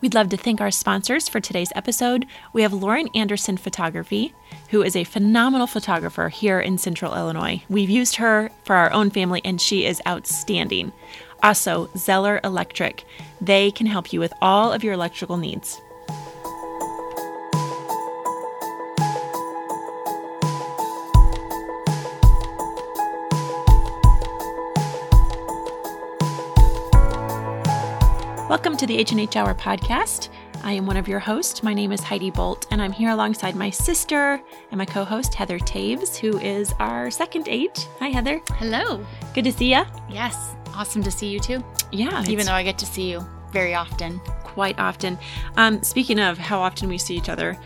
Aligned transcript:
We'd 0.00 0.14
love 0.14 0.28
to 0.30 0.36
thank 0.36 0.60
our 0.60 0.70
sponsors 0.70 1.28
for 1.28 1.40
today's 1.40 1.72
episode. 1.74 2.26
We 2.52 2.62
have 2.62 2.72
Lauren 2.72 3.08
Anderson 3.14 3.56
Photography, 3.56 4.34
who 4.70 4.82
is 4.82 4.96
a 4.96 5.04
phenomenal 5.04 5.66
photographer 5.66 6.28
here 6.28 6.60
in 6.60 6.78
Central 6.78 7.14
Illinois. 7.14 7.62
We've 7.68 7.90
used 7.90 8.16
her 8.16 8.50
for 8.64 8.76
our 8.76 8.92
own 8.92 9.10
family, 9.10 9.40
and 9.44 9.60
she 9.60 9.84
is 9.84 10.02
outstanding. 10.06 10.92
Also, 11.42 11.88
Zeller 11.96 12.40
Electric. 12.44 13.04
They 13.40 13.70
can 13.70 13.86
help 13.86 14.12
you 14.12 14.20
with 14.20 14.32
all 14.40 14.72
of 14.72 14.84
your 14.84 14.94
electrical 14.94 15.36
needs. 15.36 15.80
Welcome 28.52 28.76
to 28.76 28.86
the 28.86 28.98
H&H 28.98 29.36
Hour 29.36 29.54
podcast. 29.54 30.28
I 30.62 30.72
am 30.72 30.84
one 30.84 30.98
of 30.98 31.08
your 31.08 31.18
hosts. 31.18 31.62
My 31.62 31.72
name 31.72 31.90
is 31.90 32.02
Heidi 32.02 32.30
Bolt, 32.30 32.66
and 32.70 32.82
I'm 32.82 32.92
here 32.92 33.08
alongside 33.08 33.56
my 33.56 33.70
sister 33.70 34.42
and 34.70 34.76
my 34.76 34.84
co-host 34.84 35.32
Heather 35.32 35.58
Taves, 35.58 36.18
who 36.18 36.36
is 36.38 36.74
our 36.78 37.10
second 37.10 37.48
H. 37.48 37.86
Hi, 37.98 38.08
Heather. 38.08 38.42
Hello. 38.50 39.06
Good 39.32 39.44
to 39.44 39.52
see 39.52 39.70
ya. 39.70 39.86
Yes. 40.10 40.54
Awesome 40.74 41.02
to 41.02 41.10
see 41.10 41.28
you 41.28 41.40
too. 41.40 41.64
Yeah, 41.92 42.22
Even 42.28 42.44
though 42.44 42.52
I 42.52 42.62
get 42.62 42.76
to 42.80 42.84
see 42.84 43.10
you 43.10 43.26
very 43.52 43.74
often. 43.74 44.18
quite 44.44 44.78
often. 44.78 45.18
Um, 45.56 45.82
speaking 45.82 46.18
of 46.20 46.36
how 46.36 46.60
often 46.60 46.90
we 46.90 46.98
see 46.98 47.16
each 47.16 47.30
other, 47.30 47.56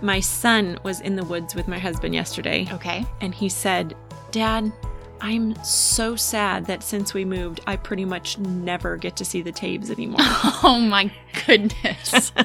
my 0.00 0.20
son 0.20 0.78
was 0.84 1.02
in 1.02 1.16
the 1.16 1.24
woods 1.24 1.54
with 1.54 1.68
my 1.68 1.78
husband 1.78 2.14
yesterday, 2.14 2.66
Okay. 2.72 3.04
and 3.20 3.34
he 3.34 3.50
said, 3.50 3.94
"Dad." 4.30 4.72
I'm 5.20 5.54
so 5.64 6.16
sad 6.16 6.66
that 6.66 6.82
since 6.82 7.12
we 7.14 7.24
moved, 7.24 7.60
I 7.66 7.76
pretty 7.76 8.04
much 8.04 8.38
never 8.38 8.96
get 8.96 9.16
to 9.16 9.24
see 9.24 9.42
the 9.42 9.52
Taves 9.52 9.90
anymore. 9.90 10.20
Oh 10.62 10.78
my 10.80 11.10
goodness. 11.46 12.32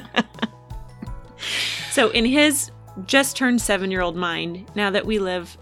So, 1.96 2.10
in 2.10 2.26
his 2.26 2.70
just 3.06 3.38
turned 3.38 3.62
seven 3.62 3.90
year 3.90 4.02
old 4.02 4.16
mind, 4.16 4.70
now 4.74 4.90
that 4.90 5.06
we 5.06 5.18
live 5.18 5.56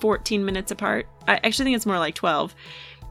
14 0.00 0.42
minutes 0.42 0.70
apart, 0.70 1.06
I 1.28 1.34
actually 1.34 1.66
think 1.66 1.76
it's 1.76 1.84
more 1.84 1.98
like 1.98 2.14
12, 2.14 2.54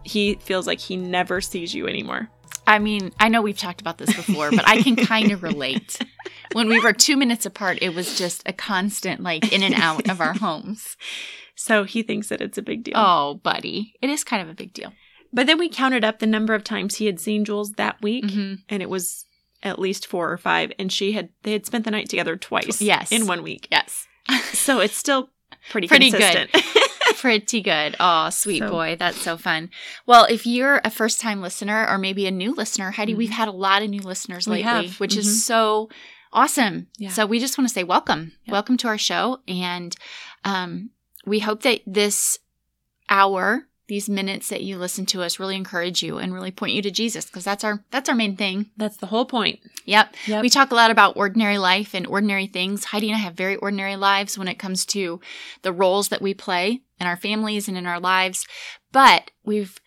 he 0.03 0.33
feels 0.33 0.66
like 0.66 0.80
he 0.80 0.97
never 0.97 1.41
sees 1.41 1.75
you 1.75 1.88
anymore. 1.88 2.27
I 2.66 2.80
mean, 2.80 3.11
I 3.19 3.30
know 3.30 3.43
we've 3.43 3.58
talked 3.58 3.81
about 3.81 3.99
this 3.99 4.16
before, 4.16 4.49
but 4.49 4.67
I 4.67 4.81
can 4.81 4.95
kind 4.95 5.31
of 5.31 5.43
relate. 5.43 5.99
When 6.53 6.69
we 6.69 6.80
were 6.80 6.91
two 6.93 7.17
minutes 7.17 7.45
apart, 7.45 7.77
it 7.83 7.93
was 7.93 8.17
just 8.17 8.41
a 8.47 8.53
constant, 8.53 9.21
like, 9.21 9.53
in 9.53 9.61
and 9.61 9.75
out 9.75 10.09
of 10.09 10.19
our 10.19 10.33
homes. 10.33 10.97
So, 11.61 11.83
he 11.83 12.03
thinks 12.03 12.29
that 12.29 12.39
it's 12.41 12.57
a 12.57 12.61
big 12.61 12.83
deal. 12.85 12.93
Oh, 12.95 13.39
buddy. 13.43 13.93
It 14.02 14.09
is 14.09 14.23
kind 14.23 14.41
of 14.41 14.47
a 14.49 14.53
big 14.53 14.73
deal. 14.73 14.93
But 15.33 15.45
then 15.45 15.57
we 15.59 15.67
counted 15.69 16.03
up 16.05 16.19
the 16.19 16.25
number 16.25 16.53
of 16.53 16.63
times 16.63 16.95
he 16.95 17.05
had 17.05 17.19
seen 17.19 17.43
Jules 17.45 17.73
that 17.73 18.02
week, 18.02 18.25
Mhm. 18.25 18.59
and 18.69 18.81
it 18.81 18.89
was 18.89 19.25
at 19.61 19.77
least 19.77 20.07
four 20.07 20.31
or 20.31 20.37
five. 20.37 20.71
And 20.80 20.91
she 20.91 21.11
had, 21.11 21.30
they 21.43 21.52
had 21.52 21.65
spent 21.65 21.83
the 21.85 21.91
night 21.91 22.07
together 22.09 22.37
twice 22.37 22.81
Yes. 22.81 23.11
in 23.11 23.27
one 23.27 23.43
week. 23.43 23.67
Yes. 23.71 24.07
So, 24.53 24.80
it's 24.80 24.95
still 24.95 25.30
pretty, 25.69 25.87
Pretty 25.87 26.11
good. 26.11 26.49
Pretty 27.17 27.61
good. 27.61 27.95
Oh, 27.99 28.30
sweet 28.30 28.59
So- 28.59 28.69
boy. 28.69 28.95
That's 28.97 29.19
so 29.21 29.35
fun. 29.37 29.69
Well, 30.05 30.25
if 30.30 30.45
you're 30.47 30.80
a 30.85 30.89
first 30.89 31.19
time 31.19 31.41
listener 31.41 31.85
or 31.89 31.97
maybe 31.97 32.25
a 32.25 32.31
new 32.31 32.53
listener, 32.53 32.91
Heidi, 32.91 33.13
Mhm. 33.13 33.17
we've 33.17 33.30
had 33.31 33.49
a 33.49 33.52
lot 33.52 33.83
of 33.83 33.89
new 33.89 34.02
listeners 34.02 34.47
We 34.47 34.63
lately, 34.63 34.87
have. 34.87 34.99
which 35.02 35.15
Mhm. 35.15 35.17
is 35.19 35.45
so 35.45 35.89
awesome. 36.31 36.87
Yeah. 36.97 37.09
So 37.09 37.25
we 37.25 37.39
just 37.39 37.57
want 37.57 37.67
to 37.67 37.73
say 37.73 37.83
welcome. 37.83 38.31
Yeah. 38.45 38.53
Welcome 38.53 38.77
to 38.77 38.87
our 38.87 38.97
show. 38.97 39.41
And 39.47 39.93
um, 40.45 40.91
we 41.25 41.39
hope 41.39 41.64
that 41.64 41.81
this 41.86 42.39
hour, 43.09 43.67
these 43.88 44.08
minutes 44.08 44.50
that 44.50 44.62
you 44.62 44.78
listen 44.78 45.06
to 45.08 45.22
us 45.23 45.39
really 45.39 45.56
encourage 45.56 46.03
you 46.03 46.20
and 46.20 46.34
really 46.34 46.52
point 46.52 46.73
you 46.73 46.81
to 46.84 46.92
Jesus 46.92 47.26
because 47.26 47.44
that's 47.44 47.64
our 47.64 47.84
that's 47.92 48.08
our 48.08 48.16
main 48.16 48.36
thing. 48.36 48.70
That's 48.78 48.98
the 48.98 49.08
whole 49.08 49.26
point. 49.26 49.59
Yep. 49.86 50.16
Yep. 50.28 50.42
We 50.42 50.50
talk 50.50 50.72
a 50.72 50.76
lot 50.76 50.92
about 50.92 51.17
ordinary 51.17 51.58
life 51.58 51.94
and 51.95 52.06
ordinary 52.06 52.48
things. 52.48 52.86
Heidi 52.86 53.09
and 53.09 53.16
I 53.16 53.20
have 53.20 53.34
very 53.34 53.56
ordinary 53.56 53.95
lives 53.95 54.38
when 54.38 54.48
it 54.48 54.59
comes 54.59 54.86
to 54.88 55.20
the 55.64 55.73
roles 55.73 56.10
that 56.10 56.21
we 56.21 56.33
play 56.33 56.82
in 56.99 57.08
our 57.08 57.17
families 57.17 57.67
and 57.67 57.77
in 57.77 57.86
our 57.86 57.99
lives. 57.99 58.48
But 58.92 59.32
we've 59.43 59.80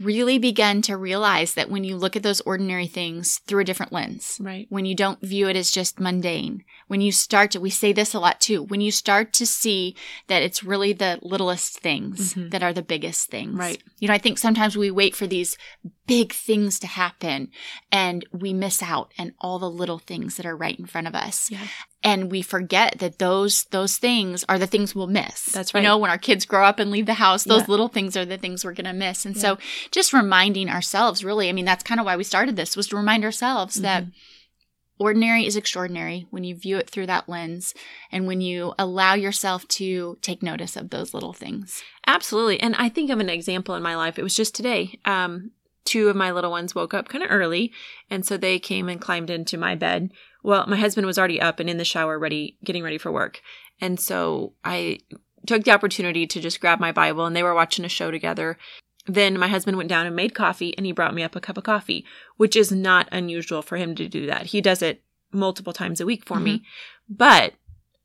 really 0.00 0.38
begun 0.38 0.82
to 0.82 0.96
realize 0.96 1.54
that 1.54 1.70
when 1.70 1.84
you 1.84 1.96
look 1.96 2.16
at 2.16 2.22
those 2.22 2.40
ordinary 2.42 2.86
things 2.86 3.38
through 3.46 3.60
a 3.60 3.64
different 3.64 3.92
lens, 3.92 4.36
Right. 4.40 4.66
when 4.68 4.84
you 4.84 4.94
don't 4.96 5.20
view 5.20 5.48
it 5.48 5.54
as 5.56 5.70
just 5.70 6.00
mundane, 6.00 6.64
when 6.88 7.00
you 7.00 7.12
start 7.12 7.52
to, 7.52 7.60
we 7.60 7.70
say 7.70 7.92
this 7.92 8.12
a 8.14 8.18
lot 8.18 8.40
too, 8.40 8.62
when 8.64 8.80
you 8.80 8.90
start 8.90 9.32
to 9.34 9.46
see 9.46 9.94
that 10.26 10.42
it's 10.42 10.64
really 10.64 10.92
the 10.92 11.18
littlest 11.22 11.78
things 11.78 12.34
Mhm. 12.34 12.50
that 12.50 12.62
are 12.62 12.72
the 12.72 12.82
biggest 12.82 13.30
things. 13.30 13.54
Right. 13.54 13.80
You 14.00 14.08
know, 14.08 14.14
I 14.14 14.18
think 14.18 14.38
sometimes 14.38 14.76
we 14.76 14.90
wait 14.90 15.14
for 15.14 15.26
these 15.26 15.56
big 16.06 16.32
things 16.32 16.78
to 16.80 16.86
happen 16.88 17.50
and 17.92 18.26
we 18.32 18.52
miss 18.52 18.82
out 18.82 19.12
on 19.18 19.34
all 19.40 19.58
the 19.58 19.70
little 19.70 19.98
things 20.00 20.36
that 20.36 20.46
are 20.46 20.56
right 20.56 20.78
in 20.78 20.86
front 20.86 21.06
of 21.06 21.14
us. 21.14 21.50
Yeah. 21.50 21.66
And 22.04 22.30
we 22.32 22.42
forget 22.42 22.98
that 22.98 23.18
those 23.20 23.64
those 23.64 23.96
things 23.96 24.44
are 24.48 24.58
the 24.58 24.66
things 24.66 24.94
we'll 24.94 25.06
miss. 25.06 25.44
That's 25.46 25.72
right. 25.72 25.80
You 25.82 25.88
know, 25.88 25.98
when 25.98 26.10
our 26.10 26.18
kids 26.18 26.44
grow 26.44 26.64
up 26.64 26.78
and 26.80 26.90
leave 26.90 27.06
the 27.06 27.14
house, 27.14 27.44
those 27.44 27.60
Yeah. 27.62 27.66
little 27.68 27.88
things 27.88 28.16
are 28.16 28.24
the 28.24 28.38
things 28.38 28.64
we're 28.64 28.72
going 28.74 28.86
to 28.86 28.92
miss. 28.92 29.24
And 29.24 29.36
so 29.36 29.56
just 29.92 30.12
reminding 30.12 30.68
ourselves 30.68 31.22
really, 31.24 31.48
I 31.48 31.52
mean, 31.52 31.64
that's 31.64 31.84
kind 31.84 32.00
of 32.00 32.06
why 32.06 32.16
we 32.16 32.24
started 32.24 32.56
this 32.56 32.76
was 32.76 32.88
to 32.88 32.96
remind 32.96 33.24
ourselves 33.24 33.76
that 33.82 34.04
Mhm. 34.04 34.12
ordinary 34.98 35.46
is 35.46 35.56
extraordinary 35.56 36.26
when 36.30 36.44
you 36.44 36.54
view 36.54 36.76
it 36.76 36.88
through 36.90 37.06
that 37.06 37.28
lens 37.28 37.74
and 38.10 38.26
when 38.26 38.40
you 38.40 38.74
allow 38.78 39.14
yourself 39.14 39.66
to 39.68 40.18
take 40.22 40.42
notice 40.42 40.76
of 40.76 40.90
those 40.90 41.12
little 41.14 41.32
things. 41.32 41.82
Absolutely. 42.06 42.60
And 42.60 42.74
I 42.76 42.88
think 42.88 43.10
of 43.10 43.18
an 43.20 43.28
example 43.28 43.74
in 43.74 43.82
my 43.82 43.96
life. 43.96 44.18
It 44.18 44.22
was 44.22 44.34
just 44.34 44.54
today. 44.54 44.98
Um, 45.04 45.52
two 45.84 46.08
of 46.08 46.14
my 46.16 46.30
little 46.30 46.50
ones 46.52 46.74
woke 46.74 46.94
up 46.94 47.08
kind 47.08 47.24
of 47.24 47.30
early. 47.30 47.72
And 48.10 48.24
so 48.24 48.36
they 48.36 48.58
came 48.58 48.88
and 48.88 49.00
climbed 49.00 49.30
into 49.30 49.56
my 49.58 49.74
bed. 49.74 50.10
Well, 50.42 50.66
my 50.66 50.76
husband 50.76 51.06
was 51.06 51.18
already 51.18 51.40
up 51.40 51.60
and 51.60 51.70
in 51.70 51.78
the 51.78 51.84
shower, 51.84 52.18
ready, 52.18 52.56
getting 52.64 52.82
ready 52.82 52.98
for 52.98 53.12
work. 53.12 53.40
And 53.80 53.98
so 53.98 54.54
I 54.64 55.00
took 55.46 55.64
the 55.64 55.70
opportunity 55.72 56.26
to 56.26 56.40
just 56.40 56.60
grab 56.60 56.80
my 56.80 56.92
Bible 56.92 57.26
and 57.26 57.34
they 57.34 57.42
were 57.42 57.54
watching 57.54 57.84
a 57.84 57.88
show 57.88 58.10
together. 58.10 58.58
Then 59.06 59.38
my 59.38 59.48
husband 59.48 59.76
went 59.76 59.88
down 59.88 60.06
and 60.06 60.14
made 60.14 60.34
coffee 60.34 60.76
and 60.76 60.86
he 60.86 60.92
brought 60.92 61.14
me 61.14 61.22
up 61.22 61.34
a 61.34 61.40
cup 61.40 61.58
of 61.58 61.64
coffee, 61.64 62.04
which 62.36 62.54
is 62.54 62.70
not 62.70 63.08
unusual 63.10 63.62
for 63.62 63.76
him 63.76 63.94
to 63.96 64.08
do 64.08 64.26
that. 64.26 64.46
He 64.46 64.60
does 64.60 64.82
it 64.82 65.02
multiple 65.32 65.72
times 65.72 66.00
a 66.00 66.06
week 66.06 66.24
for 66.24 66.38
me. 66.38 66.62
But 67.08 67.54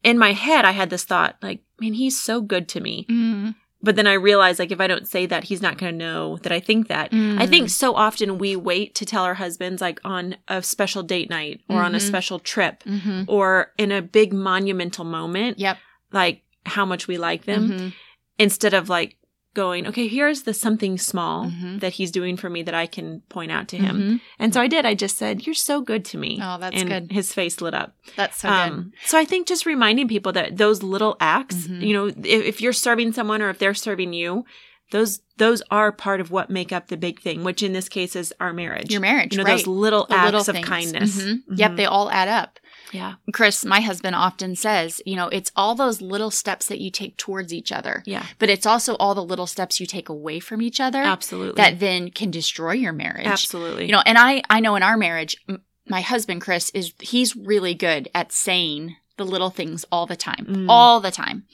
in 0.04 0.18
my 0.18 0.34
head, 0.34 0.66
I 0.66 0.72
had 0.72 0.90
this 0.90 1.04
thought 1.04 1.38
like, 1.42 1.62
man, 1.80 1.94
he's 1.94 2.22
so 2.22 2.42
good 2.42 2.68
to 2.70 2.80
me. 2.80 3.06
Mm. 3.10 3.56
But 3.88 3.96
then 3.96 4.06
I 4.06 4.16
realized, 4.16 4.60
like, 4.60 4.72
if 4.72 4.82
I 4.82 4.88
don't 4.88 5.08
say 5.08 5.26
that, 5.28 5.46
he's 5.46 5.62
not 5.62 5.78
going 5.78 5.94
to 5.94 5.98
know 5.98 6.40
that 6.40 6.52
I 6.52 6.60
think 6.60 6.90
that. 6.90 7.14
I 7.14 7.46
think 7.46 7.70
so 7.70 7.96
often 7.96 8.38
we 8.38 8.54
wait 8.58 8.94
to 8.96 9.06
tell 9.06 9.24
our 9.24 9.36
husbands, 9.36 9.82
like, 9.82 10.02
on 10.04 10.36
a 10.50 10.62
special 10.62 11.04
date 11.04 11.30
night 11.30 11.62
or 11.70 11.82
on 11.84 11.96
a 11.96 11.98
Mhm. 11.98 12.02
special 12.02 12.40
trip 12.40 12.84
hmm 12.84 13.22
or 13.28 13.72
in 13.78 13.94
a 13.94 14.02
big 14.02 14.34
monumental 14.34 15.06
moment, 15.06 15.58
Yep. 15.58 15.78
like, 16.12 16.42
how 16.66 16.86
much 16.86 17.08
we 17.08 17.18
like 17.18 17.46
them 17.46 17.70
Mhm. 17.72 17.94
instead 18.38 18.74
of, 18.74 18.90
like, 18.90 19.16
going, 19.64 19.88
okay, 19.88 20.08
here's 20.08 20.44
the 20.44 20.54
something 20.54 20.98
small 20.98 21.46
Mhm. 21.48 21.80
that 21.82 21.94
he's 21.94 22.12
doing 22.12 22.38
for 22.38 22.50
me 22.50 22.62
that 22.64 22.74
I 22.76 22.86
can 22.86 23.22
point 23.30 23.52
out 23.52 23.68
to 23.70 23.78
him. 23.78 23.96
Mhm. 23.98 24.22
And 24.40 24.54
so 24.54 24.62
I 24.62 24.68
did. 24.68 24.86
I 24.86 24.94
just 24.94 25.18
said, 25.18 25.46
you're 25.46 25.56
so 25.72 25.82
good 25.82 26.06
to 26.12 26.18
me. 26.18 26.40
Oh, 26.42 26.58
that's 26.60 26.80
and 26.80 26.90
good. 26.90 27.12
his 27.12 27.34
face 27.34 27.60
lit 27.60 27.74
up. 27.74 27.96
That's 28.16 28.38
so 28.42 28.48
good. 28.50 28.54
Um, 28.56 28.94
so 29.06 29.18
I 29.18 29.26
think 29.26 29.48
just 29.48 29.66
reminding 29.66 30.08
people 30.08 30.32
that 30.34 30.58
those 30.58 30.84
little 30.84 31.18
acts, 31.20 31.56
Mhm. 31.68 31.82
you 31.88 31.94
know, 31.94 32.06
if, 32.08 32.18
if 32.52 32.62
you're 32.62 32.74
serving 32.88 33.14
someone 33.14 33.42
or 33.42 33.50
if 33.50 33.58
they're 33.58 33.74
serving 33.74 34.14
you, 34.14 34.46
those 34.92 35.20
those 35.38 35.62
are 35.70 35.92
part 35.92 36.20
of 36.20 36.32
what 36.32 36.50
make 36.50 36.72
up 36.72 36.88
the 36.88 36.98
big 36.98 37.20
thing, 37.20 37.44
which 37.44 37.62
in 37.62 37.72
this 37.74 37.88
case 37.90 38.16
is 38.16 38.34
our 38.40 38.54
marriage. 38.54 38.90
Your 38.92 39.02
marriage, 39.02 39.34
you 39.34 39.38
know, 39.38 39.44
right? 39.44 39.58
those 39.58 39.68
little 39.68 40.06
The 40.10 40.16
acts 40.16 40.26
little 40.48 40.56
of 40.62 40.66
kindness. 40.66 41.22
Mhm. 41.22 41.42
Yep, 41.56 41.72
Mhm. 41.72 41.78
they 41.78 41.86
all 41.86 42.10
add 42.10 42.28
up. 42.28 42.60
Yeah, 42.94 43.16
Chris, 43.34 43.66
my 43.66 43.82
husband, 43.82 44.16
often 44.16 44.56
says, 44.56 45.02
you 45.06 45.16
know, 45.16 45.28
it's 45.28 45.52
all 45.56 45.76
those 45.76 46.02
little 46.02 46.32
steps 46.32 46.68
that 46.68 46.80
you 46.80 46.90
take 46.92 47.18
towards 47.18 47.54
each 47.54 47.72
other, 47.72 48.04
yeah, 48.06 48.26
but 48.40 48.50
it's 48.50 48.66
also 48.66 48.96
all 48.96 49.14
the 49.16 49.24
little 49.24 49.48
steps 49.48 49.80
you 49.80 49.86
take 49.86 50.10
away 50.10 50.40
from 50.40 50.62
each 50.62 50.80
other 50.80 51.00
absolutely, 51.02 51.62
that 51.62 51.80
then 51.80 52.10
can 52.12 52.32
destroy 52.32 52.74
your 52.74 52.94
marriage. 52.94 53.26
absolutely, 53.28 53.86
You 53.86 53.92
know, 53.92 54.04
and 54.06 54.18
I 54.18 54.42
I 54.50 54.60
know 54.60 54.76
in 54.76 54.84
our 54.84 54.98
marriage, 54.98 55.36
m- 55.50 55.62
my 55.90 56.02
husband 56.02 56.42
Chris 56.42 56.70
is 56.72 56.94
he's 57.00 57.36
really 57.36 57.74
good 57.74 58.10
at 58.14 58.32
saying 58.32 58.96
the 59.18 59.24
little 59.26 59.50
things 59.50 59.84
all 59.92 60.06
the 60.06 60.16
time, 60.16 60.46
Mm. 60.48 60.66
all 60.70 61.00
the 61.00 61.10
time. 61.10 61.46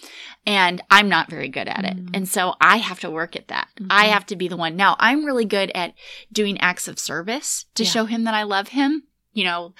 And 0.46 0.82
I'm 0.92 1.08
not 1.08 1.30
very 1.30 1.48
good 1.48 1.70
at 1.70 1.86
it. 1.86 1.96
Mm. 1.96 2.10
And 2.14 2.28
so 2.28 2.56
I 2.60 2.78
have 2.78 3.00
to 3.00 3.10
work 3.10 3.38
at 3.38 3.48
that. 3.48 3.70
I 3.90 4.08
Mhm. 4.08 4.10
have 4.12 4.26
to 4.26 4.36
be 4.36 4.50
the 4.50 4.58
one. 4.58 4.76
Now, 4.76 4.98
I'm 5.00 5.24
really 5.24 5.46
good 5.46 5.72
at 5.74 5.94
doing 6.30 6.60
acts 6.60 6.90
of 6.90 7.00
service 7.00 7.66
to 7.76 7.86
Yeah. 7.86 7.90
show 7.90 8.06
him 8.06 8.26
that 8.26 8.34
I 8.34 8.44
love 8.44 8.70
him. 8.70 9.04
You 9.34 9.44
know, 9.46 9.74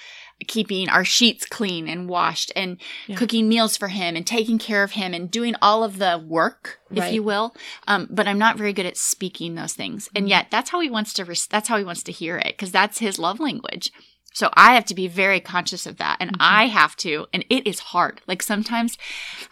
keeping 0.48 0.88
our 0.88 1.04
sheets 1.04 1.46
clean 1.46 1.88
and 1.88 2.08
washed 2.08 2.50
and 2.56 2.80
Yeah. 3.06 3.16
cooking 3.16 3.48
meals 3.48 3.76
for 3.76 3.88
him 3.88 4.16
and 4.16 4.26
taking 4.26 4.58
care 4.58 4.82
of 4.82 4.92
him 4.92 5.14
and 5.14 5.30
doing 5.30 5.54
all 5.62 5.84
of 5.84 5.98
the 5.98 6.22
work, 6.26 6.80
if 6.90 7.12
you 7.12 7.22
will. 7.22 7.54
Um, 7.86 8.08
but 8.10 8.26
I'm 8.26 8.38
not 8.38 8.58
very 8.58 8.72
good 8.72 8.84
at 8.86 8.96
speaking 8.96 9.54
those 9.54 9.72
things. 9.74 10.08
And 10.14 10.26
Mhm. 10.26 10.30
yet 10.30 10.46
that's 10.50 10.70
how 10.70 10.80
he 10.80 10.90
wants 10.90 11.12
to, 11.14 11.24
res- 11.24 11.46
that's 11.46 11.68
how 11.68 11.78
he 11.78 11.84
wants 11.84 12.02
to 12.04 12.12
hear 12.12 12.36
it 12.36 12.56
because 12.56 12.72
that's 12.72 12.98
his 12.98 13.18
love 13.18 13.38
language. 13.40 13.90
So 14.32 14.50
I 14.54 14.74
have 14.74 14.84
to 14.86 14.94
be 14.96 15.06
very 15.06 15.38
conscious 15.38 15.86
of 15.86 15.98
that. 15.98 16.16
And 16.18 16.32
Mhm. 16.32 16.36
I 16.40 16.66
have 16.66 16.96
to, 16.96 17.26
and 17.32 17.44
it 17.48 17.64
is 17.66 17.78
hard. 17.78 18.20
Like 18.26 18.42
sometimes 18.42 18.98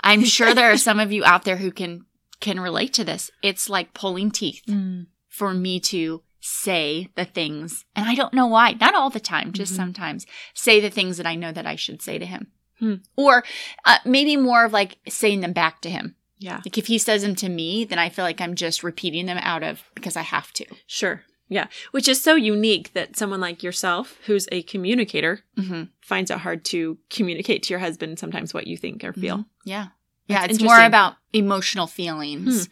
I'm 0.02 0.24
sure 0.24 0.52
there 0.52 0.72
are 0.72 0.76
some 0.76 0.98
of 0.98 1.12
you 1.12 1.24
out 1.24 1.44
there 1.44 1.58
who 1.58 1.70
can, 1.70 2.06
can 2.40 2.58
relate 2.58 2.92
to 2.94 3.04
this. 3.04 3.30
It's 3.42 3.68
like 3.68 3.94
pulling 3.94 4.32
teeth 4.32 4.62
Mm. 4.68 5.06
for 5.28 5.54
me 5.54 5.78
to 5.78 6.22
say 6.44 7.08
the 7.14 7.24
things, 7.24 7.84
and 7.94 8.06
I 8.08 8.14
don't 8.14 8.34
know 8.34 8.46
why, 8.48 8.72
not 8.72 8.94
all 8.94 9.10
the 9.10 9.20
time, 9.20 9.52
just 9.52 9.72
Mhm. 9.72 9.76
sometimes, 9.76 10.26
say 10.54 10.80
the 10.80 10.90
things 10.90 11.16
that 11.16 11.26
I 11.26 11.36
know 11.36 11.52
that 11.52 11.66
I 11.66 11.76
should 11.76 12.02
say 12.02 12.18
to 12.18 12.26
him. 12.26 12.48
Hmm. 12.80 12.94
Or 13.16 13.44
uh, 13.84 13.98
maybe 14.04 14.36
more 14.36 14.64
of 14.64 14.72
like 14.72 14.98
saying 15.08 15.40
them 15.40 15.52
back 15.52 15.80
to 15.82 15.90
him. 15.90 16.16
Yeah. 16.38 16.56
Like 16.64 16.76
if 16.76 16.88
he 16.88 16.98
says 16.98 17.22
them 17.22 17.36
to 17.36 17.48
me, 17.48 17.84
then 17.84 18.00
I 18.00 18.08
feel 18.08 18.24
like 18.24 18.40
I'm 18.40 18.56
just 18.56 18.82
repeating 18.82 19.26
them 19.26 19.38
out 19.38 19.62
of 19.62 19.84
because 19.94 20.16
I 20.16 20.22
have 20.22 20.52
to. 20.54 20.66
Sure. 20.88 21.22
Yeah. 21.48 21.68
Which 21.92 22.08
is 22.08 22.20
so 22.20 22.34
unique 22.34 22.92
that 22.94 23.16
someone 23.16 23.40
like 23.40 23.62
yourself, 23.62 24.18
who's 24.26 24.48
a 24.50 24.62
communicator, 24.62 25.44
Mm-hmm. 25.56 25.84
finds 26.00 26.32
it 26.32 26.38
hard 26.38 26.64
to 26.66 26.98
communicate 27.10 27.62
to 27.64 27.70
your 27.70 27.78
husband 27.78 28.18
sometimes 28.18 28.52
what 28.52 28.66
you 28.66 28.76
think 28.76 29.04
or 29.04 29.12
feel. 29.12 29.44
Yeah. 29.64 29.88
Yeah. 30.26 30.40
That's 30.40 30.54
it's 30.54 30.62
more 30.64 30.82
about 30.82 31.14
emotional 31.32 31.86
feelings. 31.86 32.68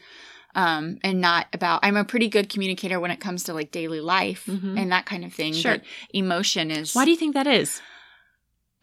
Um, 0.54 0.98
and 1.04 1.20
not 1.20 1.46
about 1.52 1.80
I'm 1.84 1.96
a 1.96 2.04
pretty 2.04 2.28
good 2.28 2.48
communicator 2.48 2.98
when 2.98 3.12
it 3.12 3.20
comes 3.20 3.44
to 3.44 3.54
like 3.54 3.70
daily 3.70 4.00
life 4.00 4.46
Mhm. 4.48 4.76
and 4.78 4.90
that 4.90 5.06
kind 5.06 5.24
of 5.24 5.32
thing. 5.32 5.52
Sure. 5.52 5.74
But 5.78 5.82
emotion 6.12 6.72
is 6.72 6.92
Why 6.94 7.04
do 7.04 7.12
you 7.12 7.16
think 7.16 7.34
that 7.34 7.46
is? 7.46 7.80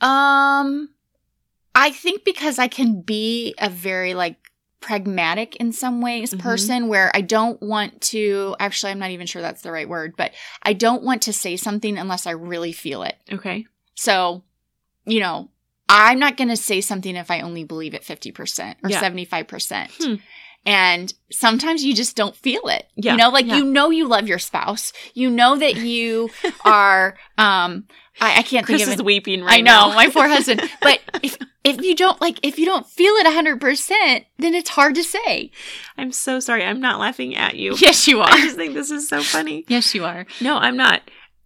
um 0.02 0.90
I 1.76 1.92
think 1.92 2.24
because 2.24 2.58
I 2.58 2.68
can 2.68 3.02
be 3.02 3.54
a 3.60 3.70
very 3.70 4.14
like 4.14 4.38
pragmatic 4.80 5.56
in 5.58 5.72
some 5.74 6.02
ways 6.02 6.34
Mhm. 6.34 6.40
person 6.40 6.88
where 6.88 7.12
I 7.16 7.22
don't 7.22 7.62
want 7.62 8.00
to 8.14 8.56
actually 8.60 8.92
I'm 8.92 9.00
not 9.00 9.12
even 9.12 9.28
sure 9.28 9.42
that's 9.42 9.62
the 9.62 9.72
right 9.72 9.90
word, 9.90 10.16
but 10.16 10.34
I 10.64 10.74
don't 10.74 11.04
want 11.04 11.22
to 11.24 11.34
say 11.34 11.58
something 11.58 11.98
unless 11.98 12.26
I 12.26 12.32
really 12.32 12.72
feel 12.72 13.04
it. 13.04 13.18
Okay. 13.32 13.66
So, 13.96 14.44
you 15.06 15.20
know, 15.20 15.50
I'm 15.90 16.20
not 16.20 16.38
going 16.38 16.50
to 16.50 16.58
say 16.58 16.82
something 16.82 17.16
if 17.16 17.32
I 17.32 17.42
only 17.42 17.64
believe 17.64 17.94
it 17.94 18.04
50% 18.04 18.78
or 18.84 18.90
Yeah. 18.90 19.00
75%. 19.00 19.92
Hmm. 20.00 20.16
And 20.68 21.14
sometimes 21.32 21.84
you 21.86 21.96
just 21.96 22.18
don't 22.18 22.36
feel 22.36 22.68
it. 22.68 22.88
Yeah, 22.98 23.14
You 23.14 23.18
know, 23.20 23.30
like 23.30 23.46
yeah. 23.46 23.56
you 23.56 23.64
know 23.64 23.90
you 23.90 24.06
love 24.06 24.28
your 24.28 24.38
spouse. 24.38 24.92
You 25.14 25.30
know 25.30 25.56
that 25.58 25.78
you 25.78 26.30
are 26.66 27.16
um 27.38 27.86
I, 28.20 28.40
I 28.40 28.42
can't 28.42 28.66
Chris 28.66 28.80
think 28.82 28.88
of 28.90 28.94
is 28.96 29.00
it. 29.00 29.06
weeping 29.06 29.44
right 29.44 29.60
I 29.60 29.62
know, 29.62 29.90
now. 29.90 29.96
my 29.96 30.10
poor 30.10 30.28
husband. 30.36 30.62
But 30.82 31.00
if 31.24 31.38
if 31.64 31.82
you 31.82 31.96
don't 31.96 32.20
like 32.20 32.40
if 32.44 32.60
you 32.60 32.66
don't 32.66 32.86
feel 32.86 33.14
it 33.14 33.26
100%, 33.28 34.26
then 34.40 34.54
it's 34.56 34.72
hard 34.72 34.96
to 34.96 35.04
say. 35.06 35.52
I'm 35.98 36.12
so 36.12 36.40
sorry. 36.42 36.66
I'm 36.66 36.82
not 36.82 37.00
laughing 37.00 37.36
at 37.38 37.56
you. 37.56 37.76
Yes, 37.80 38.06
you 38.08 38.20
are 38.20 38.30
I 38.30 38.42
just 38.42 38.58
think 38.58 38.74
this 38.74 38.92
is 38.92 39.08
so 39.08 39.22
funny. 39.24 39.64
yes, 39.70 39.96
you 39.96 40.04
are. 40.04 40.26
No, 40.42 40.58
I'm 40.58 40.76
not. 40.76 41.02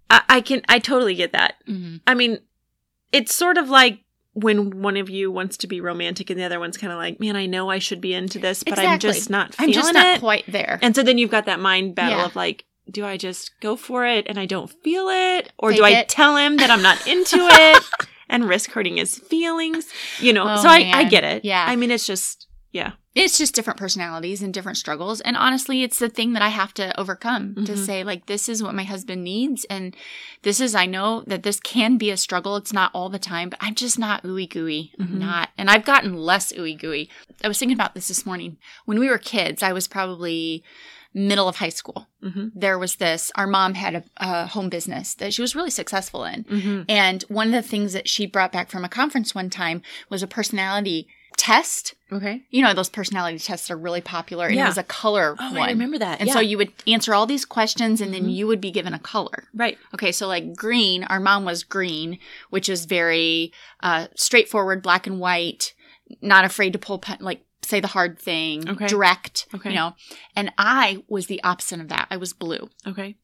I, 0.09 0.21
I 0.29 0.41
can. 0.41 0.63
I 0.67 0.79
totally 0.79 1.13
get 1.13 1.33
that. 1.33 1.55
hmm 1.67 1.97
I 2.07 2.15
mean, 2.15 2.39
it's 3.11 3.35
sort 3.35 3.57
of 3.59 3.69
like 3.69 3.99
when 4.33 4.81
one 4.81 4.97
of 4.97 5.09
you 5.09 5.29
wants 5.31 5.57
to 5.57 5.67
be 5.67 5.81
romantic 5.81 6.29
and 6.29 6.39
the 6.39 6.43
other 6.43 6.59
one's 6.59 6.77
kind 6.77 6.93
of 6.93 6.97
like, 6.97 7.19
"Man, 7.19 7.35
I 7.35 7.45
know 7.45 7.69
I 7.69 7.79
should 7.79 7.99
be 8.01 8.13
into 8.13 8.39
this, 8.39 8.63
but 8.63 8.79
I'm 8.79 8.97
just 8.99 9.29
not 9.29 9.47
I'm 9.59 9.67
feeling 9.67 9.73
just 9.73 9.93
not 9.93 10.15
it." 10.15 10.19
quite 10.19 10.45
there. 10.47 10.79
and 10.81 10.95
so 10.95 11.03
then 11.03 11.17
you've 11.17 11.31
got 11.31 11.45
that 11.45 11.59
mind 11.59 11.95
battle 11.95 12.19
Yeah. 12.19 12.25
of 12.25 12.35
like, 12.35 12.65
do 12.89 13.05
I 13.05 13.17
just 13.17 13.51
go 13.61 13.75
for 13.75 14.05
it 14.05 14.25
and 14.27 14.39
I 14.39 14.45
don't 14.45 14.69
feel 14.83 15.07
it, 15.09 15.51
or 15.57 15.71
do 15.71 15.77
Fake 15.83 15.95
I 15.95 15.99
it. 15.99 16.09
tell 16.09 16.35
him 16.37 16.57
that 16.57 16.69
I'm 16.69 16.81
not 16.81 17.05
into 17.07 17.37
it 17.39 17.83
and 18.29 18.47
risk 18.47 18.71
hurting 18.71 18.97
his 18.97 19.17
feelings? 19.19 19.87
You 20.19 20.33
know. 20.33 20.45
Oh, 20.47 20.55
so 20.61 20.67
I, 20.69 20.91
I 20.93 21.03
get 21.05 21.23
it. 21.23 21.43
Yeah. 21.45 21.65
I 21.67 21.75
mean, 21.75 21.91
it's 21.91 22.07
just 22.07 22.47
yeah. 22.71 22.93
It's 23.13 23.37
just 23.37 23.53
different 23.53 23.77
personalities 23.79 24.41
and 24.41 24.53
different 24.53 24.77
struggles. 24.77 25.19
And 25.21 25.35
honestly 25.35 25.83
it's 25.83 25.99
the 25.99 26.07
thing 26.09 26.33
that 26.33 26.41
i 26.41 26.47
have 26.49 26.73
to 26.75 26.97
overcome 26.99 27.55
to 27.65 27.73
Mhm. 27.73 27.85
say 27.85 28.03
like 28.03 28.25
this 28.27 28.47
is 28.47 28.63
what 28.63 28.73
my 28.75 28.83
husband 28.83 29.23
needs. 29.23 29.65
And 29.65 29.95
this 30.43 30.59
is 30.61 30.73
i 30.75 30.85
know 30.85 31.23
that 31.27 31.43
this 31.43 31.59
can 31.59 31.97
be 31.97 32.09
a 32.09 32.17
struggle. 32.17 32.55
It's 32.55 32.73
not 32.73 32.91
all 32.93 33.09
the 33.09 33.19
time 33.19 33.49
but 33.49 33.59
i'm 33.61 33.75
just 33.75 33.99
not 33.99 34.23
ooey 34.23 34.49
gooey 34.49 34.93
Mhm. 34.99 35.11
not 35.19 35.49
and 35.57 35.69
i've 35.69 35.85
gotten 35.85 36.15
less 36.15 36.53
ooey 36.53 36.77
gooey 36.79 37.09
i 37.43 37.47
was 37.47 37.57
thinking 37.59 37.75
about 37.77 37.93
this 37.95 38.07
this 38.07 38.25
morning. 38.25 38.57
When 38.85 38.99
we 38.99 39.09
were 39.09 39.17
kids 39.17 39.61
i 39.61 39.73
was 39.73 39.87
probably 39.87 40.63
middle 41.13 41.49
of 41.49 41.57
high 41.57 41.69
school. 41.81 42.07
Hmm 42.23 42.47
there 42.55 42.79
was 42.79 42.95
this 42.95 43.31
our 43.35 43.47
mom 43.47 43.73
had 43.73 43.95
a, 43.95 44.03
a 44.17 44.47
home 44.47 44.69
business 44.69 45.13
that 45.15 45.33
she 45.33 45.41
was 45.41 45.53
really 45.55 45.69
successful 45.69 46.23
in. 46.23 46.43
Hmm 46.45 46.81
and 46.87 47.23
one 47.23 47.47
of 47.47 47.53
the 47.53 47.69
things 47.69 47.91
that 47.91 48.07
she 48.07 48.25
brought 48.25 48.53
back 48.53 48.69
from 48.69 48.85
a 48.85 48.89
conference 48.89 49.35
one 49.35 49.49
time 49.49 49.81
was 50.09 50.23
a 50.23 50.27
personality 50.27 51.07
test 51.41 51.95
Okay. 52.11 52.43
you 52.51 52.61
know 52.61 52.73
those 52.75 52.89
personality 52.89 53.39
tests 53.39 53.71
are 53.71 53.77
really 53.77 53.99
popular 54.01 54.45
and 54.45 54.55
Yeah. 54.55 54.65
it 54.65 54.67
was 54.67 54.77
a 54.77 54.83
color 54.83 55.35
Oh, 55.39 55.49
one 55.53 55.69
I 55.69 55.71
remember 55.71 55.97
that. 55.97 56.19
and 56.19 56.27
yeah. 56.27 56.33
so 56.33 56.39
you 56.39 56.55
would 56.59 56.71
answer 56.85 57.15
all 57.15 57.25
these 57.25 57.45
questions 57.45 57.99
and 57.99 58.13
then 58.13 58.25
Mhm. 58.25 58.35
you 58.35 58.45
would 58.47 58.61
be 58.61 58.69
given 58.69 58.93
a 58.93 58.99
color 58.99 59.45
right. 59.53 59.77
okay 59.95 60.11
so 60.11 60.27
like 60.27 60.55
green 60.55 61.03
our 61.05 61.19
mom 61.19 61.43
was 61.45 61.63
green 61.63 62.19
which 62.51 62.69
is 62.69 62.85
very 62.85 63.51
uh, 63.81 64.05
straightforward 64.15 64.83
black 64.83 65.07
and 65.07 65.19
white 65.19 65.73
not 66.21 66.45
afraid 66.45 66.73
to 66.73 66.79
pull 66.79 66.99
pen, 66.99 67.17
like 67.21 67.41
say 67.63 67.79
the 67.79 67.87
hard 67.87 68.19
thing 68.19 68.69
Okay. 68.69 68.87
direct 68.87 69.47
Okay. 69.55 69.69
you 69.69 69.75
know 69.75 69.93
and 70.35 70.51
i 70.59 71.03
was 71.07 71.25
the 71.25 71.41
opposite 71.43 71.79
of 71.79 71.87
that 71.87 72.07
i 72.11 72.17
was 72.17 72.33
blue 72.33 72.69
Okay. 72.85 73.15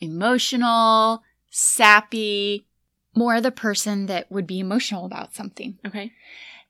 emotional 0.00 1.22
sappy 1.50 2.66
more 3.14 3.40
the 3.40 3.50
person 3.50 4.06
that 4.06 4.30
would 4.30 4.46
be 4.46 4.58
emotional 4.60 5.04
about 5.06 5.34
something 5.34 5.78
Okay. 5.86 6.12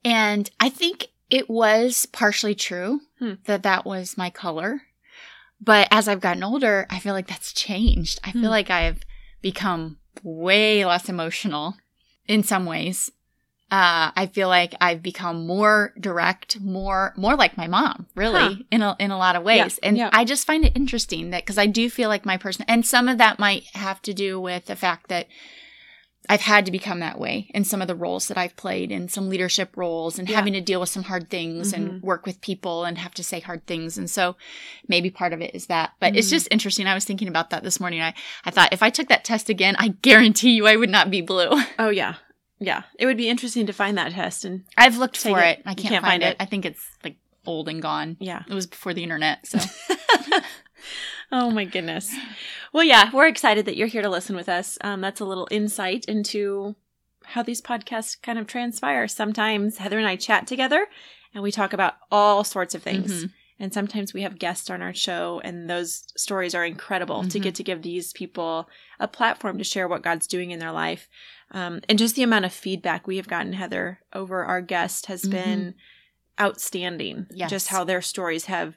And 0.04 0.50
I 0.60 0.68
think 0.68 1.08
it 1.30 1.48
was 1.48 2.06
partially 2.06 2.54
true 2.54 3.00
Hmm. 3.18 3.34
that 3.44 3.62
that 3.62 3.84
was 3.84 4.18
my 4.18 4.30
color. 4.30 4.82
But 5.60 5.86
as 5.90 6.08
I've 6.08 6.20
gotten 6.20 6.42
older, 6.42 6.86
I 6.90 6.98
feel 6.98 7.14
like 7.14 7.28
that's 7.28 7.52
changed. 7.52 8.18
I 8.24 8.32
feel 8.32 8.42
Hmm. 8.42 8.48
like 8.48 8.70
I've 8.70 9.02
become 9.40 9.98
way 10.22 10.84
less 10.84 11.08
emotional 11.08 11.76
in 12.26 12.42
some 12.42 12.66
ways. 12.66 13.10
Uh, 13.70 14.12
I 14.14 14.26
feel 14.26 14.48
like 14.48 14.74
I've 14.82 15.02
become 15.02 15.46
more 15.46 15.94
direct, 15.98 16.60
more 16.60 17.14
more 17.16 17.36
like 17.36 17.56
my 17.56 17.66
mom, 17.66 18.06
really, 18.14 18.54
Huh. 18.56 18.62
in 18.70 18.82
a 18.82 18.96
in 18.98 19.10
a 19.10 19.16
lot 19.16 19.34
of 19.34 19.44
ways. 19.44 19.78
Yeah, 19.82 19.88
and 19.88 19.96
yeah. 19.96 20.10
I 20.12 20.24
just 20.26 20.46
find 20.46 20.62
it 20.64 20.76
interesting 20.76 21.30
that 21.30 21.42
because 21.44 21.56
I 21.56 21.66
do 21.66 21.88
feel 21.88 22.10
like 22.10 22.26
my 22.26 22.36
person, 22.36 22.66
and 22.68 22.84
some 22.84 23.08
of 23.08 23.16
that 23.18 23.38
might 23.38 23.64
have 23.74 24.02
to 24.02 24.12
do 24.12 24.38
with 24.38 24.66
the 24.66 24.76
fact 24.76 25.08
that 25.08 25.26
I've 26.28 26.40
had 26.42 26.64
to 26.66 26.72
become 26.72 27.00
that 27.00 27.18
way 27.18 27.50
in 27.52 27.64
some 27.64 27.82
of 27.82 27.88
the 27.88 27.94
roles 27.96 28.28
that 28.28 28.38
I've 28.38 28.54
played 28.56 28.92
in 28.92 29.08
some 29.08 29.28
leadership 29.28 29.76
roles 29.76 30.18
and 30.18 30.28
Yeah. 30.28 30.36
having 30.36 30.52
to 30.52 30.60
deal 30.60 30.78
with 30.80 30.88
some 30.88 31.02
hard 31.02 31.28
things 31.28 31.72
Mhm. 31.72 31.76
and 31.76 32.02
work 32.02 32.26
with 32.26 32.40
people 32.40 32.84
and 32.84 32.96
have 32.96 33.12
to 33.14 33.24
say 33.24 33.40
hard 33.40 33.66
things. 33.66 33.98
And 33.98 34.08
so 34.08 34.36
maybe 34.86 35.10
part 35.10 35.32
of 35.32 35.40
it 35.40 35.54
is 35.54 35.66
that. 35.66 35.92
But 35.98 36.14
it's 36.16 36.28
Mhm. 36.28 36.30
just 36.30 36.48
interesting. 36.52 36.86
I 36.86 36.94
was 36.94 37.04
thinking 37.04 37.26
about 37.28 37.50
that 37.50 37.64
this 37.64 37.80
morning. 37.80 38.00
I, 38.00 38.14
I 38.44 38.50
thought 38.50 38.72
if 38.72 38.82
I 38.84 38.88
took 38.90 39.08
that 39.08 39.24
test 39.24 39.48
again, 39.50 39.74
I 39.78 39.88
guarantee 40.02 40.52
you 40.52 40.66
I 40.68 40.76
would 40.76 40.90
not 40.90 41.10
be 41.10 41.20
blue. 41.22 41.50
Oh 41.78 41.90
yeah. 41.90 42.14
Yeah. 42.60 42.82
It 42.98 43.06
would 43.06 43.16
be 43.16 43.28
interesting 43.28 43.66
to 43.66 43.72
find 43.72 43.98
that 43.98 44.12
test 44.12 44.44
and 44.44 44.64
I've 44.78 44.96
looked 44.98 45.16
for 45.16 45.40
it. 45.40 45.58
it. 45.58 45.62
I 45.66 45.74
can't, 45.74 45.88
can't 45.88 46.04
find, 46.04 46.12
find 46.12 46.22
it. 46.22 46.26
it. 46.30 46.36
I 46.38 46.44
think 46.44 46.64
it's 46.64 46.86
like 47.02 47.16
old 47.44 47.68
and 47.68 47.82
gone. 47.82 48.16
yeah. 48.20 48.44
It 48.48 48.54
was 48.54 48.68
before 48.68 48.94
the 48.94 49.02
internet. 49.02 49.44
So 49.44 49.58
oh 51.32 51.50
my 51.50 51.64
goodness. 51.64 52.14
Well, 52.72 52.84
yeah, 52.84 53.10
we're 53.12 53.26
excited 53.26 53.66
that 53.66 53.76
you're 53.76 53.88
here 53.88 54.02
to 54.02 54.08
listen 54.08 54.36
with 54.36 54.48
us. 54.48 54.78
Um, 54.82 55.00
that's 55.00 55.20
a 55.20 55.24
little 55.24 55.48
insight 55.50 56.04
into 56.06 56.76
how 57.24 57.42
these 57.42 57.60
podcasts 57.62 58.20
kind 58.20 58.38
of 58.38 58.46
transpire. 58.46 59.08
Sometimes 59.08 59.78
Heather 59.78 59.98
and 59.98 60.06
I 60.06 60.16
chat 60.16 60.46
together 60.46 60.86
and 61.34 61.42
we 61.42 61.50
talk 61.52 61.72
about 61.72 61.94
all 62.10 62.44
sorts 62.44 62.74
of 62.74 62.82
things. 62.82 63.24
Mhm. 63.24 63.30
And 63.58 63.72
sometimes 63.72 64.12
we 64.12 64.22
have 64.22 64.40
guests 64.40 64.70
on 64.70 64.82
our 64.82 64.92
show, 64.92 65.40
and 65.44 65.70
those 65.70 66.04
stories 66.16 66.52
are 66.52 66.64
incredible 66.64 67.22
to 67.28 67.38
Mhm. 67.38 67.42
get 67.42 67.54
to 67.56 67.62
give 67.62 67.82
these 67.82 68.12
people 68.12 68.68
a 68.98 69.06
platform 69.06 69.56
to 69.58 69.62
share 69.64 69.86
what 69.86 70.02
God's 70.02 70.26
doing 70.26 70.50
in 70.50 70.58
their 70.58 70.72
life. 70.72 71.08
Um, 71.52 71.80
and 71.88 71.96
just 71.96 72.16
the 72.16 72.24
amount 72.24 72.44
of 72.44 72.52
feedback 72.52 73.06
we 73.06 73.18
have 73.18 73.28
gotten, 73.28 73.52
Heather, 73.52 74.00
over 74.12 74.44
our 74.44 74.62
guest 74.62 75.06
has 75.06 75.22
Mhm. 75.22 75.30
been 75.30 75.74
outstanding. 76.40 77.26
Yes. 77.30 77.50
Just 77.50 77.68
how 77.68 77.84
their 77.84 78.02
stories 78.02 78.46
have 78.46 78.76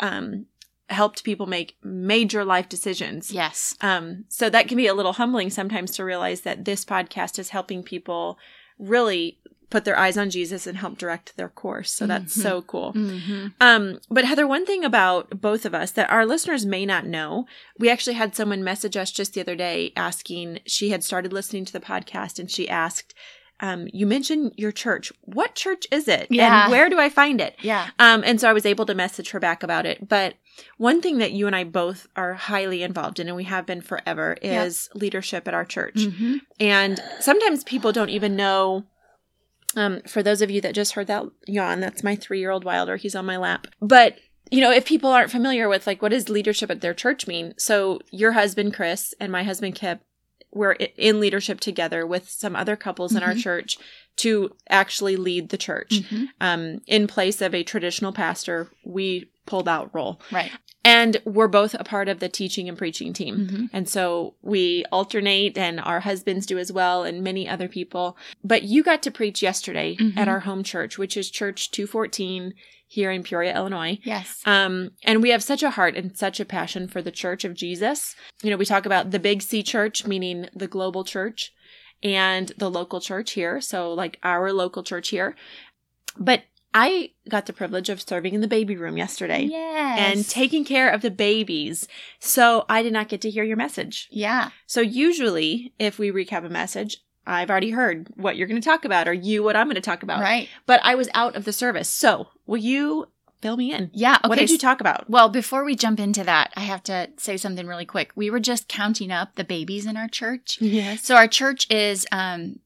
um, 0.00 0.46
helped 0.90 1.24
people 1.24 1.46
make 1.46 1.76
major 1.82 2.44
life 2.44 2.68
decisions. 2.68 3.30
yes. 3.32 3.74
Um, 3.80 4.24
so 4.28 4.50
that 4.50 4.68
can 4.68 4.76
be 4.76 4.86
a 4.86 4.94
little 4.94 5.14
humbling 5.14 5.50
sometimes 5.50 5.92
to 5.92 6.04
realize 6.04 6.42
that 6.42 6.64
this 6.64 6.84
podcast 6.84 7.38
is 7.38 7.50
helping 7.50 7.82
people 7.82 8.38
really 8.78 9.38
put 9.70 9.84
their 9.84 9.98
eyes 9.98 10.16
on 10.18 10.30
Jesus 10.30 10.66
and 10.66 10.76
help 10.78 10.98
direct 10.98 11.36
their 11.36 11.48
course. 11.48 11.90
So 11.92 12.06
that's 12.06 12.36
Mhm. 12.36 12.42
so 12.42 12.62
cool. 12.62 12.92
hmm 12.92 13.46
Um, 13.60 13.98
but 14.10 14.24
Heather, 14.24 14.46
one 14.46 14.66
thing 14.66 14.84
about 14.84 15.40
both 15.40 15.64
of 15.64 15.74
us 15.74 15.90
that 15.92 16.10
our 16.10 16.24
listeners 16.26 16.64
may 16.66 16.84
not 16.86 17.06
know, 17.06 17.46
we 17.78 17.88
actually 17.90 18.14
had 18.14 18.36
someone 18.36 18.62
message 18.62 18.96
us 18.96 19.10
just 19.10 19.32
the 19.34 19.40
other 19.40 19.56
day 19.56 19.92
asking, 19.96 20.60
she 20.66 20.90
had 20.90 21.02
started 21.02 21.32
listening 21.32 21.64
to 21.64 21.72
the 21.72 21.80
podcast 21.80 22.38
and 22.38 22.50
she 22.50 22.68
asked, 22.68 23.14
um, 23.60 23.86
you 23.92 24.06
mentioned 24.06 24.52
your 24.56 24.72
church. 24.72 25.12
What 25.22 25.54
church 25.54 25.86
is 25.90 26.08
it? 26.08 26.26
Yeah. 26.30 26.64
And 26.64 26.70
where 26.72 26.90
do 26.90 26.98
I 26.98 27.08
find 27.08 27.40
it? 27.40 27.56
Yeah. 27.62 27.88
Um, 27.98 28.22
and 28.24 28.40
so 28.40 28.48
I 28.48 28.52
was 28.52 28.66
able 28.66 28.86
to 28.86 28.94
message 28.94 29.30
her 29.30 29.40
back 29.40 29.62
about 29.62 29.86
it. 29.86 30.08
But 30.08 30.34
one 30.76 31.00
thing 31.00 31.18
that 31.18 31.32
you 31.32 31.46
and 31.46 31.54
I 31.54 31.64
both 31.64 32.06
are 32.16 32.34
highly 32.34 32.82
involved 32.82 33.20
in, 33.20 33.28
and 33.28 33.36
we 33.36 33.44
have 33.44 33.64
been 33.66 33.80
forever, 33.80 34.36
is 34.42 34.88
leadership 34.94 35.46
at 35.48 35.54
our 35.54 35.64
church. 35.64 36.04
hmm 36.04 36.36
And 36.58 37.00
sometimes 37.20 37.64
people 37.64 37.92
don't 37.92 38.10
even 38.10 38.36
know. 38.36 38.84
Um, 39.76 40.02
for 40.06 40.22
those 40.22 40.40
of 40.42 40.50
you 40.50 40.60
that 40.60 40.74
just 40.74 40.92
heard 40.92 41.08
that 41.08 41.24
yawn, 41.46 41.80
that's 41.80 42.04
my 42.04 42.14
three 42.14 42.38
year 42.38 42.50
old 42.50 42.64
Wilder. 42.64 42.96
He's 42.96 43.16
on 43.16 43.26
my 43.26 43.36
lap. 43.36 43.66
But, 43.80 44.18
you 44.50 44.60
know, 44.60 44.70
if 44.70 44.84
people 44.84 45.10
aren't 45.10 45.32
familiar 45.32 45.68
with 45.68 45.86
like 45.86 46.00
what 46.02 46.10
does 46.10 46.28
leadership 46.28 46.70
at 46.70 46.80
their 46.80 46.94
church 46.94 47.26
mean? 47.26 47.54
So 47.58 48.00
your 48.12 48.32
husband, 48.32 48.74
Chris, 48.74 49.14
and 49.18 49.32
my 49.32 49.42
husband, 49.42 49.74
Kip, 49.74 50.00
we're 50.54 50.72
in 50.72 51.20
leadership 51.20 51.60
together 51.60 52.06
with 52.06 52.30
some 52.30 52.54
other 52.56 52.76
couples 52.76 53.14
in 53.14 53.22
our 53.22 53.34
Mhm. 53.34 53.42
church 53.42 53.76
to 54.16 54.54
actually 54.70 55.16
lead 55.16 55.48
the 55.48 55.58
church. 55.58 56.00
hmm 56.08 56.24
Um, 56.40 56.80
in 56.86 57.06
place 57.06 57.42
of 57.42 57.54
a 57.54 57.62
traditional 57.64 58.12
pastor, 58.12 58.68
we 58.84 59.28
pulled 59.46 59.68
out 59.68 59.90
role. 59.94 60.20
Right. 60.32 60.50
And 60.84 61.20
we're 61.24 61.48
both 61.48 61.74
a 61.78 61.84
part 61.84 62.08
of 62.08 62.20
the 62.20 62.28
teaching 62.28 62.68
and 62.68 62.76
preaching 62.76 63.12
team. 63.12 63.48
Mhm. 63.48 63.70
And 63.72 63.88
so 63.88 64.34
we 64.42 64.84
alternate, 64.92 65.56
and 65.56 65.80
our 65.80 66.00
husbands 66.00 66.44
do 66.46 66.58
as 66.58 66.70
well, 66.72 67.04
and 67.04 67.22
many 67.22 67.48
other 67.48 67.68
people. 67.68 68.16
But 68.42 68.64
you 68.64 68.82
got 68.82 69.02
to 69.04 69.10
preach 69.10 69.42
yesterday 69.42 69.96
Mhm. 69.96 70.16
at 70.16 70.28
our 70.28 70.40
home 70.40 70.62
church, 70.62 70.98
which 70.98 71.16
is 71.16 71.30
Church 71.30 71.70
214 71.70 72.52
here 72.86 73.10
in 73.10 73.22
Peoria, 73.22 73.56
Illinois. 73.56 73.98
Yes. 74.04 74.40
Um, 74.44 74.90
and 75.04 75.22
we 75.22 75.30
have 75.30 75.42
such 75.42 75.62
a 75.62 75.70
heart 75.70 75.96
and 75.96 76.16
such 76.16 76.38
a 76.38 76.44
passion 76.44 76.86
for 76.86 77.00
the 77.02 77.10
church 77.10 77.44
of 77.44 77.54
Jesus. 77.54 78.14
You 78.42 78.50
know, 78.50 78.56
we 78.56 78.66
talk 78.66 78.84
about 78.86 79.10
the 79.10 79.18
big 79.18 79.40
C 79.42 79.62
church, 79.62 80.06
meaning 80.06 80.48
the 80.54 80.68
global 80.68 81.02
church, 81.02 81.50
and 82.02 82.52
the 82.58 82.70
local 82.70 83.00
church 83.00 83.32
here. 83.32 83.60
So, 83.60 83.92
like 83.92 84.18
our 84.22 84.52
local 84.52 84.82
church 84.82 85.08
here. 85.08 85.34
But 86.18 86.42
I 86.74 87.10
got 87.28 87.46
the 87.46 87.52
privilege 87.52 87.88
of 87.88 88.02
serving 88.02 88.34
in 88.34 88.40
the 88.40 88.48
baby 88.48 88.76
room 88.76 88.96
yesterday 88.98 89.44
Yes. 89.44 89.98
and 90.16 90.28
taking 90.28 90.64
care 90.64 90.90
of 90.90 91.02
the 91.02 91.10
babies. 91.10 91.86
So, 92.18 92.66
I 92.68 92.82
did 92.82 92.92
not 92.92 93.08
get 93.08 93.20
to 93.22 93.30
hear 93.30 93.44
your 93.44 93.56
message. 93.56 94.08
Yeah. 94.10 94.50
So, 94.66 94.80
usually, 94.80 95.72
if 95.78 95.98
we 95.98 96.10
recap 96.10 96.44
a 96.44 96.48
message, 96.48 96.96
I've 97.26 97.48
already 97.50 97.70
heard 97.70 98.08
what 98.16 98.36
you're 98.36 98.48
going 98.48 98.60
to 98.60 98.68
talk 98.68 98.84
about, 98.84 99.08
or 99.08 99.12
you 99.14 99.42
what 99.42 99.56
I'm 99.56 99.66
going 99.66 99.76
to 99.76 99.80
talk 99.80 100.02
about. 100.02 100.20
Right. 100.20 100.48
But 100.66 100.80
I 100.82 100.94
was 100.96 101.08
out 101.14 101.36
of 101.36 101.44
the 101.44 101.52
service. 101.52 101.88
So, 101.88 102.28
will 102.46 102.58
you 102.58 103.08
fill 103.40 103.56
me 103.58 103.72
in? 103.72 103.90
Yeah. 103.92 104.16
Okay. 104.16 104.28
what 104.28 104.38
did 104.38 104.50
you 104.50 104.58
talk 104.58 104.80
about? 104.80 105.08
Well, 105.08 105.28
before 105.28 105.64
we 105.64 105.76
jump 105.76 106.00
into 106.00 106.24
that, 106.24 106.50
I 106.56 106.60
have 106.60 106.82
to 106.84 107.10
say 107.18 107.36
something 107.36 107.66
really 107.66 107.84
quick. 107.84 108.10
We 108.14 108.30
were 108.30 108.40
just 108.40 108.68
counting 108.68 109.12
up 109.12 109.34
the 109.36 109.44
babies 109.44 109.84
in 109.86 109.96
our 109.98 110.08
church. 110.08 110.58
Yes. 110.62 111.02
So 111.04 111.14
our 111.14 111.28
church 111.28 111.66
is 111.70 112.06
um 112.10 112.60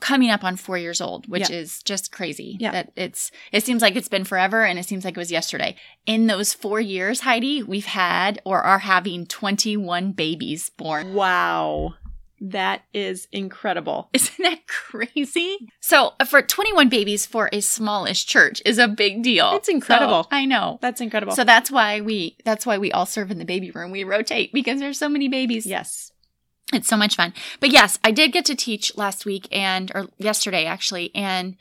coming 0.00 0.30
up 0.30 0.44
on 0.44 0.56
4 0.56 0.78
years 0.78 1.00
old, 1.00 1.26
which 1.28 1.50
Yeah. 1.50 1.56
is 1.56 1.82
just 1.82 2.12
crazy. 2.12 2.56
Yeah. 2.60 2.70
That 2.72 2.92
it's 2.96 3.30
it 3.52 3.64
seems 3.64 3.82
like 3.82 3.96
it's 3.96 4.08
been 4.08 4.24
forever 4.24 4.64
and 4.64 4.78
it 4.78 4.84
seems 4.86 5.04
like 5.04 5.16
it 5.16 5.20
was 5.20 5.32
yesterday. 5.32 5.76
In 6.06 6.26
those 6.26 6.52
4 6.54 6.80
years, 6.80 7.20
Heidi, 7.20 7.62
we've 7.62 7.86
had 7.86 8.40
or 8.44 8.62
are 8.62 8.80
having 8.80 9.26
21 9.26 10.12
babies 10.12 10.70
born. 10.70 11.14
Wow. 11.14 11.94
That 12.42 12.84
is 12.94 13.28
incredible. 13.32 14.08
Isn't 14.14 14.42
that 14.42 14.66
crazy? 14.66 15.58
So, 15.80 16.14
uh, 16.18 16.24
for 16.24 16.40
21 16.40 16.88
babies 16.88 17.26
for 17.26 17.50
a 17.52 17.60
smallish 17.60 18.24
church 18.24 18.62
is 18.64 18.78
a 18.78 18.88
big 18.88 19.22
deal. 19.22 19.52
It's 19.56 19.68
incredible. 19.68 20.22
So, 20.22 20.28
I 20.32 20.46
know. 20.46 20.78
That's 20.80 21.02
incredible. 21.02 21.34
So 21.34 21.44
that's 21.44 21.70
why 21.70 22.00
we 22.00 22.38
that's 22.46 22.64
why 22.64 22.78
we 22.78 22.92
all 22.92 23.04
serve 23.04 23.30
in 23.30 23.38
the 23.38 23.44
baby 23.44 23.70
room. 23.70 23.90
We 23.90 24.04
rotate 24.04 24.54
because 24.54 24.80
there's 24.80 24.98
so 24.98 25.08
many 25.10 25.28
babies. 25.28 25.66
yes. 25.66 26.09
It's 26.72 26.88
so 26.88 26.96
much 26.96 27.16
fun. 27.16 27.32
But 27.58 27.70
yes, 27.72 27.98
I 28.04 28.10
did 28.12 28.32
get 28.32 28.44
to 28.46 28.54
teach 28.54 28.96
last 28.96 29.24
week 29.24 29.48
and 29.50 29.90
or 29.94 30.08
yesterday 30.18 30.64
actually 30.66 31.10
and 31.14 31.56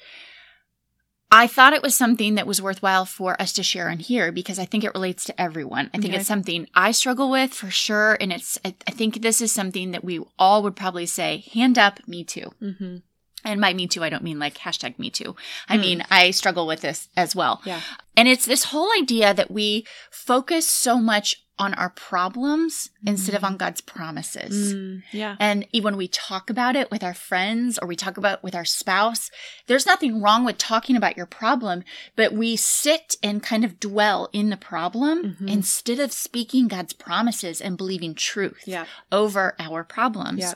I 1.32 1.46
thought 1.46 1.74
it 1.74 1.84
was 1.84 1.94
something 1.94 2.36
that 2.36 2.48
was 2.48 2.60
worthwhile 2.62 3.06
for 3.06 3.40
us 3.40 3.54
to 3.54 3.62
share 3.64 3.90
on 3.90 4.00
here 4.00 4.32
because 4.32 4.58
I 4.58 4.66
think 4.66 4.84
it 4.84 4.94
relates 4.96 5.26
to 5.26 5.40
everyone. 5.40 5.92
I 5.94 6.00
think 6.00 6.14
Okay. 6.14 6.18
it's 6.20 6.28
something 6.28 6.68
I 6.74 6.90
struggle 6.92 7.30
with 7.30 7.54
for 7.54 7.70
sure 7.70 8.18
and 8.20 8.34
it's 8.34 8.58
I, 8.66 8.74
I 8.88 8.92
think 8.92 9.22
this 9.22 9.40
is 9.40 9.52
something 9.52 9.92
that 9.92 10.04
we 10.04 10.22
all 10.40 10.64
would 10.64 10.76
probably 10.76 11.06
say 11.06 11.44
hand 11.54 11.78
up 11.78 12.00
me 12.08 12.24
too. 12.24 12.52
Mm-hmm. 12.62 12.98
And 13.46 13.62
by 13.62 13.74
me 13.74 13.86
too 13.86 14.04
I 14.04 14.10
don't 14.10 14.24
mean 14.24 14.40
like 14.40 14.58
hashtag 14.58 14.98
me 14.98 15.12
too. 15.12 15.36
I 15.68 15.78
Mm. 15.78 15.82
mean 15.82 16.04
I 16.10 16.32
struggle 16.32 16.66
with 16.66 16.82
this 16.82 17.10
as 17.16 17.36
well. 17.36 17.62
Yeah. 17.64 17.82
And 18.18 18.28
it's 18.28 18.46
this 18.46 18.66
whole 18.66 18.90
idea 19.00 19.32
that 19.34 19.52
we 19.52 19.86
focus 20.10 20.68
so 20.68 20.98
much 21.00 21.44
on 21.60 21.74
our 21.74 21.90
problems 21.90 22.90
instead 23.06 23.36
of 23.36 23.44
on 23.44 23.58
God's 23.58 23.82
promises. 23.82 24.74
Mm, 24.74 25.04
yeah. 25.12 25.36
And 25.40 25.68
even 25.74 25.84
when 25.90 25.98
we 25.98 26.08
talk 26.08 26.50
about 26.50 26.76
it 26.78 26.90
with 26.90 27.04
our 27.04 27.14
friends 27.14 27.78
or 27.80 27.88
we 27.88 27.96
talk 27.98 28.16
about 28.18 28.38
it 28.40 28.44
with 28.44 28.56
our 28.56 28.64
spouse, 28.64 29.30
there's 29.68 29.86
nothing 29.86 30.22
wrong 30.22 30.46
with 30.46 30.58
talking 30.58 30.96
about 30.96 31.18
your 31.18 31.26
problem, 31.26 31.84
but 32.16 32.32
we 32.32 32.56
sit 32.56 33.18
and 33.22 33.44
kind 33.44 33.66
of 33.66 33.80
dwell 33.80 34.30
in 34.32 34.50
the 34.50 34.58
problem 34.58 35.36
Mhm. 35.42 35.50
instead 35.50 36.00
of 36.00 36.14
speaking 36.14 36.68
God's 36.70 36.94
promises 36.94 37.60
and 37.60 37.78
believing 37.78 38.16
truth 38.16 38.64
Yeah. 38.66 38.86
over 39.12 39.56
our 39.60 39.84
problems. 39.84 40.40
Yeah. 40.40 40.54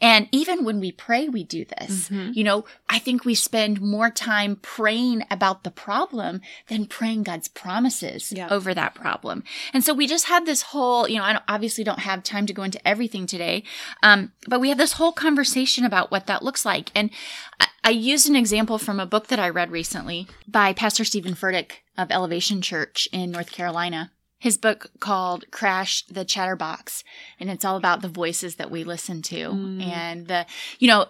And 0.00 0.28
even 0.32 0.64
when 0.64 0.80
we 0.80 0.90
pray, 0.92 1.28
we 1.28 1.44
do 1.44 1.66
this. 1.66 2.08
Mhm. 2.08 2.34
You 2.34 2.44
know, 2.44 2.64
I 2.88 2.98
think 2.98 3.24
we 3.26 3.34
spend 3.34 3.80
more 3.82 4.10
time 4.10 4.56
praying 4.62 5.24
about 5.30 5.64
the 5.64 5.70
problem 5.70 6.40
than 6.68 6.86
praying 6.86 7.24
God's 7.24 7.48
promises 7.48 8.32
Yeah. 8.32 8.48
over 8.50 8.72
that 8.72 8.94
problem. 8.94 9.44
And 9.74 9.84
so 9.84 9.92
we 9.92 10.06
just 10.06 10.26
had 10.26 10.45
this 10.46 10.62
whole, 10.62 11.08
you 11.08 11.18
know, 11.18 11.24
I 11.24 11.32
don't, 11.34 11.44
obviously 11.48 11.84
don't 11.84 12.00
have 12.00 12.22
time 12.22 12.46
to 12.46 12.52
go 12.52 12.62
into 12.62 12.86
everything 12.88 13.26
today, 13.26 13.64
um, 14.02 14.32
but 14.48 14.60
we 14.60 14.70
had 14.70 14.78
this 14.78 14.92
whole 14.92 15.12
conversation 15.12 15.84
about 15.84 16.10
what 16.10 16.26
that 16.26 16.42
looks 16.42 16.64
like. 16.64 16.90
And 16.94 17.10
I, 17.60 17.68
I 17.84 17.90
used 17.90 18.28
an 18.28 18.36
example 18.36 18.78
from 18.78 18.98
a 18.98 19.06
book 19.06 19.26
that 19.28 19.38
I 19.38 19.48
read 19.48 19.70
recently 19.70 20.26
by 20.48 20.72
Pastor 20.72 21.04
Steven 21.04 21.34
Furtick 21.34 21.82
of 21.98 22.10
Elevation 22.10 22.62
Church 22.62 23.08
in 23.12 23.30
North 23.30 23.52
Carolina. 23.52 24.12
His 24.38 24.58
book 24.58 24.90
called 25.00 25.50
Crash 25.50 26.04
the 26.06 26.24
Chatterbox, 26.24 27.04
and 27.40 27.50
it's 27.50 27.64
all 27.64 27.76
about 27.76 28.02
the 28.02 28.08
voices 28.08 28.56
that 28.56 28.70
we 28.70 28.84
listen 28.84 29.22
to. 29.22 29.50
Mm. 29.50 29.86
And 29.86 30.26
the, 30.26 30.46
you 30.78 30.88
know, 30.88 31.06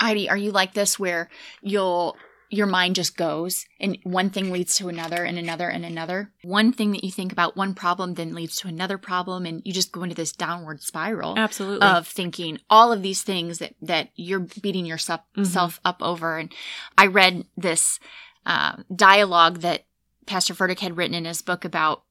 Heidi, 0.00 0.30
are 0.30 0.36
you 0.36 0.50
like 0.50 0.72
this 0.72 0.98
where 0.98 1.28
you'll 1.62 2.16
your 2.50 2.66
mind 2.66 2.96
just 2.96 3.16
goes 3.16 3.64
and 3.78 3.96
one 4.02 4.28
thing 4.30 4.50
leads 4.50 4.74
to 4.76 4.88
another 4.88 5.24
and 5.24 5.38
another 5.38 5.68
and 5.68 5.84
another? 5.84 6.32
One 6.42 6.72
thing 6.72 6.92
that 6.92 7.04
you 7.04 7.10
think 7.10 7.32
about, 7.32 7.56
one 7.56 7.74
problem 7.74 8.14
then 8.14 8.34
leads 8.34 8.56
to 8.56 8.68
another 8.68 8.98
problem 8.98 9.46
and 9.46 9.62
you 9.64 9.72
just 9.72 9.92
go 9.92 10.02
into 10.02 10.16
this 10.16 10.32
downward 10.32 10.82
spiral 10.82 11.38
Absolutely. 11.38 11.86
of 11.86 12.06
thinking 12.06 12.58
all 12.68 12.92
of 12.92 13.02
these 13.02 13.22
things 13.22 13.58
that 13.58 13.74
that 13.82 14.10
you're 14.16 14.46
beating 14.60 14.84
yourself 14.86 15.20
Mhm. 15.36 15.46
self 15.46 15.80
up 15.84 16.02
over. 16.02 16.38
And 16.38 16.52
I 16.98 17.06
read 17.06 17.46
this 17.56 17.98
uh, 18.46 18.76
dialogue 18.94 19.58
that 19.60 19.84
Pastor 20.26 20.54
Furtick 20.54 20.80
had 20.80 20.96
written 20.96 21.14
in 21.14 21.24
his 21.24 21.42
book 21.42 21.64
about. 21.64 22.02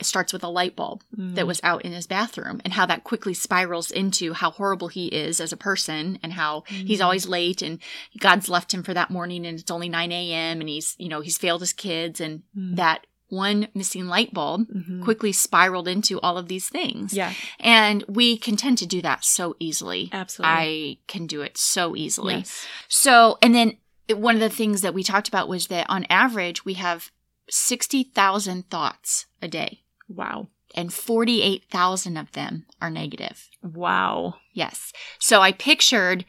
It 0.00 0.06
starts 0.06 0.32
with 0.32 0.42
a 0.42 0.48
light 0.48 0.74
bulb 0.76 1.02
that 1.12 1.44
Mm. 1.44 1.46
was 1.46 1.60
out 1.62 1.82
in 1.82 1.92
his 1.92 2.06
bathroom 2.06 2.60
and 2.64 2.72
how 2.72 2.86
that 2.86 3.04
quickly 3.04 3.34
spirals 3.34 3.90
into 3.90 4.32
how 4.32 4.50
horrible 4.50 4.88
he 4.88 5.06
is 5.08 5.40
as 5.40 5.52
a 5.52 5.56
person 5.56 6.18
and 6.22 6.32
how 6.32 6.64
he's 6.68 7.00
Mhm. 7.00 7.04
always 7.04 7.26
late 7.28 7.60
and 7.62 7.78
God's 8.18 8.48
left 8.48 8.72
him 8.72 8.82
for 8.82 8.94
that 8.94 9.10
morning 9.10 9.44
and 9.46 9.58
it's 9.60 9.70
only 9.70 9.88
9 9.90 10.10
a.m. 10.10 10.60
and 10.60 10.68
he's, 10.68 10.96
you 10.98 11.08
know, 11.08 11.20
he's 11.20 11.36
failed 11.38 11.60
his 11.60 11.72
kids 11.74 12.20
and 12.20 12.42
Mm. 12.56 12.76
that 12.76 13.06
one 13.28 13.68
missing 13.74 14.08
light 14.08 14.34
bulb 14.34 14.66
Mhm. 14.74 15.04
quickly 15.04 15.30
spiraled 15.32 15.86
into 15.86 16.18
all 16.20 16.36
of 16.36 16.48
these 16.48 16.68
things. 16.68 17.12
Yeah. 17.12 17.32
And 17.60 18.02
we 18.08 18.36
can 18.36 18.56
tend 18.56 18.78
to 18.78 18.86
do 18.86 19.00
that 19.02 19.24
so 19.24 19.54
easily. 19.60 20.08
Absolutely. 20.12 20.52
I 20.56 20.98
can 21.06 21.26
do 21.26 21.40
it 21.42 21.56
so 21.56 21.94
easily. 21.94 22.36
Yes. 22.38 22.66
So, 22.88 23.38
and 23.40 23.54
then 23.54 23.76
one 24.08 24.34
of 24.34 24.40
the 24.40 24.50
things 24.50 24.80
that 24.80 24.94
we 24.94 25.04
talked 25.04 25.28
about 25.28 25.46
was 25.48 25.68
that 25.68 25.86
on 25.88 26.06
average, 26.10 26.64
we 26.64 26.74
have 26.74 27.12
60,000 27.50 28.68
thoughts 28.70 29.26
a 29.42 29.46
day, 29.48 29.82
Wow. 30.10 30.48
and 30.74 30.92
48,000 30.92 32.16
of 32.16 32.32
them 32.32 32.66
are 32.82 32.90
negative. 32.90 33.48
Wow. 33.62 34.34
Yes. 34.52 34.92
So 35.18 35.40
I 35.40 35.52
pictured 35.52 36.24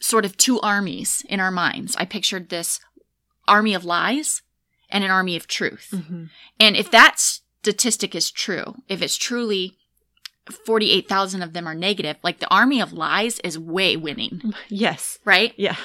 sort 0.00 0.24
of 0.24 0.36
two 0.36 0.60
armies 0.60 1.22
in 1.28 1.38
our 1.40 1.50
minds. 1.50 1.94
I 1.96 2.04
pictured 2.04 2.48
this 2.48 2.80
army 3.48 3.74
of 3.74 3.84
lies 3.84 4.42
and 4.90 5.02
an 5.04 5.10
army 5.10 5.36
of 5.36 5.46
truth. 5.46 5.88
Mm-hmm. 5.92 6.24
And 6.60 6.76
if 6.76 6.90
that 6.90 7.18
statistic 7.18 8.14
is 8.14 8.30
true, 8.30 8.74
if 8.88 9.00
it's 9.02 9.16
truly 9.16 9.76
48,000 10.66 11.42
of 11.42 11.52
them 11.54 11.66
are 11.66 11.74
negative, 11.74 12.16
like 12.22 12.38
the 12.38 12.52
army 12.54 12.80
of 12.80 12.92
lies 12.92 13.38
is 13.40 13.58
way 13.58 13.96
winning, 13.96 14.52
Yes. 14.68 15.18
right? 15.24 15.54
Yeah. 15.56 15.76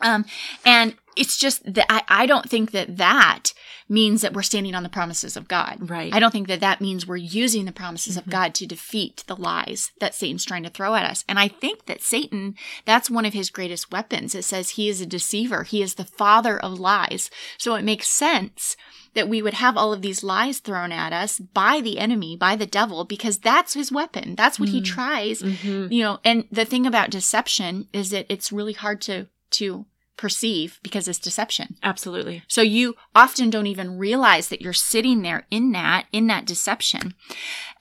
Um, 0.00 0.24
and 0.64 0.94
it's 1.16 1.36
just 1.36 1.62
that 1.74 1.86
I, 1.92 2.02
I 2.08 2.26
don't 2.26 2.48
think 2.48 2.70
that 2.72 2.96
that 2.96 3.52
means 3.88 4.22
that 4.22 4.32
we're 4.32 4.42
standing 4.42 4.74
on 4.74 4.82
the 4.82 4.88
promises 4.88 5.36
of 5.36 5.46
God. 5.46 5.90
Right. 5.90 6.12
I 6.14 6.18
don't 6.18 6.30
think 6.30 6.48
that 6.48 6.60
that 6.60 6.80
means 6.80 7.06
we're 7.06 7.16
using 7.16 7.66
the 7.66 7.72
promises 7.72 8.14
Mhm. 8.16 8.18
of 8.18 8.30
God 8.30 8.54
to 8.54 8.66
defeat 8.66 9.24
the 9.26 9.36
lies 9.36 9.92
that 10.00 10.14
Satan's 10.14 10.44
trying 10.44 10.62
to 10.62 10.70
throw 10.70 10.94
at 10.94 11.04
us. 11.04 11.22
And 11.28 11.38
I 11.38 11.48
think 11.48 11.84
that 11.86 12.02
Satan, 12.02 12.54
that's 12.86 13.10
one 13.10 13.26
of 13.26 13.34
his 13.34 13.50
greatest 13.50 13.92
weapons. 13.92 14.34
It 14.34 14.44
says 14.44 14.70
he 14.70 14.88
is 14.88 15.00
a 15.02 15.06
deceiver. 15.06 15.64
He 15.64 15.82
is 15.82 15.94
the 15.94 16.04
father 16.06 16.58
of 16.58 16.80
lies. 16.80 17.30
So 17.58 17.74
it 17.74 17.84
makes 17.84 18.08
sense 18.08 18.76
that 19.12 19.28
we 19.28 19.42
would 19.42 19.54
have 19.54 19.76
all 19.76 19.92
of 19.92 20.00
these 20.02 20.24
lies 20.24 20.58
thrown 20.60 20.90
at 20.90 21.12
us 21.12 21.38
by 21.38 21.80
the 21.82 21.98
enemy, 21.98 22.36
by 22.36 22.56
the 22.56 22.66
devil, 22.66 23.04
because 23.04 23.38
that's 23.38 23.74
his 23.74 23.92
weapon. 23.92 24.34
That's 24.34 24.58
what 24.58 24.70
he 24.70 24.80
Mm. 24.80 24.84
tries 24.86 25.42
Mm-hmm. 25.42 25.92
you 25.92 26.02
know 26.02 26.20
and 26.24 26.44
the 26.50 26.64
thing 26.64 26.86
about 26.86 27.10
deception 27.10 27.86
is 27.92 28.10
that 28.10 28.26
it's 28.28 28.50
really 28.50 28.72
hard 28.72 29.00
to 29.02 29.26
to 29.50 29.86
perceive 30.24 30.80
because 30.82 31.06
it's 31.06 31.18
deception 31.18 31.76
Absolutely. 31.82 32.42
so 32.48 32.62
you 32.62 32.94
often 33.14 33.50
don't 33.50 33.66
even 33.74 33.98
realize 33.98 34.48
that 34.48 34.62
you're 34.62 34.72
sitting 34.72 35.20
there 35.20 35.46
in 35.50 35.72
that 35.72 36.06
in 36.12 36.26
that 36.28 36.46
deception 36.46 37.12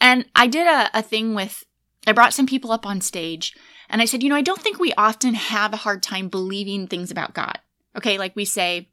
and 0.01 0.25
i 0.35 0.45
did 0.45 0.67
a, 0.67 0.89
a 0.93 1.01
thing 1.01 1.33
with 1.33 1.63
i 2.05 2.11
brought 2.11 2.33
some 2.33 2.45
people 2.45 2.73
up 2.73 2.85
on 2.85 2.99
stage 2.99 3.55
and 3.89 4.01
i 4.01 4.05
said 4.05 4.21
you 4.21 4.27
know 4.27 4.35
i 4.35 4.41
don't 4.49 4.61
think 4.61 4.77
we 4.77 4.91
often 4.97 5.35
have 5.35 5.71
a 5.73 5.77
hard 5.85 6.03
time 6.03 6.27
believing 6.27 6.85
things 6.85 7.09
about 7.11 7.33
god 7.33 7.59
okay 7.95 8.17
like 8.17 8.35
we 8.35 8.43
say 8.43 8.89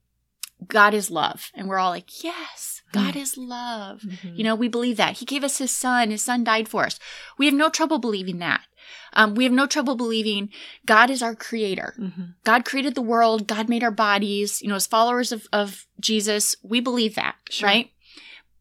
god 0.68 0.94
is 0.94 1.10
love 1.10 1.50
and 1.56 1.68
we're 1.68 1.78
all 1.82 1.90
like 1.90 2.22
yes 2.22 2.82
god 2.92 3.16
is 3.16 3.36
love 3.36 4.00
Mm-hmm. 4.02 4.34
you 4.36 4.44
know, 4.44 4.54
we 4.56 4.68
believe 4.68 4.96
that. 4.96 5.18
He 5.18 5.24
gave 5.24 5.44
us 5.44 5.58
his 5.58 5.70
son. 5.70 6.10
His 6.10 6.22
son 6.24 6.42
died 6.42 6.68
for 6.68 6.84
us. 6.86 6.98
We 7.38 7.46
have 7.46 7.54
no 7.54 7.68
trouble 7.68 7.98
believing 7.98 8.38
that. 8.38 8.62
Um, 9.12 9.34
we 9.34 9.44
have 9.44 9.52
no 9.52 9.66
trouble 9.66 9.96
believing 9.96 10.50
God 10.86 11.10
is 11.10 11.22
our 11.22 11.34
creator. 11.34 11.94
Mm-hmm. 11.98 12.22
God 12.44 12.64
created 12.64 12.94
the 12.94 13.02
world. 13.02 13.46
God 13.46 13.68
made 13.68 13.82
our 13.84 13.90
bodies. 13.90 14.62
You 14.62 14.68
know, 14.68 14.76
as 14.76 14.86
followers 14.86 15.32
of, 15.32 15.46
of 15.52 15.86
Jesus, 16.00 16.56
we 16.62 16.80
believe 16.80 17.14
that, 17.16 17.36
Sure. 17.50 17.68
right? 17.68 17.90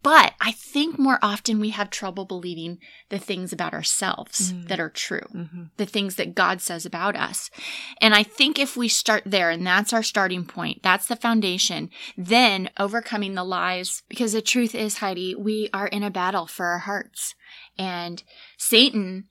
But 0.01 0.33
I 0.39 0.53
think 0.53 0.97
more 0.97 1.19
often 1.21 1.59
we 1.59 1.71
have 1.71 1.89
trouble 1.89 2.23
believing 2.23 2.77
the 3.09 3.19
things 3.19 3.51
about 3.51 3.73
ourselves 3.73 4.53
Mm. 4.53 4.69
that 4.69 4.79
are 4.79 4.89
true, 4.89 5.27
Mm-hmm. 5.35 5.63
the 5.75 5.85
things 5.85 6.15
that 6.15 6.35
God 6.35 6.61
says 6.61 6.85
about 6.85 7.17
us. 7.17 7.51
And 7.99 8.15
I 8.15 8.23
think 8.23 8.57
if 8.57 8.77
we 8.77 8.87
start 8.87 9.23
there 9.25 9.49
and 9.49 9.67
that's 9.67 9.91
our 9.91 10.01
starting 10.01 10.45
point, 10.45 10.81
that's 10.83 11.05
the 11.07 11.17
foundation, 11.17 11.89
then 12.17 12.69
overcoming 12.79 13.35
the 13.35 13.43
lies, 13.43 14.03
because 14.07 14.31
the 14.31 14.41
truth 14.41 14.73
is, 14.73 14.99
Heidi, 14.99 15.35
we 15.35 15.69
are 15.73 15.87
in 15.87 16.03
a 16.03 16.09
battle 16.09 16.47
for 16.47 16.67
our 16.67 16.79
hearts. 16.79 17.35
And 17.77 18.23
Satan 18.57 19.25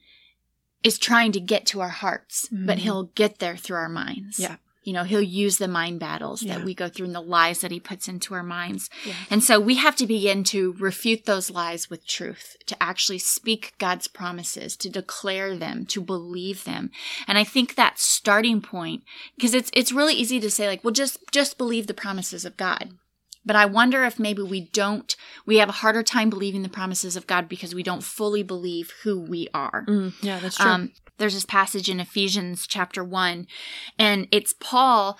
is 0.85 0.99
trying 0.99 1.33
to 1.33 1.41
get 1.41 1.67
to 1.67 1.81
our 1.81 1.89
hearts, 1.89 2.49
but 2.51 2.79
Mhm. 2.79 2.83
he'll 2.83 3.03
get 3.15 3.39
there 3.39 3.57
through 3.57 3.77
our 3.77 3.89
minds. 3.89 4.39
Yeah. 4.39 4.57
You 4.85 4.95
know, 4.95 5.05
he'll 5.05 5.21
use 5.21 5.59
the 5.59 5.69
mind 5.69 6.01
battles 6.01 6.43
Yeah. 6.43 6.57
that 6.57 6.65
we 6.65 6.73
go 6.73 6.89
through 6.89 7.07
and 7.07 7.15
the 7.15 7.21
lies 7.21 7.61
that 7.61 7.71
he 7.71 7.79
puts 7.79 8.09
into 8.09 8.33
our 8.33 8.43
minds. 8.43 8.89
Yeah. 9.05 9.13
And 9.29 9.45
so 9.45 9.61
we 9.61 9.75
have 9.75 9.97
to 9.97 10.07
begin 10.07 10.45
to 10.45 10.73
refute 10.79 11.27
those 11.27 11.51
lies 11.51 11.91
with 11.91 12.07
truth, 12.07 12.57
to 12.67 12.83
actually 12.83 13.19
speak 13.19 13.75
God's 13.79 14.09
promises, 14.09 14.77
to 14.77 14.89
declare 14.89 15.57
them, 15.59 15.85
to 15.87 16.01
believe 16.01 16.65
them. 16.65 16.91
And 17.27 17.37
I 17.37 17.45
think 17.45 17.75
that 17.75 17.99
starting 17.99 18.63
point, 18.63 19.03
because 19.37 19.53
it's 19.53 19.71
it's 19.75 19.93
really 19.93 20.15
easy 20.15 20.41
to 20.41 20.51
say 20.51 20.69
like, 20.69 20.83
well, 20.85 20.95
just 20.95 21.19
just 21.33 21.59
believe 21.59 21.87
the 21.87 21.93
promises 21.93 22.47
of 22.47 22.57
God. 22.57 22.95
But 23.45 23.57
I 23.57 23.65
wonder 23.67 24.05
if 24.05 24.19
maybe 24.19 24.43
we 24.43 24.61
don't, 24.61 25.15
we 25.47 25.57
have 25.57 25.69
a 25.69 25.73
harder 25.73 26.03
time 26.03 26.29
believing 26.29 26.63
the 26.63 26.69
promises 26.69 27.17
of 27.17 27.27
God 27.27 27.49
because 27.49 27.75
we 27.75 27.83
don't 27.83 28.03
fully 28.05 28.43
believe 28.43 28.93
who 29.03 29.19
we 29.21 29.49
are. 29.55 29.85
Mm, 29.89 30.13
yeah, 30.21 30.39
that's 30.39 30.57
true. 30.57 30.71
Um, 30.71 30.93
there's 31.17 31.35
this 31.35 31.45
passage 31.47 31.89
in 31.89 31.99
Ephesians 31.99 32.67
chapter 32.67 33.03
1, 33.03 33.47
and 33.99 34.29
it's 34.31 34.55
Paul 34.61 35.19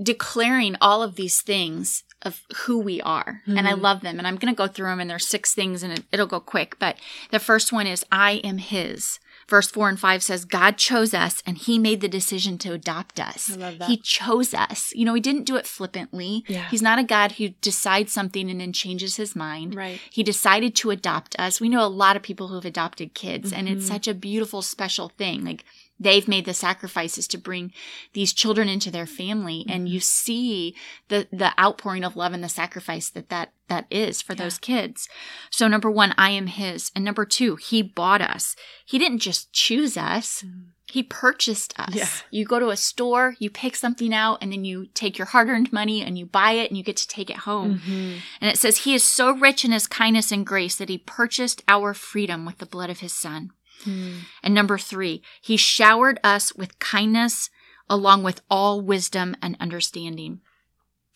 declaring 0.00 0.76
all 0.80 1.02
of 1.02 1.14
these 1.16 1.40
things 1.40 2.04
of 2.22 2.42
who 2.64 2.78
we 2.78 3.00
are. 3.00 3.42
And 3.46 3.68
I 3.68 3.72
Mhm. 3.74 3.80
love 3.80 4.00
them. 4.00 4.18
And 4.18 4.26
I'm 4.26 4.36
going 4.36 4.52
to 4.52 4.58
go 4.58 4.66
through 4.66 4.88
them, 4.88 4.98
and 5.00 5.08
there's 5.08 5.26
six 5.28 5.54
things, 5.54 5.82
and 5.84 6.04
it'll 6.10 6.26
go 6.26 6.40
quick. 6.40 6.76
But 6.78 6.98
the 7.30 7.38
first 7.38 7.72
one 7.72 7.86
is, 7.86 8.04
I 8.10 8.32
am 8.44 8.58
his. 8.58 9.20
Verse 9.48 9.70
4 9.70 9.88
and 9.88 9.98
5 9.98 10.22
says, 10.22 10.44
God 10.44 10.76
chose 10.76 11.14
us 11.14 11.42
and 11.46 11.56
he 11.56 11.78
made 11.78 12.00
the 12.02 12.08
decision 12.08 12.58
to 12.58 12.72
adopt 12.74 13.18
us. 13.18 13.50
I 13.50 13.56
love 13.56 13.78
that. 13.78 13.88
He 13.88 13.96
chose 13.96 14.52
us. 14.52 14.92
You 14.94 15.06
know, 15.06 15.14
he 15.14 15.20
didn't 15.22 15.44
do 15.44 15.56
it 15.56 15.66
flippantly. 15.66 16.44
Yeah. 16.48 16.68
He's 16.68 16.82
not 16.82 16.98
a 16.98 17.02
God 17.02 17.32
who 17.32 17.48
decides 17.62 18.12
something 18.12 18.50
and 18.50 18.60
then 18.60 18.72
changes 18.74 19.16
his 19.16 19.34
mind. 19.34 19.74
right. 19.74 19.98
He 20.10 20.22
decided 20.22 20.76
to 20.76 20.90
adopt 20.90 21.34
us. 21.38 21.60
We 21.60 21.68
know 21.70 21.84
a 21.84 21.88
lot 21.88 22.14
of 22.16 22.22
people 22.22 22.48
who 22.48 22.56
have 22.56 22.64
adopted 22.66 23.14
kids, 23.14 23.52
and 23.52 23.68
it's 23.68 23.84
Mhm. 23.86 23.88
such 23.88 24.06
a 24.08 24.14
beautiful, 24.14 24.60
special 24.60 25.08
thing. 25.16 25.44
Like 25.44 25.64
they've 25.98 26.28
made 26.28 26.44
the 26.44 26.54
sacrifices 26.54 27.26
to 27.28 27.38
bring 27.38 27.72
these 28.12 28.32
children 28.34 28.68
into 28.68 28.90
their 28.90 29.06
family, 29.06 29.64
and 29.68 29.88
you 29.88 30.00
see 30.00 30.74
the 31.08 31.26
the 31.32 31.58
outpouring 31.58 32.04
of 32.04 32.16
love 32.16 32.32
and 32.34 32.44
the 32.44 32.48
sacrifice 32.48 33.08
that 33.10 33.30
that 33.30 33.52
that 33.68 33.86
is 33.90 34.20
for 34.22 34.32
Yeah. 34.34 34.44
those 34.44 34.58
kids. 34.58 35.08
So 35.50 35.68
number 35.68 35.90
one, 35.90 36.14
I 36.18 36.30
am 36.30 36.46
His, 36.48 36.90
and 36.94 37.04
number 37.04 37.24
two, 37.24 37.56
He 37.56 37.82
bought 37.82 38.20
us. 38.20 38.56
He 38.84 38.98
didn't 38.98 39.20
just 39.20 39.52
choose 39.52 39.96
us. 39.96 40.44
He 40.90 41.02
purchased 41.02 41.78
us. 41.78 41.94
Yeah. 41.94 42.08
You 42.30 42.46
go 42.46 42.58
to 42.58 42.70
a 42.70 42.76
store, 42.76 43.36
you 43.38 43.50
pick 43.50 43.76
something 43.76 44.14
out, 44.14 44.38
and 44.40 44.50
then 44.50 44.64
you 44.64 44.86
take 44.94 45.18
your 45.18 45.26
hard 45.26 45.48
earned 45.50 45.70
money 45.70 46.00
and 46.02 46.16
you 46.18 46.24
buy 46.24 46.52
it 46.52 46.70
and 46.70 46.78
you 46.78 46.82
get 46.82 46.96
to 46.96 47.06
take 47.06 47.28
it 47.28 47.36
home. 47.38 47.80
Mhm. 47.86 48.20
And 48.40 48.50
it 48.50 48.56
says, 48.56 48.78
He 48.78 48.94
is 48.94 49.04
so 49.04 49.32
rich 49.32 49.66
in 49.66 49.72
His 49.72 49.86
kindness 49.86 50.32
and 50.32 50.46
grace 50.46 50.76
that 50.76 50.88
He 50.88 50.96
purchased 50.96 51.62
our 51.68 51.92
freedom 51.92 52.46
with 52.46 52.56
the 52.56 52.64
blood 52.66 52.88
of 52.88 53.00
His 53.00 53.12
Son. 53.12 53.50
Mm. 53.84 54.20
And 54.42 54.54
number 54.54 54.78
three, 54.78 55.22
He 55.42 55.58
showered 55.58 56.18
us 56.24 56.54
with 56.54 56.78
kindness 56.78 57.50
along 57.90 58.22
with 58.22 58.40
all 58.50 58.80
wisdom 58.80 59.36
and 59.42 59.56
understanding. 59.60 60.40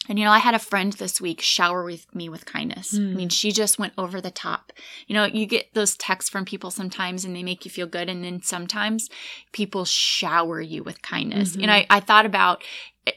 And 0.09 0.19
you 0.19 0.25
know, 0.25 0.33
I 0.33 0.39
had 0.41 0.55
a 0.55 0.59
friend 0.59 0.93
this 0.95 1.21
week 1.21 1.41
shower 1.41 1.85
with 1.85 2.13
me 2.13 2.29
with 2.29 2.45
kindness. 2.45 2.95
I 2.95 2.99
Hmm. 2.99 3.15
mean, 3.17 3.29
she 3.29 3.53
just 3.53 3.79
went 3.79 3.93
over 3.97 4.21
the 4.21 4.33
top. 4.33 4.73
You 5.07 5.15
know, 5.15 5.25
you 5.25 5.47
get 5.47 5.73
those 5.75 5.97
texts 5.97 6.29
from 6.29 6.45
people 6.45 6.73
sometimes 6.73 7.25
and 7.25 7.37
they 7.37 7.45
make 7.45 7.65
you 7.65 7.71
feel 7.71 7.87
good. 7.87 8.09
And 8.09 8.25
then 8.25 8.43
sometimes 8.43 9.09
people 9.53 9.85
shower 9.85 10.61
you 10.61 10.83
with 10.83 11.03
kindness. 11.03 11.55
Mhm. 11.57 11.61
You 11.61 11.67
know, 11.69 11.73
I, 11.75 11.87
I 11.89 12.01
thought 12.01 12.27
about, 12.27 12.65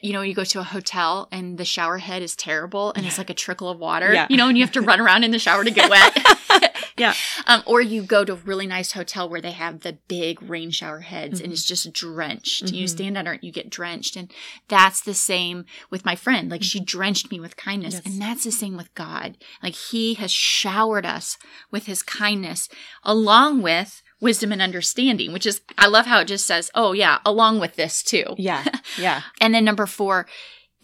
you 0.00 0.12
know, 0.12 0.22
you 0.22 0.32
go 0.34 0.44
to 0.44 0.60
a 0.60 0.64
hotel 0.64 1.28
and 1.32 1.58
the 1.58 1.64
shower 1.64 1.98
head 1.98 2.22
is 2.22 2.36
terrible 2.36 2.92
and 2.94 3.04
it's 3.04 3.18
like 3.18 3.30
a 3.30 3.34
trickle 3.34 3.68
of 3.68 3.78
water, 3.80 4.12
Yeah. 4.12 4.26
you 4.30 4.36
know, 4.36 4.48
and 4.48 4.56
you 4.56 4.62
have 4.64 4.72
to 4.74 4.80
run 4.80 5.00
around 5.00 5.24
in 5.24 5.32
the 5.32 5.38
shower 5.40 5.64
to 5.64 5.70
get 5.72 5.90
wet. 5.90 6.16
Yeah. 6.96 7.14
Um, 7.46 7.62
or 7.66 7.80
you 7.80 8.02
go 8.02 8.24
to 8.24 8.32
a 8.32 8.36
really 8.36 8.66
nice 8.66 8.92
hotel 8.92 9.28
where 9.28 9.40
they 9.40 9.52
have 9.52 9.80
the 9.80 9.98
big 10.08 10.40
rain 10.42 10.70
shower 10.70 11.00
heads 11.00 11.40
and 11.40 11.50
Mhm. 11.50 11.52
it's 11.52 11.64
just 11.64 11.92
drenched. 11.92 12.72
You 12.72 12.86
Mhm. 12.86 12.90
stand 12.90 13.18
under 13.18 13.32
it, 13.32 13.36
and 13.36 13.44
you 13.44 13.52
get 13.52 13.68
drenched. 13.70 14.16
And 14.16 14.30
that's 14.68 15.00
the 15.00 15.14
same 15.14 15.66
with 15.90 16.04
my 16.04 16.16
friend. 16.16 16.50
Like 16.50 16.62
she 16.62 16.80
drenched 16.80 17.30
me 17.30 17.38
with 17.40 17.56
kindness. 17.56 17.94
Yes. 17.94 18.06
And 18.06 18.20
that's 18.20 18.44
the 18.44 18.52
same 18.52 18.76
with 18.76 18.94
God. 18.94 19.36
Like 19.62 19.74
he 19.74 20.14
has 20.14 20.32
showered 20.32 21.04
us 21.06 21.36
with 21.70 21.86
his 21.86 22.02
kindness 22.02 22.68
along 23.04 23.62
with 23.62 24.02
wisdom 24.18 24.50
and 24.50 24.62
understanding, 24.62 25.30
which 25.32 25.44
is, 25.44 25.60
I 25.76 25.88
love 25.88 26.06
how 26.06 26.20
it 26.20 26.24
just 26.28 26.46
says, 26.46 26.70
oh 26.74 26.92
yeah, 26.94 27.18
along 27.26 27.60
with 27.60 27.76
this 27.76 28.02
too. 28.02 28.34
Yeah. 28.38 28.64
Yeah. 28.98 29.22
And 29.42 29.52
then 29.54 29.64
number 29.66 29.84
four, 29.84 30.26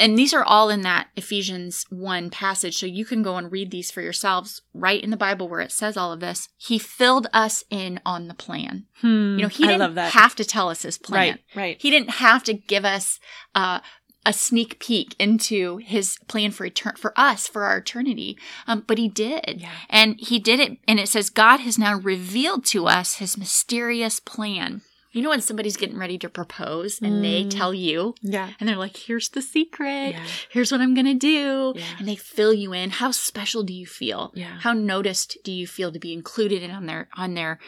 and 0.03 0.19
these 0.19 0.35
are 0.35 0.43
all 0.43 0.69
in 0.69 0.81
that 0.83 1.09
Ephesians 1.17 1.87
1 1.88 2.31
passage. 2.31 2.77
So 2.77 2.87
you 2.87 3.05
can 3.05 3.23
go 3.23 3.37
and 3.37 3.53
read 3.53 3.71
these 3.71 3.93
for 3.93 4.03
yourselves 4.03 4.61
right 4.75 5.01
in 5.01 5.11
the 5.11 5.17
Bible 5.17 5.49
where 5.49 5.61
it 5.61 5.71
says 5.71 5.97
all 5.97 6.12
of 6.12 6.19
this. 6.19 6.49
He 6.57 6.77
filled 6.77 7.29
us 7.33 7.62
in 7.71 8.01
on 8.05 8.27
the 8.27 8.35
plan. 8.35 8.87
Hmm. 9.01 9.37
You 9.37 9.43
know, 9.43 9.49
he 9.49 9.65
didn't 9.65 9.97
have 9.97 10.35
to 10.35 10.45
tell 10.45 10.69
us 10.71 10.83
his 10.83 10.99
plan. 10.99 11.21
right. 11.21 11.41
Right. 11.55 11.77
He 11.81 11.91
didn't 11.91 12.11
have 12.11 12.43
to 12.45 12.55
give 12.55 12.85
us 12.85 13.21
uh, 13.55 13.79
a 14.27 14.33
sneak 14.33 14.81
peek 14.81 15.15
into 15.21 15.77
his 15.77 16.19
plan 16.27 16.51
for 16.51 16.69
etern- 16.69 16.99
for 16.99 17.12
us 17.19 17.47
for 17.47 17.62
our 17.65 17.79
eternity, 17.79 18.37
um, 18.67 18.85
but 18.87 18.99
he 18.99 19.09
did. 19.09 19.61
Yeah. 19.61 19.71
And 19.88 20.19
he 20.19 20.38
did 20.41 20.59
it, 20.59 20.79
and 20.88 20.99
it 20.99 21.09
says 21.09 21.31
God 21.31 21.61
has 21.61 21.79
now 21.79 21.95
revealed 21.95 22.65
to 22.67 22.87
us 22.87 23.17
his 23.17 23.38
mysterious 23.38 24.19
plan. 24.19 24.83
You 25.12 25.22
know, 25.22 25.29
when 25.31 25.40
somebody's 25.42 25.77
getting 25.77 25.98
ready 25.98 26.18
to 26.18 26.29
propose 26.29 27.01
and 27.03 27.22
they 27.22 27.44
Mm. 27.44 27.51
tell 27.51 27.75
you, 27.75 28.14
Yeah. 28.22 28.51
and 28.59 28.68
they're 28.68 28.77
like, 28.77 28.96
here's 28.96 29.29
the 29.29 29.42
secret. 29.42 30.12
Yeah. 30.12 30.27
Here's 30.51 30.72
what 30.72 30.81
I'm 30.81 30.94
to 30.94 31.14
do. 31.14 31.75
Yeah. 31.77 31.85
And 31.98 32.09
they 32.09 32.16
fill 32.16 32.53
you 32.55 32.72
in. 32.72 32.90
How 32.90 33.11
special 33.11 33.62
do 33.62 33.72
you 33.75 33.87
feel? 33.87 34.33
Yeah. 34.35 34.59
How 34.61 34.72
noticed 34.72 35.37
do 35.44 35.53
you 35.53 35.66
feel 35.66 35.92
to 35.92 35.98
be 35.98 36.12
included 36.12 36.62
in 36.62 36.70
on 36.70 36.87
their, 36.87 37.09
on 37.16 37.35
their, 37.35 37.59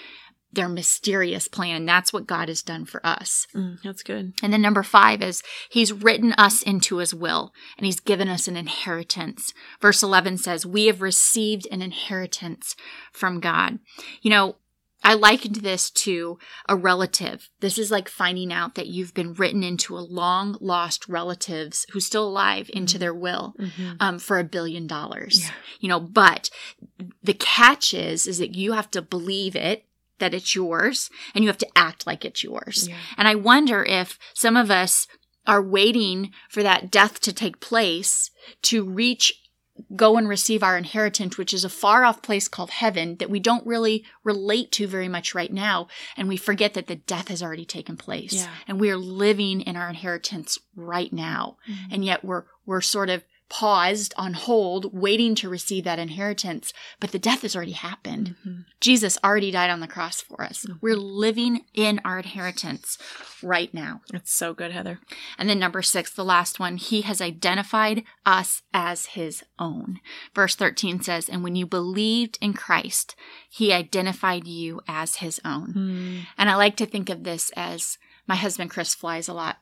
their 0.52 0.68
mysterious 0.68 1.48
plan? 1.48 1.84
That's 1.84 2.12
what 2.12 2.26
God 2.26 2.48
has 2.48 2.62
done 2.62 2.84
for 2.86 3.04
us. 3.04 3.46
Mm, 3.54 3.82
that's 3.82 4.02
good. 4.02 4.32
And 4.42 4.52
then 4.52 4.62
number 4.62 4.82
five 4.82 5.20
is 5.20 5.42
he's 5.68 5.92
written 5.92 6.32
us 6.38 6.62
into 6.62 6.96
his 6.98 7.12
will 7.14 7.52
and 7.76 7.84
he's 7.86 8.00
given 8.00 8.28
us 8.28 8.46
an 8.48 8.56
inheritance. 8.56 9.52
Verse 9.80 10.02
11 10.02 10.38
says, 10.38 10.64
we 10.64 10.86
have 10.86 11.02
received 11.02 11.66
an 11.70 11.82
inheritance 11.82 12.76
from 13.12 13.40
God. 13.40 13.80
You 14.22 14.30
know, 14.30 14.56
I 15.04 15.14
likened 15.14 15.56
this 15.56 15.90
to 15.90 16.38
a 16.68 16.74
relative. 16.76 17.50
This 17.60 17.78
is 17.78 17.90
like 17.90 18.08
finding 18.08 18.52
out 18.52 18.74
that 18.74 18.86
you've 18.86 19.12
been 19.14 19.34
written 19.34 19.62
into 19.62 19.96
a 19.96 20.00
long 20.00 20.56
lost 20.60 21.06
relatives 21.08 21.86
who's 21.92 22.06
still 22.06 22.26
alive 22.26 22.70
into 22.72 22.98
their 22.98 23.14
will 23.14 23.54
Mhm. 23.58 23.96
um, 24.00 24.18
for 24.18 24.38
a 24.38 24.44
billion 24.44 24.86
dollars. 24.86 25.44
Yeah. 25.44 25.50
You 25.80 25.88
know, 25.90 26.00
but 26.00 26.48
the 27.22 27.34
catch 27.34 27.92
is, 27.92 28.26
is 28.26 28.38
that 28.38 28.54
you 28.54 28.72
have 28.72 28.90
to 28.92 29.02
believe 29.02 29.54
it, 29.54 29.84
that 30.18 30.32
it's 30.32 30.54
yours, 30.54 31.10
and 31.34 31.44
you 31.44 31.48
have 31.48 31.58
to 31.58 31.68
act 31.78 32.06
like 32.06 32.24
it's 32.24 32.42
yours. 32.42 32.88
Yeah. 32.88 32.96
And 33.18 33.28
I 33.28 33.34
wonder 33.34 33.84
if 33.84 34.18
some 34.32 34.56
of 34.56 34.70
us 34.70 35.06
are 35.46 35.60
waiting 35.62 36.32
for 36.48 36.62
that 36.62 36.90
death 36.90 37.20
to 37.20 37.32
take 37.32 37.60
place 37.60 38.30
to 38.62 38.82
reach 38.84 39.42
go 39.94 40.16
and 40.16 40.28
receive 40.28 40.62
our 40.62 40.78
inheritance, 40.78 41.36
which 41.36 41.52
is 41.52 41.64
a 41.64 41.68
far 41.68 42.04
off 42.04 42.22
place 42.22 42.46
called 42.46 42.70
heaven 42.70 43.16
that 43.16 43.30
we 43.30 43.40
don't 43.40 43.66
really 43.66 44.04
relate 44.22 44.70
to 44.72 44.86
very 44.86 45.08
much 45.08 45.34
right 45.34 45.52
now. 45.52 45.88
And 46.16 46.28
we 46.28 46.36
forget 46.36 46.74
that 46.74 46.86
the 46.86 46.96
death 46.96 47.28
has 47.28 47.42
already 47.42 47.64
taken 47.64 47.96
place. 47.96 48.34
Yeah. 48.34 48.50
And 48.68 48.78
we 48.78 48.90
are 48.90 48.96
living 48.96 49.60
in 49.60 49.76
our 49.76 49.88
inheritance 49.88 50.58
right 50.76 51.12
now. 51.12 51.56
Mhm. 51.68 51.92
And 51.92 52.04
yet 52.04 52.24
we're, 52.24 52.44
we're 52.66 52.80
sort 52.80 53.10
of 53.10 53.24
paused 53.54 54.12
on 54.16 54.34
hold, 54.34 54.92
waiting 54.92 55.36
to 55.36 55.48
receive 55.48 55.84
that 55.84 56.00
inheritance. 56.00 56.72
But 56.98 57.12
the 57.12 57.20
death 57.20 57.42
has 57.42 57.54
already 57.54 57.70
happened. 57.70 58.34
Mhm. 58.44 58.64
Jesus 58.80 59.16
already 59.22 59.52
died 59.52 59.70
on 59.70 59.78
the 59.78 59.86
cross 59.86 60.20
for 60.20 60.42
us. 60.42 60.66
Mhm. 60.66 60.78
We're 60.80 60.96
living 60.96 61.64
in 61.72 62.00
our 62.04 62.18
inheritance 62.18 62.98
right 63.44 63.72
now. 63.72 64.00
It's 64.12 64.32
so 64.32 64.54
good, 64.54 64.72
Heather. 64.72 64.98
And 65.38 65.48
then 65.48 65.60
number 65.60 65.82
six, 65.82 66.10
the 66.10 66.24
last 66.24 66.58
one, 66.58 66.78
he 66.78 67.02
has 67.02 67.20
identified 67.20 68.02
us 68.26 68.62
as 68.72 69.06
his 69.06 69.44
own. 69.56 70.00
Verse 70.34 70.56
13 70.56 71.00
says, 71.00 71.28
And 71.28 71.44
when 71.44 71.54
you 71.54 71.64
believed 71.64 72.38
in 72.40 72.54
Christ, 72.54 73.14
he 73.48 73.72
identified 73.72 74.48
you 74.48 74.80
as 74.88 75.16
his 75.16 75.40
own. 75.44 75.74
Mm. 75.74 76.26
And 76.36 76.50
I 76.50 76.56
like 76.56 76.74
to 76.78 76.86
think 76.86 77.08
of 77.08 77.22
this 77.22 77.50
as 77.56 77.98
my 78.26 78.34
husband 78.34 78.70
Chris 78.70 78.96
flies 78.96 79.28
a 79.28 79.32
lot 79.32 79.58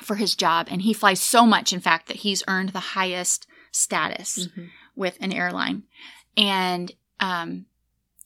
for 0.00 0.16
his 0.16 0.34
job, 0.34 0.66
and 0.70 0.82
he 0.82 0.92
flies 0.92 1.20
so 1.20 1.46
much, 1.46 1.72
in 1.72 1.80
fact, 1.80 2.08
that 2.08 2.18
he's 2.18 2.42
earned 2.48 2.70
the 2.70 2.80
highest 2.96 3.46
status 3.70 4.48
Mhm. 4.56 4.70
with 4.96 5.16
an 5.20 5.32
airline. 5.32 5.84
And 6.36 6.92
um, 7.20 7.66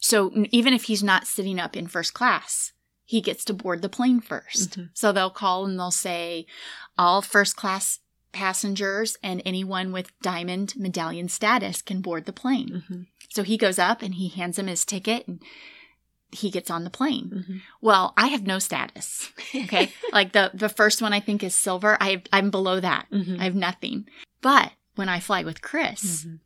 so 0.01 0.33
even 0.51 0.73
if 0.73 0.85
he's 0.85 1.03
not 1.03 1.27
sitting 1.27 1.59
up 1.61 1.77
in 1.77 1.87
first 1.87 2.15
class, 2.15 2.73
he 3.05 3.21
gets 3.21 3.45
to 3.45 3.55
board 3.55 3.83
the 3.83 3.89
plane 3.89 4.21
1st 4.21 4.79
Mhm. 4.79 4.91
So 4.95 5.13
they'll 5.13 5.31
call 5.31 5.65
and 5.67 5.79
they'll 5.79 5.91
say, 5.91 6.47
all 6.97 7.21
first 7.23 7.57
class 7.57 8.01
passengers 8.33 9.17
and 9.23 9.41
anyone 9.45 9.93
with 9.93 10.19
diamond 10.21 10.75
medallion 10.77 11.29
status 11.29 11.83
can 11.83 12.01
board 12.01 12.27
the 12.27 12.33
plane. 12.33 12.69
Mm-hmm. 12.85 13.03
So 13.31 13.43
he 13.43 13.57
goes 13.57 13.79
up 13.79 14.03
and 14.03 14.15
he 14.15 14.29
hands 14.29 14.59
him 14.59 14.67
his 14.67 14.85
ticket 14.85 15.27
and 15.27 15.43
he 16.33 16.51
gets 16.51 16.71
on 16.71 16.85
the 16.85 16.91
plane. 16.91 17.31
Mm-hmm. 17.35 17.57
Well, 17.81 18.13
I 18.17 18.27
have 18.29 18.47
no 18.47 18.59
status. 18.59 19.31
Okay. 19.55 19.93
like 20.13 20.33
the 20.33 20.51
the 20.53 20.69
first 20.69 21.01
one 21.01 21.13
I 21.13 21.21
think 21.21 21.43
is 21.45 21.55
silver. 21.55 21.97
I 22.01 22.23
I'm 22.33 22.51
below 22.51 22.81
that. 22.81 23.07
Mhm. 23.13 23.41
I 23.41 23.45
have 23.45 23.55
nothing. 23.55 24.07
But 24.43 24.73
when 24.97 25.09
I 25.09 25.21
fly 25.21 25.43
with 25.45 25.63
Chris, 25.63 26.25
Mhm. 26.25 26.41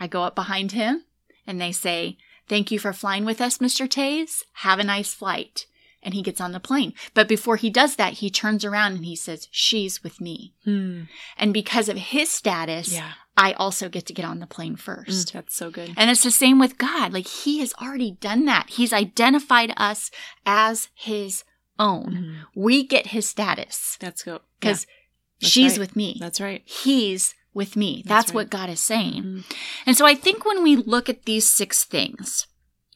I 0.00 0.06
go 0.06 0.22
up 0.24 0.34
behind 0.34 0.72
him 0.72 1.04
and 1.46 1.60
they 1.60 1.72
say, 1.72 2.18
Thank 2.48 2.70
you 2.72 2.78
for 2.78 2.92
flying 2.92 3.24
with 3.24 3.40
us, 3.40 3.58
Mr. 3.58 3.86
Taves. 3.88 4.42
Have 4.54 4.78
a 4.80 4.84
nice 4.84 5.14
flight. 5.14 5.66
And 6.02 6.14
he 6.14 6.22
gets 6.22 6.40
on 6.40 6.50
the 6.50 6.58
plane. 6.58 6.92
But 7.14 7.28
before 7.28 7.54
he 7.54 7.70
does 7.70 7.94
that, 7.94 8.14
he 8.14 8.28
turns 8.28 8.64
around 8.64 8.94
and 8.96 9.04
he 9.06 9.14
says, 9.14 9.46
She's 9.52 10.02
with 10.02 10.20
me. 10.20 10.52
Hmm. 10.64 11.02
And 11.38 11.54
because 11.54 11.88
of 11.88 11.96
his 11.96 12.28
status, 12.28 12.92
Yeah. 12.92 13.12
I 13.36 13.52
also 13.54 13.88
get 13.88 14.06
to 14.06 14.12
get 14.12 14.24
on 14.26 14.40
the 14.40 14.46
plane 14.46 14.76
first. 14.76 15.28
Mm, 15.28 15.32
that's 15.32 15.54
so 15.56 15.70
good. 15.70 15.94
And 15.96 16.10
it's 16.10 16.22
the 16.22 16.30
same 16.30 16.58
with 16.58 16.76
God. 16.78 17.12
Like 17.12 17.26
he 17.26 17.60
has 17.60 17.72
already 17.80 18.10
done 18.12 18.44
that. 18.46 18.70
He's 18.70 18.92
identified 18.92 19.72
us 19.76 20.10
as 20.44 20.88
his 20.94 21.44
own. 21.78 22.12
Mhm. 22.12 22.36
We 22.54 22.84
get 22.86 23.08
his 23.08 23.28
status 23.28 23.96
That's 24.00 24.22
go 24.22 24.40
because 24.60 24.86
That's 25.40 25.50
she's 25.52 25.72
right. 25.72 25.80
with 25.80 25.96
me. 25.96 26.16
That's 26.20 26.40
right. 26.40 26.62
He's 26.66 27.34
with 27.54 27.74
me. 27.76 28.02
That's 28.04 28.08
That's, 28.08 28.28
right. 28.30 28.34
what 28.34 28.50
God 28.50 28.68
is 28.70 28.80
saying. 28.80 29.22
Mhm. 29.22 29.44
And 29.86 29.96
so 29.96 30.04
I 30.06 30.14
think 30.14 30.44
when 30.44 30.62
we 30.62 30.76
look 30.76 31.08
at 31.08 31.24
these 31.24 31.48
six 31.48 31.84
things, 31.84 32.46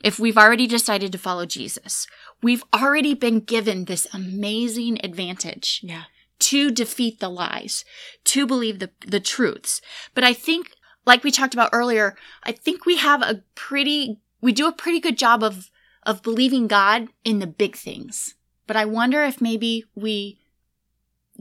if 0.04 0.18
we've 0.18 0.38
already 0.38 0.66
decided 0.66 1.12
to 1.12 1.18
follow 1.18 1.46
Jesus, 1.46 2.06
we've 2.42 2.62
already 2.74 3.14
been 3.14 3.40
given 3.40 3.86
this 3.86 4.06
amazing 4.12 5.02
advantage 5.04 5.80
Yeah. 5.82 6.04
To 6.46 6.70
defeat 6.70 7.18
the 7.18 7.28
lies, 7.28 7.84
to 8.22 8.46
believe 8.46 8.78
the, 8.78 8.90
the 9.04 9.18
truths. 9.18 9.80
But 10.14 10.22
I 10.22 10.32
think, 10.32 10.70
like 11.04 11.24
we 11.24 11.32
talked 11.32 11.54
about 11.54 11.70
earlier, 11.72 12.16
I 12.44 12.52
think 12.52 12.86
we 12.86 12.98
have 12.98 13.20
a 13.20 13.42
pretty, 13.56 14.20
we 14.40 14.52
do 14.52 14.68
a 14.68 14.72
pretty 14.72 15.00
good 15.00 15.18
job 15.18 15.42
of, 15.42 15.70
of 16.04 16.22
believing 16.22 16.68
God 16.68 17.08
in 17.24 17.40
the 17.40 17.48
big 17.48 17.74
things. 17.74 18.36
But 18.68 18.76
I 18.76 18.84
wonder 18.84 19.24
if 19.24 19.40
maybe 19.40 19.86
we 19.96 20.38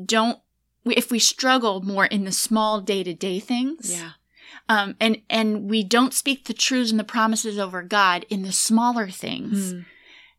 don't, 0.04 0.39
if 0.86 1.12
we 1.12 1.20
struggle 1.20 1.82
more 1.82 2.06
in 2.06 2.24
the 2.24 2.32
small 2.32 2.82
day 2.82 3.04
to 3.04 3.13
day 3.13 3.39
things. 3.39 3.91
Yeah. 3.91 4.12
Um, 4.68 4.96
and, 5.00 5.22
and 5.30 5.70
we 5.70 5.84
don't 5.84 6.15
speak 6.15 6.46
the 6.46 6.54
truths 6.54 6.89
and 6.89 7.00
the 7.00 7.04
promises 7.04 7.60
over 7.60 7.84
God 7.84 8.26
in 8.30 8.41
the 8.41 8.52
smaller 8.52 9.10
things 9.10 9.74
Hmm. 9.74 9.80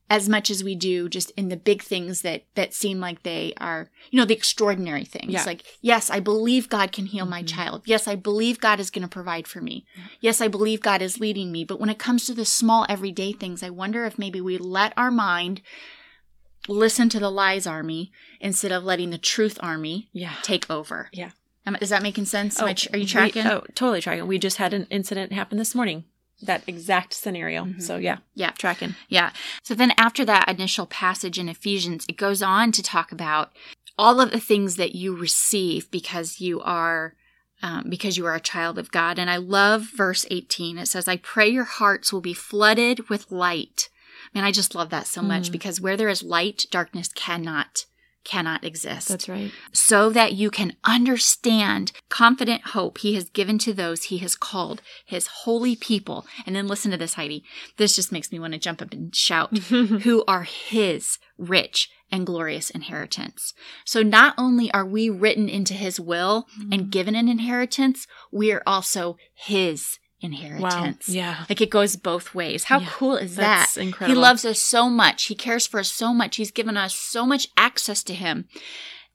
As 0.08 0.28
much 0.28 0.50
as 0.50 0.62
we 0.62 0.74
do 0.76 1.08
just 1.08 1.30
in 1.32 1.48
the 1.48 1.56
big 1.56 1.82
things 1.82 2.22
that 2.22 2.44
that 2.54 2.72
seem 2.72 3.00
like 3.00 3.22
they 3.24 3.52
are 3.58 3.90
you 4.10 4.18
know 4.18 4.24
the 4.24 4.34
extraordinary 4.36 5.04
things 5.04 5.32
Yeah. 5.32 5.42
like 5.44 5.64
yes 5.82 6.10
i 6.10 6.20
believe 6.20 6.68
god 6.68 6.92
can 6.92 7.06
heal 7.06 7.26
my 7.26 7.42
Mhm. 7.42 7.48
child 7.48 7.82
yes 7.86 8.06
i 8.06 8.14
believe 8.14 8.60
god 8.60 8.78
is 8.78 8.90
going 8.90 9.02
to 9.02 9.08
provide 9.08 9.46
for 9.48 9.60
me 9.60 9.84
yes 10.20 10.40
i 10.40 10.46
believe 10.48 10.80
god 10.80 11.02
is 11.02 11.18
leading 11.18 11.50
me 11.50 11.64
but 11.64 11.80
when 11.80 11.90
it 11.90 11.98
comes 11.98 12.24
to 12.26 12.34
the 12.34 12.44
small 12.44 12.86
everyday 12.88 13.32
things 13.32 13.62
i 13.64 13.70
wonder 13.70 14.04
if 14.04 14.16
maybe 14.18 14.40
we 14.40 14.56
let 14.58 14.92
our 14.96 15.10
mind 15.10 15.60
listen 16.68 17.08
to 17.08 17.20
the 17.20 17.30
lies 17.30 17.66
army 17.66 18.10
instead 18.40 18.72
of 18.72 18.84
letting 18.84 19.10
the 19.10 19.18
truth 19.18 19.58
army 19.60 20.08
Yeah. 20.12 20.34
take 20.42 20.68
over 20.70 21.08
Yeah. 21.12 21.30
Am- 21.64 21.76
is 21.80 21.88
that 21.90 22.02
making 22.02 22.26
sense 22.26 22.60
I 22.60 22.72
tr- 22.74 22.88
are 22.92 22.98
you 22.98 23.04
we- 23.04 23.08
tracking 23.08 23.46
oh, 23.46 23.64
totally 23.74 24.00
tracking. 24.00 24.26
We 24.28 24.38
just 24.38 24.56
had 24.58 24.72
an 24.72 24.86
incident 24.90 25.32
happen 25.32 25.58
this 25.58 25.74
morning. 25.74 26.04
That 26.42 26.62
exact 26.66 27.14
scenario. 27.14 27.64
Mhm. 27.64 27.82
So 27.82 27.96
yeah, 27.96 28.18
yeah 28.34 28.50
tracking. 28.50 28.94
Yeah. 29.08 29.30
So 29.62 29.74
then 29.74 29.92
after 29.96 30.24
that 30.26 30.48
initial 30.48 30.86
passage 30.86 31.38
in 31.38 31.48
Ephesians, 31.48 32.04
it 32.08 32.16
goes 32.16 32.42
on 32.42 32.72
to 32.72 32.82
talk 32.82 33.10
about 33.12 33.52
all 33.98 34.20
of 34.20 34.30
the 34.30 34.40
things 34.40 34.76
that 34.76 34.94
you 34.94 35.16
receive 35.16 35.90
because 35.90 36.40
you 36.40 36.60
are 36.60 37.14
um, 37.62 37.86
because 37.88 38.18
you 38.18 38.26
are 38.26 38.34
a 38.34 38.40
child 38.40 38.78
of 38.78 38.90
God. 38.92 39.18
And 39.18 39.30
I 39.30 39.38
love 39.38 39.84
verse 39.96 40.26
18. 40.30 40.76
It 40.76 40.88
says, 40.88 41.08
I 41.08 41.16
pray 41.16 41.48
your 41.48 41.64
hearts 41.64 42.12
will 42.12 42.20
be 42.20 42.34
flooded 42.34 43.08
with 43.08 43.32
light. 43.32 43.88
Man, 44.34 44.44
I 44.44 44.52
just 44.52 44.74
love 44.74 44.90
that 44.90 45.06
so 45.06 45.22
much 45.22 45.48
Mm. 45.48 45.52
because 45.52 45.80
where 45.80 45.96
there 45.96 46.10
is 46.10 46.22
light, 46.22 46.66
darkness 46.70 47.08
cannot 47.08 47.86
cannot 48.26 48.64
exist 48.64 49.08
That's 49.08 49.28
right. 49.28 49.52
so 49.72 50.10
that 50.10 50.34
you 50.34 50.50
can 50.50 50.74
understand 50.84 51.92
confident 52.08 52.68
hope 52.68 52.98
he 52.98 53.14
has 53.14 53.30
given 53.30 53.56
to 53.58 53.72
those 53.72 54.04
he 54.04 54.18
has 54.18 54.34
called 54.34 54.82
his 55.04 55.28
holy 55.28 55.76
people. 55.76 56.26
And 56.44 56.54
then 56.54 56.66
listen 56.66 56.90
to 56.90 56.96
this, 56.96 57.14
Heidi. 57.14 57.44
This 57.76 57.94
just 57.96 58.12
makes 58.12 58.32
me 58.32 58.38
want 58.38 58.52
to 58.52 58.58
jump 58.58 58.82
up 58.82 58.92
and 58.92 59.14
shout, 59.14 59.56
who 59.68 60.24
are 60.26 60.42
his 60.42 61.18
rich 61.38 61.88
and 62.10 62.26
glorious 62.26 62.70
inheritance. 62.70 63.54
So 63.84 64.02
not 64.02 64.34
only 64.36 64.70
are 64.72 64.86
we 64.86 65.08
written 65.08 65.48
into 65.48 65.74
his 65.74 65.98
will 65.98 66.46
and 66.70 66.82
mm. 66.82 66.90
given 66.90 67.14
an 67.14 67.28
inheritance, 67.28 68.06
we 68.30 68.52
are 68.52 68.62
also 68.66 69.16
his 69.34 69.98
wow. 70.22 70.28
inheritance. 70.28 71.08
Yeah. 71.08 71.44
Like 71.48 71.60
it 71.60 71.70
goes 71.70 71.96
both 71.96 72.34
ways. 72.34 72.64
How 72.64 72.80
Yeah, 72.80 72.88
cool 72.90 73.16
is 73.16 73.36
that? 73.36 73.76
Incredible. 73.76 74.14
He 74.14 74.20
loves 74.20 74.44
us 74.44 74.60
so 74.60 74.88
much. 74.88 75.24
He 75.24 75.34
cares 75.34 75.66
for 75.66 75.80
us 75.80 75.90
so 75.90 76.12
much. 76.12 76.36
He's 76.36 76.50
given 76.50 76.76
us 76.76 76.94
so 76.94 77.26
much 77.26 77.48
access 77.56 78.02
to 78.04 78.14
him 78.14 78.48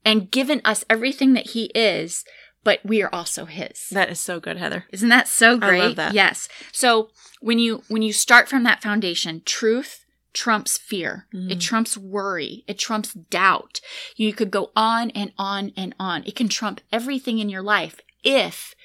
and 0.05 0.31
given 0.31 0.61
us 0.65 0.83
everything 0.89 1.33
that 1.33 1.51
he 1.51 1.65
is, 1.75 2.23
but 2.63 2.79
we 2.83 3.01
are 3.01 3.13
also 3.13 3.45
his. 3.45 3.89
That 3.91 4.09
is 4.09 4.19
so 4.19 4.39
good, 4.39 4.57
Heather. 4.57 4.85
Isn't 4.91 5.09
that 5.09 5.27
so 5.27 5.49
I 5.49 5.51
love 5.51 5.59
great? 5.59 5.95
that. 5.97 6.13
Yes. 6.13 6.47
So 6.71 7.09
when 7.41 7.59
you 7.59 7.83
when 7.87 8.01
you 8.01 8.13
start 8.13 8.47
from 8.47 8.63
that 8.63 8.81
foundation, 8.81 9.41
truth 9.45 10.05
trumps 10.33 10.77
fear. 10.77 11.27
Mm. 11.33 11.51
It 11.51 11.59
trumps 11.59 11.97
worry. 11.97 12.63
It 12.67 12.77
trumps 12.79 13.13
doubt. 13.13 13.81
You 14.15 14.33
could 14.33 14.51
go 14.51 14.71
on 14.75 15.09
and 15.11 15.33
on 15.37 15.73
and 15.75 15.93
on. 15.99 16.23
It 16.25 16.35
can 16.35 16.47
trump 16.47 16.81
everything 16.91 17.39
in 17.39 17.49
your 17.49 17.63
life 17.63 17.99
if 18.23 18.75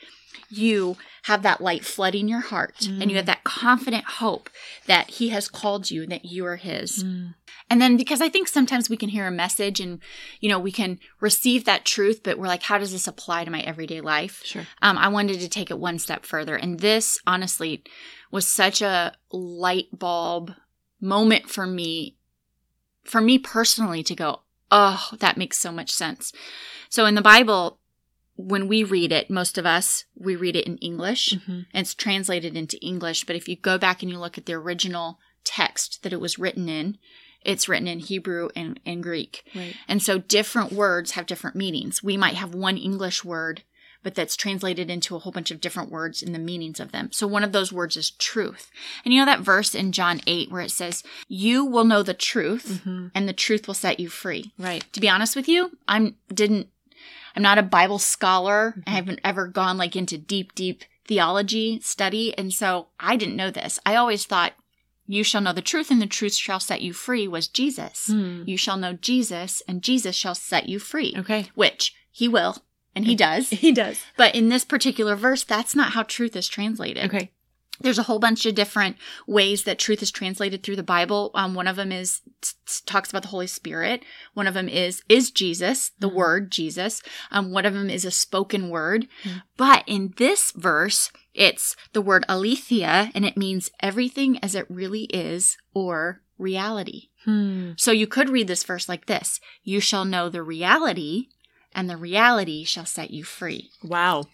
you 0.49 0.97
have 1.25 1.43
that 1.43 1.61
light 1.61 1.85
flooding 1.85 2.29
your 2.29 2.41
heart 2.41 2.87
and 2.87 3.03
Mm. 3.03 3.11
you 3.11 3.17
have 3.17 3.27
that 3.27 3.45
confident 3.45 4.05
hope 4.05 4.49
that 4.87 5.11
he 5.11 5.31
has 5.31 5.49
called 5.49 5.91
you 5.91 6.07
that 6.07 6.25
you 6.25 6.47
are 6.47 6.57
his. 6.57 7.03
Mm. 7.03 7.35
And 7.69 7.83
then 7.83 7.97
because 7.97 8.21
I 8.21 8.29
think 8.29 8.47
sometimes 8.47 8.89
we 8.89 8.97
can 8.97 9.09
hear 9.09 9.27
a 9.27 9.31
message 9.33 9.81
and 9.81 10.01
you 10.41 10.49
know 10.49 10.59
we 10.59 10.71
can 10.71 11.01
receive 11.21 11.65
that 11.65 11.85
truth 11.85 12.21
but 12.23 12.39
we're 12.39 12.47
like 12.47 12.63
how 12.63 12.79
does 12.79 12.93
this 12.93 13.09
apply 13.09 13.45
to 13.45 13.51
my 13.51 13.61
everyday 13.61 14.01
life? 14.01 14.43
Sure. 14.45 14.67
um, 14.83 14.97
I 14.99 15.09
wanted 15.09 15.41
to 15.41 15.49
take 15.49 15.71
it 15.71 15.79
one 15.79 15.99
step 15.99 16.25
further. 16.25 16.55
And 16.57 16.79
this, 16.81 17.19
honestly, 17.27 17.83
was 18.31 18.47
such 18.47 18.83
a 18.83 19.15
light 19.33 19.87
bulb 19.93 20.55
moment 21.01 21.51
for 21.51 21.67
me, 21.67 22.17
for 23.05 23.21
me 23.21 23.39
personally, 23.39 24.03
to 24.05 24.15
go, 24.15 24.43
oh, 24.71 25.09
that 25.19 25.37
makes 25.37 25.59
so 25.59 25.71
much 25.73 25.91
sense. 25.93 26.33
So 26.89 27.05
in 27.07 27.15
the 27.15 27.23
Bible, 27.23 27.79
when 28.37 28.69
we 28.69 28.85
read 28.85 29.13
it, 29.13 29.31
most 29.31 29.59
of 29.59 29.67
us, 29.67 30.05
we 30.15 30.37
read 30.37 30.57
it 30.57 30.67
in 30.67 30.77
English 30.79 31.31
Mhm. 31.33 31.67
and 31.73 31.83
it's 31.85 31.95
translated 31.95 32.57
into 32.57 32.79
English. 32.81 33.25
But 33.25 33.37
if 33.37 33.49
you 33.49 33.57
go 33.57 33.79
back 33.79 34.03
and 34.03 34.11
you 34.11 34.19
look 34.19 34.37
at 34.39 34.47
the 34.47 34.53
original 34.55 35.19
text 35.45 36.03
that 36.03 36.13
it 36.13 36.21
was 36.21 36.39
written 36.39 36.69
in, 36.69 36.99
it's 37.43 37.69
written 37.69 37.89
in 37.89 38.01
Hebrew 38.01 38.49
and, 38.57 38.81
and 38.85 39.03
Greek. 39.03 39.45
Right. 39.55 39.77
And 39.89 40.03
so 40.03 40.19
different 40.19 40.73
words 40.73 41.13
have 41.13 41.27
different 41.27 41.57
meanings. 41.57 42.03
We 42.03 42.17
might 42.17 42.35
have 42.35 42.55
one 42.55 42.77
English 42.77 43.25
word, 43.25 43.63
but 44.03 44.15
that's 44.17 44.37
translated 44.37 44.91
into 44.91 45.15
a 45.17 45.21
whole 45.21 45.33
bunch 45.33 45.51
of 45.53 45.61
different 45.61 45.91
words 45.91 46.23
and 46.23 46.35
the 46.35 46.39
meanings 46.41 46.81
of 46.81 46.93
them. 46.93 47.11
So 47.13 47.27
one 47.27 47.45
of 47.45 47.53
those 47.53 47.73
words 47.73 47.97
is 47.97 48.11
truth. 48.11 48.71
And 49.05 49.15
you 49.15 49.21
know 49.21 49.27
that 49.27 49.41
verse 49.41 49.75
in 49.75 49.93
John 49.93 50.21
8 50.27 50.51
where 50.51 50.61
it 50.63 50.71
says, 50.73 51.03
You 51.29 51.65
will 51.65 51.85
know 51.85 52.03
the 52.03 52.15
truth, 52.15 52.83
Mhm. 52.85 53.13
and 53.15 53.29
the 53.29 53.33
truth 53.33 53.67
will 53.67 53.75
set 53.75 53.99
you 54.01 54.09
free. 54.09 54.53
Right. 54.59 54.85
To 54.93 55.01
be 55.01 55.09
honest 55.09 55.37
with 55.37 55.49
you, 55.49 55.79
I'm 55.89 56.17
didn't 56.33 56.69
I'm 57.37 57.43
not 57.43 57.59
a 57.59 57.63
Bible 57.63 57.99
scholar. 57.99 58.75
I 58.87 58.91
haven't 58.91 59.21
ever 59.23 59.47
gone 59.47 59.77
like 59.77 59.95
into 59.95 60.17
deep, 60.19 60.55
deep 60.55 60.85
theology 61.07 61.81
study. 61.83 62.37
And 62.37 62.53
so 62.53 62.89
I 62.99 63.17
didn't 63.17 63.37
know 63.37 63.51
this. 63.51 63.79
I 63.87 63.95
always 63.97 64.25
thought 64.25 64.55
you 65.07 65.23
shall 65.23 65.41
know 65.41 65.53
the 65.53 65.63
truth 65.63 65.91
and 65.91 66.03
the 66.03 66.07
truth 66.07 66.35
shall 66.35 66.59
set 66.59 66.81
you 66.83 66.93
free 66.93 67.29
was 67.29 67.47
Jesus. 67.47 68.09
Hmm. 68.09 68.43
You 68.47 68.57
shall 68.57 68.77
know 68.77 68.95
Jesus 68.95 69.63
and 69.69 69.83
Jesus 69.83 70.17
shall 70.17 70.35
set 70.35 70.69
you 70.69 70.79
free, 70.79 71.15
Okay. 71.17 71.51
which 71.55 71.95
he 72.11 72.27
will 72.27 72.57
and 72.95 73.05
he 73.05 73.15
does. 73.15 73.51
He 73.67 73.71
does. 73.71 74.01
But 74.17 74.35
in 74.35 74.49
this 74.49 74.65
particular 74.65 75.15
verse, 75.15 75.45
that's 75.45 75.77
not 75.77 75.93
how 75.93 76.03
truth 76.03 76.35
is 76.35 76.49
translated. 76.49 77.05
Okay. 77.05 77.31
There's 77.81 77.99
a 77.99 78.05
whole 78.05 78.19
bunch 78.19 78.47
of 78.47 78.55
different 78.55 78.97
ways 79.27 79.65
that 79.65 79.79
truth 79.79 80.03
is 80.03 80.11
translated 80.11 80.63
through 80.63 80.77
the 80.77 80.83
Bible. 80.83 81.31
Um, 81.35 81.55
one 81.55 81.69
of 81.69 81.77
them 81.77 81.93
is 81.93 82.21
t- 82.41 82.53
t- 82.67 82.75
talks 82.87 83.11
about 83.11 83.23
the 83.23 83.29
Holy 83.29 83.47
Spirit. 83.47 84.03
One 84.35 84.47
of 84.47 84.55
them 84.55 84.69
is 84.69 85.03
is 85.09 85.31
Jesus, 85.31 85.93
the 85.99 86.09
Mhm. 86.11 86.15
word 86.15 86.51
Jesus. 86.51 87.03
Um, 87.31 87.51
one 87.51 87.67
of 87.67 87.75
them 87.75 87.91
is 87.91 88.05
a 88.05 88.11
spoken 88.11 88.69
word. 88.71 89.09
Mhm. 89.25 89.43
But 89.57 89.85
in 89.87 90.15
this 90.17 90.53
verse, 90.53 91.11
it's 91.35 91.77
the 91.93 92.01
word 92.03 92.25
aletheia, 92.29 93.11
and 93.15 93.25
it 93.25 93.37
means 93.37 93.71
everything 93.81 94.39
as 94.43 94.55
it 94.55 94.67
really 94.71 95.05
is 95.05 95.57
or 95.75 96.23
reality. 96.39 97.09
Hmm. 97.25 97.73
So 97.77 97.93
you 97.93 98.07
could 98.07 98.31
read 98.31 98.47
this 98.49 98.63
verse 98.65 98.89
like 98.89 99.07
this: 99.07 99.41
"You 99.63 99.81
shall 99.81 100.05
know 100.05 100.29
the 100.29 100.43
reality, 100.43 101.29
and 101.75 101.91
the 101.91 101.97
reality 101.97 102.65
shall 102.65 102.87
set 102.87 103.11
you 103.11 103.25
free." 103.25 103.71
Wow. 103.83 104.25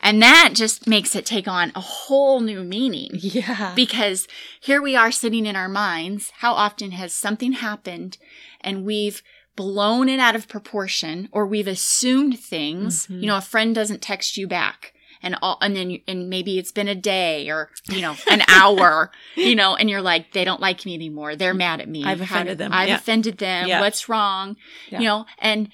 And 0.00 0.22
that 0.22 0.50
just 0.54 0.86
makes 0.86 1.14
it 1.16 1.26
take 1.26 1.48
on 1.48 1.72
a 1.74 1.80
whole 1.80 2.40
new 2.40 2.62
meaning. 2.62 3.10
Yeah. 3.14 3.72
Because 3.74 4.28
here 4.60 4.80
we 4.80 4.94
are 4.94 5.10
sitting 5.10 5.44
in 5.44 5.56
our 5.56 5.68
minds. 5.68 6.30
How 6.38 6.52
often 6.54 6.92
has 6.92 7.12
something 7.12 7.52
happened 7.52 8.16
and 8.60 8.84
we've 8.84 9.22
blown 9.56 10.08
it 10.08 10.20
out 10.20 10.36
of 10.36 10.46
proportion 10.48 11.28
or 11.32 11.44
we've 11.46 11.66
assumed 11.66 12.38
things. 12.38 13.08
Mhm. 13.08 13.20
You 13.22 13.26
know, 13.26 13.36
a 13.36 13.40
friend 13.40 13.74
doesn't 13.74 14.00
text 14.00 14.36
you 14.36 14.46
back 14.46 14.92
and 15.20 15.36
all, 15.42 15.58
and 15.60 15.74
then, 15.74 15.90
you, 15.90 16.00
and 16.06 16.28
maybe 16.30 16.60
it's 16.60 16.70
been 16.70 16.86
a 16.86 16.94
day 16.94 17.50
or, 17.50 17.68
you 17.90 18.00
know, 18.00 18.14
an 18.30 18.42
hour, 18.48 19.10
you 19.34 19.56
know, 19.56 19.74
and 19.74 19.90
you're 19.90 20.00
like, 20.00 20.32
they 20.32 20.44
don't 20.44 20.60
like 20.60 20.86
me 20.86 20.94
anymore. 20.94 21.34
They're 21.34 21.54
mad 21.54 21.80
at 21.80 21.88
me. 21.88 22.04
I've 22.04 22.20
offended 22.20 22.58
did- 22.58 22.64
them. 22.66 22.72
I've 22.72 22.88
Yeah. 22.88 22.94
offended 22.98 23.38
them. 23.38 23.66
Yeah. 23.66 23.80
What's 23.80 24.08
wrong? 24.08 24.56
Yeah. 24.90 25.00
You 25.00 25.04
know, 25.06 25.26
and 25.40 25.70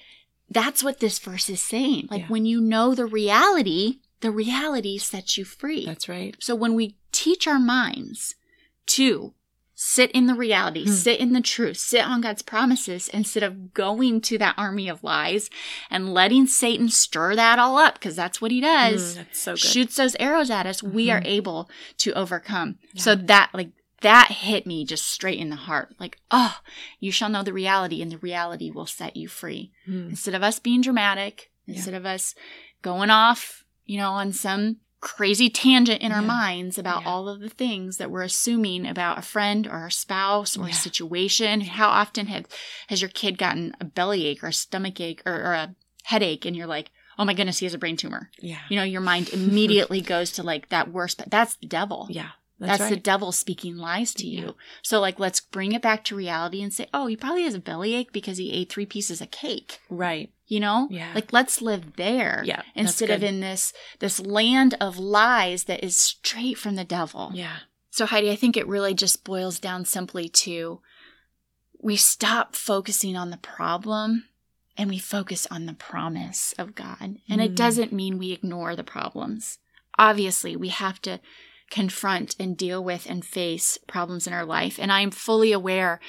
that's 0.49 0.83
what 0.83 1.01
this 1.01 1.19
verse 1.19 1.51
is 1.51 1.61
saying. 1.61 2.09
Like 2.11 2.27
when 2.29 2.47
you 2.47 2.63
know 2.63 2.95
the 2.95 3.05
reality, 3.07 3.99
the 4.25 4.31
reality 4.31 4.97
sets 4.99 5.37
you 5.39 5.45
free. 5.45 5.85
That's 5.87 6.09
right. 6.09 6.35
So 6.41 6.55
when 6.55 6.75
we 6.75 6.97
teach 7.13 7.47
our 7.47 7.59
minds 7.61 8.35
to 8.87 9.35
sit 9.77 10.11
in 10.13 10.27
the 10.27 10.35
reality, 10.35 10.85
Hmm. 10.87 10.93
sit 10.93 11.21
in 11.21 11.33
the 11.33 11.41
truth, 11.41 11.77
sit 11.77 12.05
on 12.05 12.21
God's 12.23 12.43
promises 12.43 13.09
instead 13.09 13.43
of 13.43 13.75
going 13.75 14.21
to 14.23 14.39
that 14.39 14.55
army 14.57 14.89
of 14.89 15.05
lies 15.05 15.51
and 15.91 16.15
letting 16.15 16.47
Satan 16.47 16.89
stir 16.89 17.35
that 17.37 17.59
all 17.59 17.77
up 17.77 17.95
because 17.95 18.17
that's 18.17 18.41
what 18.41 18.51
he 18.53 18.61
does. 18.61 19.13
Mm, 19.13 19.17
that's 19.17 19.39
so 19.41 19.53
good. 19.53 19.59
Shoots 19.61 19.97
those 19.97 20.17
arrows 20.21 20.49
at 20.49 20.65
us, 20.67 20.83
we 20.83 21.11
are 21.11 21.21
Mhm. 21.21 21.27
able 21.27 21.71
to 21.99 22.13
overcome. 22.15 22.79
Yeah. 22.95 23.03
So 23.03 23.15
that 23.15 23.51
like 23.53 23.73
that 24.01 24.31
hit 24.31 24.67
me 24.67 24.85
just 24.85 25.07
straight 25.07 25.39
in 25.39 25.51
the 25.51 25.57
heart. 25.57 25.95
Like, 25.99 26.19
oh, 26.31 26.59
you 27.01 27.11
shall 27.11 27.29
know 27.31 27.43
the 27.43 27.53
reality 27.55 28.01
and 28.03 28.13
the 28.13 28.19
reality 28.19 28.71
will 28.71 28.87
set 28.87 29.17
you 29.17 29.29
free 29.29 29.71
Mm. 29.89 30.11
instead 30.11 30.35
of 30.35 30.43
us 30.43 30.59
being 30.59 30.83
dramatic, 30.83 31.51
Yeah. 31.67 31.77
instead 31.77 31.95
of 31.95 32.05
us 32.07 32.35
going 32.83 33.09
off, 33.11 33.64
you 33.85 33.99
know, 33.99 34.11
on 34.13 34.33
some 34.33 34.77
crazy 35.01 35.51
tangent 35.51 36.01
in 36.01 36.13
our 36.13 36.23
minds 36.23 36.79
about 36.79 37.03
Yeah. 37.03 37.09
all 37.09 37.29
of 37.29 37.41
the 37.41 37.51
things 37.51 37.99
that 37.99 38.11
we're 38.11 38.23
assuming 38.23 38.87
about 38.87 39.19
a 39.19 39.23
friend 39.23 39.67
or 39.67 39.87
a 39.87 39.93
spouse 39.93 40.57
or 40.57 40.65
Yeah. 40.67 40.71
a 40.71 40.75
situation. 40.75 41.61
How 41.61 41.89
often 41.89 42.27
have 42.29 42.47
has 42.89 43.03
your 43.03 43.11
kid 43.11 43.37
gotten 43.37 43.75
a 43.81 43.85
bellyache 43.85 44.43
or 44.43 44.47
a 44.49 44.53
stomach 44.53 44.99
ache 45.01 45.21
or, 45.27 45.35
or 45.35 45.53
a 45.53 45.75
headache 46.05 46.47
and 46.47 46.57
you're 46.57 46.67
like, 46.67 46.91
oh 47.19 47.25
my 47.27 47.35
goodness, 47.35 47.59
he 47.59 47.67
has 47.67 47.75
a 47.75 47.79
brain 47.79 47.99
tumor. 47.99 48.31
Yeah. 48.41 48.61
You 48.71 48.77
know, 48.77 48.83
your 48.85 49.03
mind 49.03 49.29
immediately 49.29 50.01
goes 50.15 50.33
to 50.33 50.43
like 50.43 50.71
that 50.71 50.91
worst, 50.91 51.19
but 51.19 51.31
that's 51.31 51.57
the 51.57 51.67
devil. 51.67 52.07
Yeah. 52.09 52.31
That's, 52.59 52.79
That's, 52.79 52.91
the 52.95 53.01
devil 53.01 53.31
speaking 53.33 53.77
lies 53.77 54.15
to 54.15 54.27
you. 54.29 54.43
Yeah. 54.47 54.51
So, 54.83 55.01
like, 55.01 55.19
let's 55.19 55.41
bring 55.41 55.73
it 55.73 55.83
back 55.83 56.05
to 56.05 56.15
reality 56.17 56.63
and 56.63 56.73
say, 56.73 56.87
oh, 56.95 57.09
he 57.09 57.17
probably 57.17 57.43
has 57.43 57.55
a 57.55 57.59
bellyache 57.59 58.13
because 58.13 58.39
he 58.39 58.53
ate 58.53 58.71
three 58.71 58.87
pieces 58.87 59.21
of 59.21 59.33
cake. 59.33 59.81
right. 59.91 60.31
You 60.47 60.61
know, 60.61 60.89
Yeah. 60.91 61.13
like 61.15 61.33
let's 61.33 61.63
live 61.63 61.97
there 61.97 62.43
Yeah. 62.45 62.63
instead 62.75 63.09
of 63.11 63.23
in 63.23 63.41
this 63.41 63.73
this 64.01 64.21
land 64.21 64.75
of 64.81 64.99
lies 64.99 65.65
that 65.65 65.83
is 65.83 65.97
straight 65.99 66.59
from 66.59 66.75
the 66.77 66.85
devil. 66.85 67.31
Yeah. 67.35 67.57
So, 67.91 68.07
Heidi, 68.07 68.31
I 68.31 68.37
think 68.37 68.57
it 68.57 68.67
really 68.67 68.93
just 68.93 69.25
boils 69.25 69.59
down 69.59 69.85
simply 69.85 70.29
to 70.29 70.81
we 71.81 71.97
stop 71.97 72.57
focusing 72.57 73.17
on 73.17 73.31
the 73.31 73.37
problem 73.37 74.25
and 74.77 74.91
we 74.91 74.99
focus 74.99 75.47
on 75.51 75.67
the 75.67 75.75
promise 75.75 76.55
of 76.59 76.75
God. 76.75 77.19
And 77.29 77.41
it 77.41 77.53
Mm. 77.53 77.57
doesn't 77.57 77.93
mean 77.93 78.19
we 78.19 78.33
ignore 78.33 78.75
the 78.75 78.85
problems. 78.85 79.59
Obviously, 79.99 80.57
we 80.57 80.69
have 80.71 81.01
to 81.03 81.21
confront 81.71 82.37
and 82.39 82.57
deal 82.57 82.83
with 82.83 83.07
and 83.09 83.25
face 83.25 83.79
problems 83.87 84.27
in 84.27 84.33
our 84.33 84.45
life. 84.45 84.79
And 84.79 84.93
I 84.93 85.01
am 85.01 85.11
fully 85.11 85.53
aware 85.53 86.01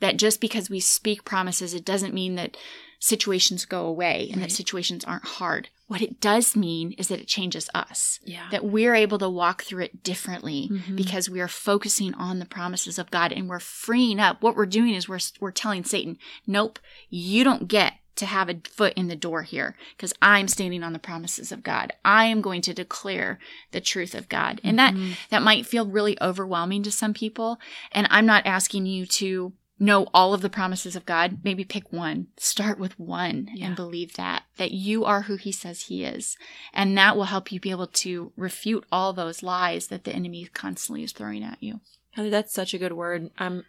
that 0.00 0.16
just 0.16 0.40
because 0.40 0.70
we 0.70 0.80
speak 0.80 1.24
promises, 1.24 1.74
it 1.74 1.84
doesn't 1.84 2.14
mean 2.14 2.34
that 2.36 2.56
situations 3.04 3.66
go 3.66 3.84
away 3.84 4.28
and 4.32 4.40
Right. 4.40 4.48
that 4.48 4.54
situations 4.54 5.04
aren't 5.04 5.26
hard. 5.26 5.68
What 5.88 6.00
it 6.00 6.20
does 6.22 6.56
mean 6.56 6.92
is 6.92 7.08
that 7.08 7.20
it 7.20 7.28
changes 7.28 7.68
us 7.74 8.18
Yeah. 8.24 8.48
that 8.50 8.64
we're 8.64 8.94
able 8.94 9.18
to 9.18 9.28
walk 9.28 9.62
through 9.64 9.84
it 9.84 10.02
differently 10.02 10.70
Mhm. 10.72 10.96
because 10.96 11.28
we 11.28 11.40
are 11.40 11.48
focusing 11.48 12.14
on 12.14 12.38
the 12.38 12.46
promises 12.46 12.98
of 12.98 13.10
God 13.10 13.30
and 13.30 13.46
we're 13.46 13.60
freeing 13.60 14.18
up. 14.18 14.40
What 14.42 14.56
we're 14.56 14.64
doing 14.64 14.94
is 14.94 15.06
we're 15.06 15.18
we're 15.38 15.50
telling 15.50 15.84
Satan, 15.84 16.16
"Nope, 16.46 16.78
you 17.10 17.44
don't 17.44 17.68
get 17.68 17.98
to 18.16 18.24
have 18.26 18.48
a 18.48 18.60
foot 18.70 18.94
in 18.94 19.08
the 19.08 19.16
door 19.16 19.42
here 19.42 19.76
because 19.96 20.14
I'm 20.22 20.48
standing 20.48 20.82
on 20.82 20.92
the 20.94 20.98
promises 20.98 21.52
of 21.52 21.62
God. 21.62 21.92
I 22.04 22.24
am 22.26 22.40
going 22.40 22.62
to 22.62 22.72
declare 22.72 23.38
the 23.72 23.80
truth 23.82 24.14
of 24.14 24.28
God." 24.30 24.60
And 24.64 24.78
that 24.78 24.94
Mhm. 24.94 25.16
that 25.28 25.42
might 25.42 25.66
feel 25.66 25.84
really 25.86 26.16
overwhelming 26.22 26.82
to 26.84 26.90
some 26.90 27.12
people, 27.12 27.58
and 27.92 28.06
I'm 28.10 28.24
not 28.24 28.46
asking 28.46 28.86
you 28.86 29.04
to 29.20 29.52
know 29.78 30.06
all 30.14 30.32
of 30.32 30.40
the 30.40 30.48
promises 30.50 30.94
of 30.94 31.04
God. 31.04 31.38
Maybe 31.42 31.64
pick 31.64 31.92
one. 31.92 32.28
Start 32.36 32.78
with 32.78 32.98
one 32.98 33.48
Yeah. 33.54 33.66
and 33.66 33.76
believe 33.76 34.14
that 34.14 34.44
that 34.56 34.70
you 34.70 35.04
are 35.04 35.22
who 35.22 35.36
he 35.36 35.50
says 35.52 35.82
he 35.82 36.04
is. 36.04 36.36
And 36.72 36.96
that 36.96 37.16
will 37.16 37.24
help 37.24 37.50
you 37.50 37.58
be 37.58 37.70
able 37.72 37.88
to 37.88 38.32
refute 38.36 38.84
all 38.92 39.12
those 39.12 39.42
lies 39.42 39.88
that 39.88 40.04
the 40.04 40.12
enemy 40.12 40.46
constantly 40.54 41.02
is 41.02 41.12
throwing 41.12 41.42
at 41.42 41.60
you. 41.62 41.80
Heather, 42.12 42.30
that's 42.30 42.52
such 42.54 42.72
a 42.72 42.78
good 42.78 42.92
word. 42.92 43.30
I'm 43.38 43.64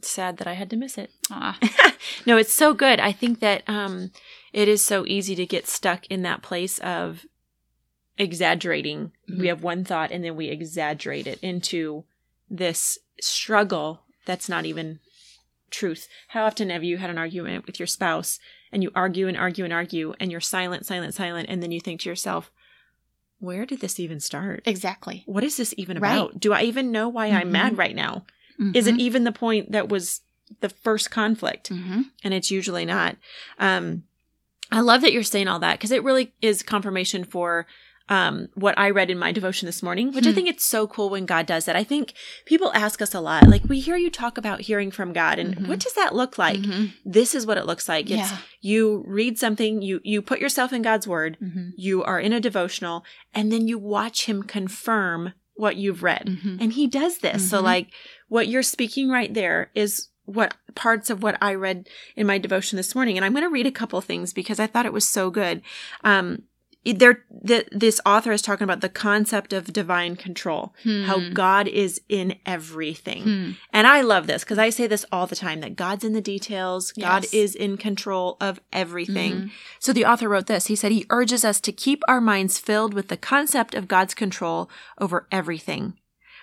sad 0.00 0.38
that 0.38 0.46
I 0.48 0.54
had 0.54 0.70
to 0.70 0.76
miss 0.76 0.96
it. 0.96 1.10
Ah, 1.30 1.58
no, 2.26 2.36
it's 2.38 2.52
so 2.52 2.72
good. 2.72 2.98
I 2.98 3.12
think 3.12 3.40
that 3.40 3.62
um, 3.68 4.10
it 4.52 4.66
is 4.66 4.82
so 4.82 5.04
easy 5.06 5.34
to 5.36 5.44
get 5.46 5.68
stuck 5.68 6.06
in 6.06 6.22
that 6.22 6.42
place 6.42 6.78
of 6.78 7.26
exaggerating. 8.18 9.12
Mhm. 9.30 9.38
We 9.40 9.46
have 9.48 9.62
one 9.62 9.84
thought 9.84 10.10
and 10.10 10.24
then 10.24 10.36
we 10.36 10.48
exaggerate 10.48 11.26
it 11.26 11.38
into 11.42 12.04
this 12.50 12.98
struggle 13.20 14.02
that's 14.26 14.48
not 14.48 14.64
even 14.66 15.00
truth. 15.70 16.06
How 16.28 16.44
often 16.44 16.70
have 16.70 16.84
you 16.84 16.98
had 16.98 17.10
an 17.10 17.18
argument 17.18 17.66
with 17.66 17.78
your 17.80 17.86
spouse 17.86 18.38
and 18.70 18.82
you 18.82 18.90
argue 18.94 19.26
and 19.28 19.36
argue 19.36 19.64
and 19.64 19.72
argue 19.72 20.14
and 20.20 20.30
you're 20.30 20.40
silent, 20.40 20.86
silent, 20.86 21.14
silent, 21.14 21.48
and 21.48 21.62
then 21.62 21.72
you 21.72 21.80
think 21.80 22.00
to 22.02 22.08
yourself, 22.08 22.50
where 23.38 23.66
did 23.66 23.80
this 23.80 23.98
even 23.98 24.20
start? 24.20 24.62
exactly. 24.66 25.22
What 25.26 25.42
is 25.44 25.56
this 25.56 25.74
even 25.76 25.98
Right. 25.98 26.12
about? 26.16 26.38
Do 26.38 26.52
I 26.52 26.62
even 26.62 26.92
know 26.92 27.08
why 27.08 27.30
I'm 27.30 27.48
Mhm. 27.48 27.52
mad 27.52 27.78
right 27.78 27.96
now? 27.96 28.24
Is 28.74 28.86
it 28.86 28.94
Mhm. 28.94 29.00
even 29.00 29.24
the 29.24 29.32
point 29.32 29.72
that 29.72 29.88
was 29.88 30.20
the 30.60 30.68
first 30.68 31.10
conflict? 31.10 31.70
Mhm. 31.70 32.10
and 32.22 32.32
it's 32.34 32.50
usually 32.50 32.84
not. 32.84 33.16
Um, 33.58 34.04
I 34.70 34.80
love 34.80 35.00
that 35.02 35.12
you're 35.12 35.22
saying 35.22 35.48
all 35.48 35.58
that 35.58 35.78
because 35.78 35.90
it 35.90 36.02
really 36.04 36.32
is 36.40 36.62
confirmation 36.62 37.24
for 37.24 37.66
um, 38.12 38.48
what 38.54 38.78
I 38.78 38.90
read 38.90 39.10
in 39.10 39.18
my 39.18 39.32
devotion 39.32 39.66
this 39.66 39.82
morning, 39.82 40.12
which 40.12 40.26
I 40.26 40.30
Hmm. 40.30 40.34
think 40.36 40.48
it's 40.48 40.64
so 40.66 40.86
cool 40.86 41.08
when 41.10 41.24
God 41.24 41.46
does 41.46 41.64
that. 41.64 41.76
I 41.76 41.84
think 41.84 42.12
people 42.44 42.70
ask 42.74 43.00
us 43.00 43.14
a 43.14 43.20
lot, 43.20 43.48
like 43.48 43.64
we 43.72 43.80
hear 43.80 43.96
you 43.96 44.10
talk 44.10 44.36
about 44.36 44.60
hearing 44.68 44.90
from 44.90 45.12
God, 45.12 45.38
and 45.38 45.56
Mhm. 45.56 45.66
what 45.68 45.80
does 45.80 45.94
that 45.94 46.14
look 46.14 46.36
like? 46.36 46.60
Mhm. 46.60 46.92
This 47.06 47.34
is 47.34 47.46
what 47.46 47.58
it 47.58 47.66
looks 47.66 47.88
like. 47.88 48.06
It's 48.10 48.30
Yeah. 48.30 48.38
you 48.60 49.02
read 49.06 49.38
something, 49.38 49.80
you 49.88 50.00
you 50.04 50.20
put 50.20 50.40
yourself 50.40 50.72
in 50.72 50.82
God's 50.82 51.06
word, 51.08 51.38
Mhm. 51.40 51.72
you 51.76 52.02
are 52.04 52.20
in 52.20 52.32
a 52.34 52.40
devotional, 52.48 53.04
and 53.34 53.50
then 53.52 53.66
you 53.68 53.78
watch 53.78 54.26
Him 54.26 54.42
confirm 54.42 55.32
what 55.54 55.76
you've 55.76 56.02
read. 56.02 56.26
Mhm. 56.26 56.58
And 56.60 56.72
he 56.72 56.86
does 56.86 57.18
this. 57.18 57.48
So, 57.48 57.60
Mhm. 57.60 57.64
like, 57.72 57.86
what 58.28 58.48
you're 58.48 58.62
speaking 58.76 59.08
right 59.10 59.32
there 59.32 59.70
is 59.74 60.08
what 60.24 60.54
parts 60.74 61.10
of 61.10 61.22
what 61.22 61.36
I 61.42 61.54
read 61.54 61.88
in 62.16 62.26
my 62.26 62.38
devotion 62.38 62.76
this 62.76 62.94
morning. 62.94 63.16
And 63.16 63.24
I'm 63.24 63.32
going 63.32 63.44
to 63.44 63.50
read 63.58 63.66
a 63.66 63.70
couple 63.80 64.00
things 64.00 64.32
because 64.32 64.58
I 64.60 64.66
thought 64.66 64.86
it 64.86 64.92
was 64.92 65.08
so 65.08 65.30
good. 65.30 65.60
Um, 66.04 66.42
there, 66.84 67.24
the, 67.30 67.64
this 67.70 68.00
author 68.04 68.32
is 68.32 68.42
talking 68.42 68.64
about 68.64 68.80
the 68.80 68.88
concept 68.88 69.52
of 69.52 69.72
divine 69.72 70.16
control, 70.16 70.74
how 70.84 71.20
Hmm. 71.20 71.32
God 71.32 71.68
is 71.68 72.00
in 72.08 72.34
everything. 72.44 73.22
Hmm. 73.22 73.50
And 73.72 73.86
I 73.86 74.00
love 74.00 74.26
this 74.26 74.42
because 74.42 74.58
I 74.58 74.70
say 74.70 74.86
this 74.88 75.04
all 75.12 75.26
the 75.28 75.36
time 75.36 75.60
that 75.60 75.76
God's 75.76 76.02
in 76.04 76.12
the 76.12 76.20
details, 76.20 76.90
God 76.92 77.26
is 77.32 77.54
in 77.54 77.76
control 77.76 78.36
of 78.40 78.60
everything. 78.72 79.32
Mhm. 79.32 79.50
So 79.78 79.92
the 79.92 80.04
author 80.04 80.28
wrote 80.28 80.46
this. 80.48 80.66
He 80.66 80.76
said 80.76 80.90
he 80.92 81.06
urges 81.10 81.44
us 81.44 81.60
to 81.60 81.72
keep 81.72 82.02
our 82.08 82.20
minds 82.20 82.58
filled 82.58 82.94
with 82.94 83.08
the 83.08 83.16
concept 83.16 83.74
of 83.74 83.86
God's 83.88 84.14
control 84.14 84.68
over 85.00 85.28
everything, 85.30 85.94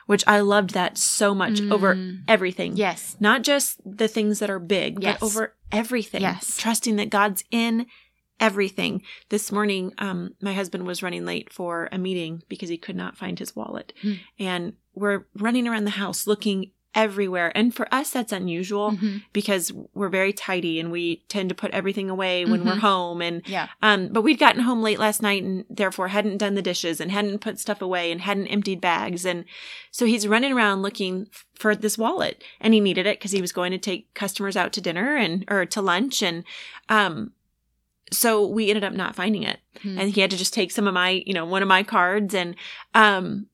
which 0.06 0.24
I 0.26 0.40
loved 0.40 0.70
that 0.72 0.98
so 0.98 1.36
much 1.36 1.60
over 1.62 1.96
Mm. 1.96 2.20
everything. 2.30 2.78
Yes. 2.78 3.18
Not 3.20 3.44
just 3.44 3.80
the 3.86 4.08
things 4.08 4.40
that 4.40 4.50
are 4.50 4.60
big, 4.60 5.04
Yes. 5.04 5.18
but 5.20 5.26
over 5.26 5.56
everything. 5.72 6.22
Yes. 6.22 6.56
Trusting 6.58 6.96
that 6.96 7.10
God's 7.10 7.44
in 7.52 7.86
everything. 8.40 9.02
This 9.30 9.52
morning, 9.52 9.94
um, 9.98 10.36
my 10.42 10.54
husband 10.54 10.86
was 10.86 11.04
running 11.04 11.26
late 11.26 11.52
for 11.52 11.90
a 11.92 11.98
meeting 11.98 12.44
because 12.50 12.70
he 12.70 12.78
could 12.78 12.96
not 12.96 13.18
find 13.18 13.38
his 13.40 13.56
wallet. 13.56 13.94
Hmm. 14.02 14.14
And 14.38 14.74
we're 14.94 15.26
running 15.36 15.68
around 15.68 15.86
the 15.86 15.92
house 15.92 16.28
looking 16.28 16.72
everywhere. 16.96 17.52
And 17.56 17.74
for 17.74 17.88
us, 17.94 18.10
that's 18.10 18.32
unusual 18.32 18.94
Mhm. 18.94 19.22
because 19.32 19.72
we're 19.94 20.10
very 20.10 20.34
tidy 20.34 20.80
and 20.80 20.92
we 20.92 21.18
tend 21.28 21.50
to 21.50 21.56
put 21.56 21.70
everything 21.70 22.10
away 22.10 22.46
when 22.46 22.66
we're 22.66 22.74
Mhm. 22.74 22.80
home. 22.80 23.22
And 23.22 23.48
Yeah. 23.48 23.68
um, 23.84 24.08
but 24.12 24.24
we'd 24.24 24.40
gotten 24.40 24.64
home 24.64 24.82
late 24.82 24.98
last 24.98 25.22
night 25.22 25.44
and 25.44 25.66
therefore 25.70 26.08
hadn't 26.08 26.38
done 26.40 26.56
the 26.56 26.64
dishes 26.64 27.00
and 27.00 27.12
hadn't 27.12 27.40
put 27.42 27.60
stuff 27.60 27.80
away 27.84 28.12
and 28.12 28.22
hadn't 28.22 28.48
emptied 28.48 28.82
bags. 28.82 29.24
And 29.24 29.46
so 29.92 30.08
he's 30.08 30.28
running 30.28 30.52
around 30.52 30.82
looking 30.82 31.28
for 31.54 31.76
this 31.76 31.96
wallet 31.96 32.44
and 32.60 32.74
he 32.74 32.80
needed 32.80 33.06
it 33.06 33.20
because 33.20 33.34
he 33.34 33.42
was 33.42 33.52
going 33.52 33.72
to 33.72 33.78
take 33.78 34.12
customers 34.16 34.58
out 34.58 34.74
to 34.74 34.82
dinner 34.82 35.16
and 35.16 35.46
or 35.48 35.68
to 35.68 35.82
lunch. 35.84 36.24
And 36.24 36.44
um, 36.90 37.34
so 38.12 38.46
we 38.46 38.70
ended 38.70 38.84
up 38.84 38.94
not 38.94 39.16
finding 39.16 39.44
it. 39.44 39.60
Hmm. 39.82 39.98
And 40.00 40.12
he 40.14 40.22
had 40.22 40.32
to 40.32 40.38
just 40.38 40.54
take 40.54 40.72
some 40.72 40.88
of 40.88 40.94
my, 40.94 41.24
you 41.26 41.34
know, 41.34 41.46
one 41.46 41.62
of 41.62 41.68
my 41.68 41.84
cards. 41.84 42.34
And 42.34 42.56
um, 42.94 43.48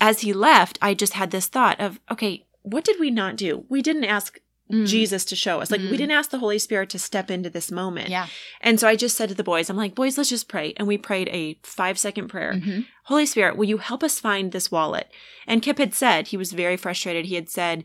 as 0.00 0.20
he 0.20 0.32
left, 0.32 0.78
I 0.82 0.94
just 0.94 1.12
had 1.14 1.30
this 1.30 1.46
thought 1.46 1.80
of, 1.80 2.00
okay, 2.10 2.46
what 2.62 2.84
did 2.84 2.98
we 3.00 3.10
not 3.10 3.36
do? 3.36 3.64
We 3.68 3.82
didn't 3.82 4.04
ask 4.04 4.38
Mm. 4.70 4.86
Jesus 4.86 5.26
to 5.26 5.36
show 5.36 5.60
us. 5.60 5.70
Like, 5.70 5.80
we 5.82 5.88
Mm. 5.88 5.98
didn't 5.98 6.10
ask 6.12 6.30
the 6.30 6.38
Holy 6.38 6.58
Spirit 6.58 6.88
to 6.90 6.98
step 6.98 7.30
into 7.30 7.50
this 7.50 7.70
moment. 7.70 8.08
Yeah. 8.08 8.28
And 8.62 8.80
so 8.80 8.88
I 8.88 8.96
just 8.96 9.16
said 9.18 9.28
to 9.28 9.34
the 9.34 9.42
boys, 9.44 9.68
I'm 9.68 9.76
like, 9.76 9.94
boys, 9.94 10.16
let's 10.16 10.30
just 10.30 10.48
pray. 10.48 10.72
And 10.78 10.88
we 10.88 10.96
prayed 10.96 11.28
a 11.30 11.58
five 11.62 11.98
second 11.98 12.28
prayer. 12.28 12.54
Mhm. 12.54 12.86
Holy 13.04 13.26
Spirit, 13.26 13.56
will 13.58 13.66
you 13.68 13.78
help 13.78 14.02
us 14.02 14.18
find 14.18 14.50
this 14.50 14.70
wallet? 14.70 15.10
And 15.46 15.60
Kip 15.62 15.76
had 15.76 15.92
said, 15.92 16.28
he 16.28 16.38
was 16.38 16.52
very 16.52 16.78
frustrated. 16.78 17.26
He 17.26 17.34
had 17.34 17.50
said, 17.50 17.84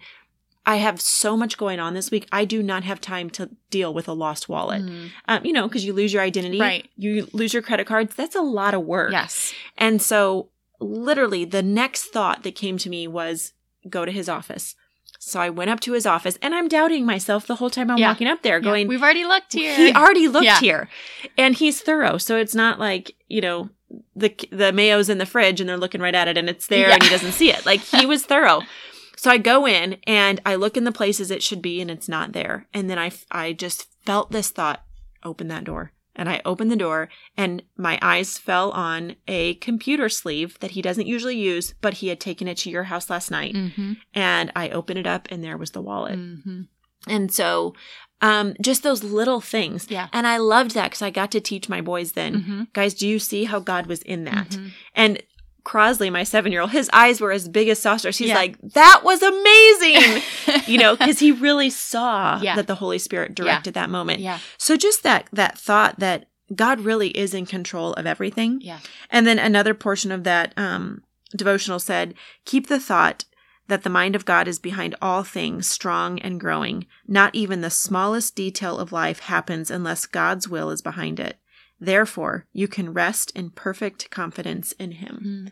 I 0.67 0.75
have 0.75 0.99
so 1.01 1.35
much 1.37 1.57
going 1.57 1.79
on 1.79 1.93
this 1.93 2.11
week. 2.11 2.27
I 2.31 2.43
do 2.45 2.61
not 2.61 2.83
have 2.83 2.99
time 3.01 3.29
to 3.31 3.49
deal 3.71 3.93
with 3.93 4.07
a 4.07 4.13
lost 4.13 4.49
wallet. 4.49 4.83
Mm. 4.83 5.09
Um, 5.27 5.45
you 5.45 5.53
know, 5.53 5.67
because 5.67 5.85
you 5.85 5.93
lose 5.93 6.11
your 6.13 6.21
identity, 6.21 6.59
Right. 6.59 6.87
You 6.97 7.27
lose 7.31 7.53
your 7.53 7.63
credit 7.63 7.87
cards. 7.87 8.13
That's 8.15 8.35
a 8.35 8.41
lot 8.41 8.73
of 8.73 8.81
work. 8.83 9.11
Yes. 9.13 9.53
And 9.77 10.01
so, 10.01 10.49
literally, 10.81 11.45
the 11.45 11.63
next 11.63 12.05
thought 12.11 12.43
that 12.43 12.53
came 12.55 12.77
to 12.79 12.89
me 12.89 13.07
was 13.07 13.53
go 13.89 14.05
to 14.05 14.11
his 14.11 14.27
office. 14.29 14.75
So 15.19 15.39
I 15.39 15.49
went 15.49 15.69
up 15.71 15.79
to 15.81 15.93
his 15.93 16.05
office, 16.05 16.37
and 16.41 16.53
I'm 16.53 16.67
doubting 16.67 17.05
myself 17.05 17.47
the 17.47 17.55
whole 17.55 17.69
time 17.71 17.89
I'm 17.89 17.97
Yeah. 17.97 18.09
walking 18.09 18.27
up 18.27 18.43
there, 18.43 18.57
Yeah, 18.57 18.63
going, 18.63 18.87
We've 18.87 19.01
already 19.01 19.23
looked 19.25 19.53
here. 19.53 19.75
he 19.75 19.91
already 19.93 20.27
looked 20.27 20.45
Yeah. 20.45 20.59
here, 20.59 20.89
and 21.37 21.55
he's 21.55 21.81
thorough. 21.81 22.17
So 22.17 22.37
it's 22.37 22.53
not 22.53 22.77
like 22.79 23.15
you 23.27 23.41
know 23.41 23.69
the 24.15 24.33
the 24.51 24.71
mayo's 24.73 25.09
in 25.09 25.17
the 25.17 25.25
fridge 25.25 25.59
and 25.61 25.67
they're 25.69 25.77
looking 25.77 26.01
right 26.01 26.13
at 26.13 26.27
it 26.27 26.37
and 26.37 26.49
it's 26.49 26.67
there 26.67 26.89
Yeah. 26.89 26.95
and 26.95 27.03
he 27.03 27.09
doesn't 27.09 27.31
see 27.31 27.51
it. 27.51 27.65
Like 27.65 27.79
he 27.81 28.05
was 28.05 28.25
thorough. 28.25 28.61
So 29.17 29.29
I 29.31 29.37
go 29.37 29.67
in 29.67 29.97
and 30.07 30.39
I 30.45 30.55
look 30.55 30.77
in 30.77 30.85
the 30.85 30.91
places 30.91 31.29
it 31.31 31.43
should 31.43 31.61
be 31.61 31.81
and 31.81 31.91
it's 31.91 32.07
not 32.07 32.31
there. 32.31 32.67
And 32.73 32.89
then 32.89 32.97
I, 32.99 33.11
I 33.31 33.51
just 33.53 33.87
felt 34.05 34.31
this 34.31 34.49
thought: 34.49 34.83
open 35.23 35.47
that 35.49 35.65
door. 35.65 35.91
And 36.19 36.27
I 36.29 36.41
opened 36.45 36.71
the 36.71 36.75
door 36.75 37.09
and 37.35 37.61
my 37.77 37.99
eyes 38.01 38.39
fell 38.39 38.71
on 38.71 39.17
a 39.27 39.53
computer 39.55 40.09
sleeve 40.09 40.57
that 40.61 40.71
he 40.71 40.81
doesn't 40.81 41.05
usually 41.05 41.37
use, 41.37 41.75
but 41.79 41.95
he 41.95 42.07
had 42.07 42.19
taken 42.19 42.47
it 42.47 42.57
to 42.59 42.71
your 42.71 42.85
house 42.85 43.07
last 43.11 43.29
night. 43.29 43.53
Mm-hmm. 43.53 43.93
And 44.15 44.51
I 44.55 44.69
opened 44.69 44.97
it 44.97 45.05
up 45.05 45.27
and 45.29 45.43
there 45.43 45.57
was 45.57 45.71
the 45.71 45.81
wallet. 45.81 46.17
Mm-hmm. 46.17 46.61
And 47.07 47.31
so, 47.31 47.75
um, 48.19 48.55
just 48.59 48.81
those 48.81 49.03
little 49.03 49.41
things. 49.41 49.85
Yeah. 49.91 50.07
And 50.11 50.25
I 50.25 50.37
loved 50.37 50.71
that 50.71 50.85
because 50.85 51.03
I 51.03 51.11
got 51.11 51.29
to 51.33 51.39
teach 51.39 51.69
my 51.69 51.81
boys 51.81 52.13
then, 52.13 52.33
Mm-hmm. 52.33 52.63
guys, 52.73 52.95
do 52.95 53.07
you 53.07 53.19
see 53.19 53.43
how 53.43 53.59
God 53.59 53.85
was 53.85 54.01
in 54.01 54.23
that? 54.23 54.49
Mhm. 54.49 54.71
And 54.95 55.23
Crosley, 55.67 56.09
my 56.11 56.23
seven 56.23 56.51
year 56.51 56.61
old, 56.61 56.71
his 56.71 56.89
eyes 56.93 57.19
were 57.19 57.31
as 57.31 57.49
big 57.49 57.67
as 57.67 57.77
saucers. 57.79 58.17
He's 58.17 58.29
Yeah. 58.29 58.35
like, 58.35 58.57
that 58.73 59.01
was 59.03 59.21
amazing, 59.21 60.23
you 60.65 60.77
know, 60.77 60.95
because 60.95 61.19
he 61.19 61.31
really 61.33 61.69
saw 61.69 62.39
Yeah. 62.41 62.55
that 62.55 62.67
the 62.67 62.75
Holy 62.75 62.97
Spirit 62.99 63.35
directed 63.35 63.73
that 63.73 63.89
moment. 63.89 64.21
yeah. 64.21 64.39
So 64.57 64.77
just 64.77 65.03
that 65.03 65.27
that 65.33 65.57
thought 65.57 65.99
that 65.99 66.29
God 66.55 66.79
really 66.79 67.09
is 67.09 67.33
in 67.33 67.45
control 67.45 67.93
of 67.95 68.05
everything. 68.05 68.59
Yeah. 68.61 68.79
And 69.09 69.27
then 69.27 69.37
another 69.39 69.73
portion 69.73 70.11
of 70.13 70.23
that 70.23 70.53
um, 70.55 71.03
devotional 71.35 71.79
said, 71.79 72.13
Keep 72.45 72.67
the 72.67 72.79
thought 72.79 73.25
that 73.67 73.83
the 73.83 73.89
mind 73.89 74.15
of 74.15 74.23
God 74.23 74.47
is 74.47 74.59
behind 74.59 74.95
all 75.01 75.23
things, 75.23 75.67
strong 75.67 76.19
and 76.19 76.39
growing. 76.39 76.85
Not 77.05 77.35
even 77.35 77.59
the 77.59 77.69
smallest 77.69 78.33
detail 78.33 78.77
of 78.77 78.93
life 78.93 79.19
happens 79.19 79.69
unless 79.69 80.05
God's 80.05 80.47
will 80.47 80.69
is 80.69 80.81
behind 80.81 81.19
it. 81.19 81.37
Therefore, 81.79 82.45
you 82.53 82.67
can 82.67 82.93
rest 82.93 83.31
in 83.35 83.51
perfect 83.51 84.09
confidence 84.09 84.71
in 84.73 84.93
Him. 84.93 85.15
Mm-hmm. 85.15 85.47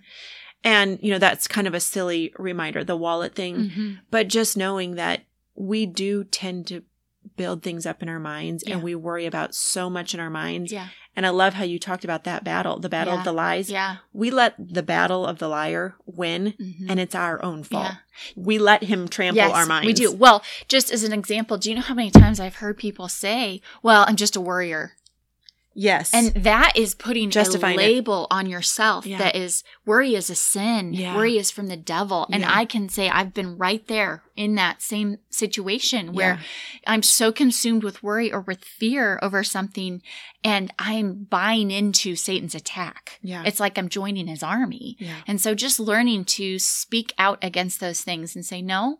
And, 0.64 1.00
you 1.02 1.12
know, 1.12 1.20
that's 1.20 1.48
kind 1.48 1.68
of 1.68 1.74
a 1.76 1.80
silly 1.80 2.34
reminder, 2.40 2.84
the 2.84 2.96
wallet 2.98 3.36
thing, 3.36 3.56
Mm-hmm. 3.56 3.92
but 4.10 4.28
just 4.28 4.58
knowing 4.58 4.96
that 4.96 5.22
we 5.56 5.86
do 5.86 6.24
tend 6.24 6.68
to 6.68 6.82
build 7.38 7.64
things 7.64 7.86
up 7.86 8.02
in 8.04 8.10
our 8.10 8.20
minds 8.20 8.64
Yeah. 8.66 8.76
and 8.76 8.84
we 8.84 8.94
worry 8.96 9.26
about 9.26 9.56
so 9.56 9.90
much 9.90 10.14
in 10.14 10.20
our 10.20 10.30
minds. 10.30 10.72
Yeah. 10.72 10.88
And 11.16 11.26
I 11.26 11.30
love 11.30 11.54
how 11.56 11.64
you 11.64 11.80
talked 11.80 12.04
about 12.04 12.24
that 12.26 12.44
battle, 12.44 12.80
the 12.80 12.90
battle 12.90 13.14
Yeah. 13.14 13.20
of 13.20 13.26
the 13.26 13.32
lies. 13.34 13.70
Yeah. 13.72 13.98
We 14.14 14.30
let 14.32 14.54
the 14.60 14.84
battle 14.84 15.26
of 15.26 15.40
the 15.40 15.48
liar 15.48 15.96
win, 16.06 16.54
Mhm. 16.60 16.90
and 16.90 17.00
it's 17.00 17.16
our 17.16 17.44
own 17.44 17.64
fault. 17.64 17.86
Yeah. 17.94 17.96
We 18.36 18.58
let 18.60 18.84
him 18.84 19.08
trample 19.08 19.38
Yes, 19.38 19.52
our 19.54 19.66
minds. 19.66 19.86
We 19.88 19.94
do. 19.94 20.12
Well, 20.12 20.44
just 20.68 20.92
as 20.92 21.04
an 21.04 21.14
example, 21.14 21.58
do 21.58 21.70
you 21.70 21.76
know 21.76 21.82
how 21.82 21.94
many 21.96 22.12
times 22.12 22.40
I've 22.40 22.56
heard 22.58 22.78
people 22.78 23.08
say, 23.08 23.62
"Well, 23.82 24.06
I'm 24.08 24.16
just 24.18 24.36
a 24.36 24.42
worrier," 24.42 24.94
Yes. 25.76 26.14
and 26.14 26.34
that 26.44 26.74
is 26.76 26.96
putting 26.96 27.30
Justifying 27.30 27.78
a 27.78 27.82
it. 27.82 27.86
label 27.86 28.28
on 28.32 28.48
yourself. 28.48 29.06
Yeah. 29.06 29.18
That 29.18 29.36
is 29.36 29.64
worry 29.86 30.16
is 30.16 30.30
a 30.30 30.36
sin. 30.36 30.94
Yeah. 30.94 31.16
Worry 31.16 31.38
is 31.38 31.52
from 31.52 31.68
the 31.68 31.78
devil, 31.78 32.26
and 32.32 32.42
Yeah. 32.42 32.52
I 32.52 32.66
can 32.66 32.88
say 32.90 33.10
I've 33.10 33.34
been 33.34 33.58
right 33.58 33.86
there 33.88 34.24
in 34.36 34.56
that 34.56 34.82
same 34.82 35.18
situation 35.30 36.14
where. 36.14 36.40
I'm 36.88 37.02
so 37.02 37.32
consumed 37.32 37.84
with 37.84 38.04
worry 38.04 38.32
or 38.32 38.42
with 38.42 38.64
fear 38.64 39.20
over 39.24 39.44
something, 39.44 40.02
and 40.44 40.72
I'm 40.78 41.24
buying 41.30 41.72
into 41.72 42.16
Satan's 42.16 42.54
attack. 42.54 43.18
Yeah. 43.24 43.42
It's 43.46 43.60
like 43.60 43.78
I'm 43.80 43.90
joining 43.90 44.28
his 44.28 44.44
army. 44.44 44.96
yeah. 45.00 45.16
And 45.26 45.42
so 45.42 45.56
just 45.56 45.80
learning 45.80 46.26
to 46.26 46.60
speak 46.60 47.14
out 47.18 47.40
against 47.44 47.80
those 47.80 48.02
things 48.02 48.36
and 48.36 48.46
say, 48.46 48.62
no, 48.62 49.00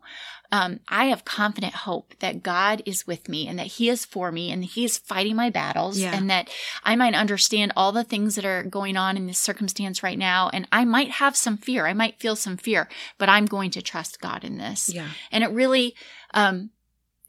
um, 0.52 0.80
I 0.88 1.06
have 1.06 1.24
confident 1.24 1.74
hope 1.74 2.14
that 2.20 2.42
God 2.42 2.82
is 2.86 3.06
with 3.06 3.28
me 3.28 3.48
and 3.48 3.58
that 3.58 3.66
He 3.66 3.88
is 3.88 4.04
for 4.04 4.30
me 4.30 4.50
and 4.52 4.64
He 4.64 4.84
is 4.84 4.96
fighting 4.98 5.36
my 5.36 5.50
battles 5.50 5.98
Yeah. 5.98 6.14
and 6.14 6.30
that 6.30 6.48
I 6.84 6.94
might 6.96 7.14
understand 7.14 7.72
all 7.76 7.92
the 7.92 8.04
things 8.04 8.34
that 8.36 8.44
are 8.44 8.62
going 8.62 8.96
on 8.96 9.16
in 9.16 9.26
this 9.26 9.38
circumstance 9.38 10.02
right 10.02 10.18
now. 10.18 10.48
And 10.52 10.68
I 10.70 10.84
might 10.84 11.10
have 11.12 11.36
some 11.36 11.56
fear. 11.56 11.86
I 11.86 11.94
might 11.94 12.20
feel 12.20 12.36
some 12.36 12.56
fear, 12.56 12.88
but 13.18 13.28
I'm 13.28 13.46
going 13.46 13.70
to 13.72 13.82
trust 13.82 14.20
God 14.20 14.44
in 14.44 14.58
this. 14.58 14.88
Yeah. 14.92 15.08
And 15.32 15.42
it 15.42 15.50
really, 15.50 15.94
um, 16.34 16.70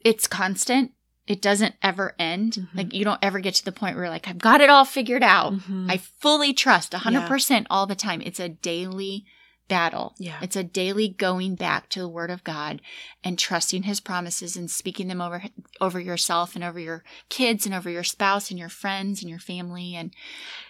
it's 0.04 0.26
constant. 0.26 0.92
It 1.26 1.42
doesn't 1.42 1.74
ever 1.82 2.14
end. 2.18 2.52
Mhm. 2.54 2.68
Like 2.74 2.94
you 2.94 3.04
don't 3.04 3.18
ever 3.22 3.40
get 3.40 3.54
to 3.56 3.64
the 3.64 3.72
point 3.72 3.96
where 3.96 4.04
you're 4.04 4.10
like, 4.12 4.28
I've 4.28 4.38
got 4.38 4.60
it 4.62 4.70
all 4.70 4.84
figured 4.86 5.22
out. 5.22 5.52
Mhm. 5.52 5.90
I 5.92 5.98
fully 5.98 6.54
trust 6.54 6.92
100% 6.94 7.66
all 7.68 7.86
the 7.86 7.94
time. 7.94 8.22
It's 8.24 8.40
a 8.40 8.48
daily 8.48 9.26
battle. 9.68 10.14
Yeah. 10.18 10.38
It's 10.42 10.56
a 10.56 10.64
daily 10.64 11.08
going 11.08 11.54
back 11.54 11.88
to 11.90 12.00
the 12.00 12.08
word 12.08 12.30
of 12.30 12.44
God 12.44 12.80
and 13.22 13.38
trusting 13.38 13.84
his 13.84 14.00
promises 14.00 14.56
and 14.56 14.70
speaking 14.70 15.08
them 15.08 15.20
over 15.20 15.44
over 15.80 16.00
yourself 16.00 16.54
and 16.54 16.64
over 16.64 16.80
your 16.80 17.04
kids 17.28 17.66
and 17.66 17.74
over 17.74 17.90
your 17.90 18.04
spouse 18.04 18.50
and 18.50 18.58
your 18.58 18.68
friends 18.68 19.20
and 19.20 19.30
your 19.30 19.38
family 19.38 19.94
and 19.94 20.14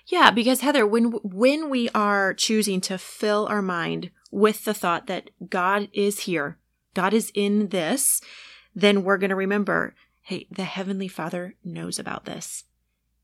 Yeah, 0.06 0.30
because 0.30 0.61
Heather, 0.61 0.87
when 0.87 1.12
when 1.22 1.70
we 1.70 1.88
are 1.94 2.34
choosing 2.34 2.80
to 2.82 2.98
fill 2.98 3.46
our 3.46 3.62
mind 3.62 4.11
with 4.30 4.64
the 4.64 4.74
thought 4.74 5.06
that 5.06 5.30
God 5.48 5.88
is 5.92 6.20
here, 6.20 6.58
God 6.94 7.14
is 7.14 7.30
in 7.34 7.68
this, 7.68 8.20
then 8.74 9.02
we're 9.04 9.18
going 9.18 9.30
to 9.30 9.37
remember, 9.37 9.94
hey, 10.22 10.46
the 10.50 10.64
heavenly 10.64 11.08
Father 11.08 11.54
knows 11.64 11.98
about 11.98 12.24
this. 12.24 12.64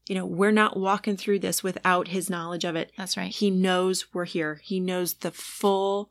You 0.06 0.14
know, 0.16 0.26
we're 0.26 0.50
not 0.52 0.76
walking 0.78 1.16
through 1.16 1.38
this 1.38 1.62
without 1.62 2.08
his 2.08 2.28
knowledge 2.28 2.64
of 2.64 2.76
it. 2.76 2.92
that's 2.96 3.16
right. 3.16 3.32
He 3.34 3.50
knows 3.50 4.12
we're 4.12 4.26
here. 4.26 4.60
He 4.62 4.78
knows 4.80 5.14
the 5.14 5.30
full 5.30 6.10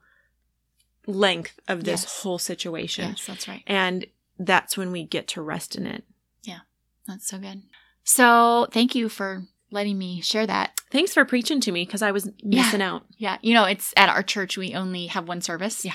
length 1.05 1.59
of 1.67 1.83
this 1.83 2.03
Yes. 2.03 2.21
whole 2.21 2.39
situation. 2.39 3.09
Yes, 3.09 3.25
that's 3.25 3.47
right. 3.47 3.63
And 3.67 4.05
that's 4.39 4.77
when 4.77 4.91
we 4.91 5.03
get 5.03 5.27
to 5.29 5.41
rest 5.41 5.75
in 5.75 5.85
it. 5.85 6.03
Yeah, 6.43 6.59
that's 7.07 7.27
so 7.27 7.37
good. 7.37 7.63
So, 8.03 8.67
thank 8.71 8.95
you 8.95 9.09
for 9.09 9.43
letting 9.71 9.97
me 9.97 10.21
share 10.21 10.47
that. 10.47 10.79
Thanks 10.91 11.13
for 11.13 11.25
preaching 11.25 11.59
to 11.61 11.71
me 11.71 11.85
because 11.85 12.01
I 12.01 12.11
was 12.11 12.29
missing 12.43 12.81
out. 12.81 13.05
Yeah, 13.17 13.37
you 13.41 13.53
know, 13.53 13.65
it's 13.65 13.93
at 13.97 14.09
our 14.09 14.23
church 14.23 14.57
we 14.57 14.73
only 14.73 15.07
have 15.07 15.27
one 15.27 15.41
service. 15.41 15.83
Yeah. 15.85 15.93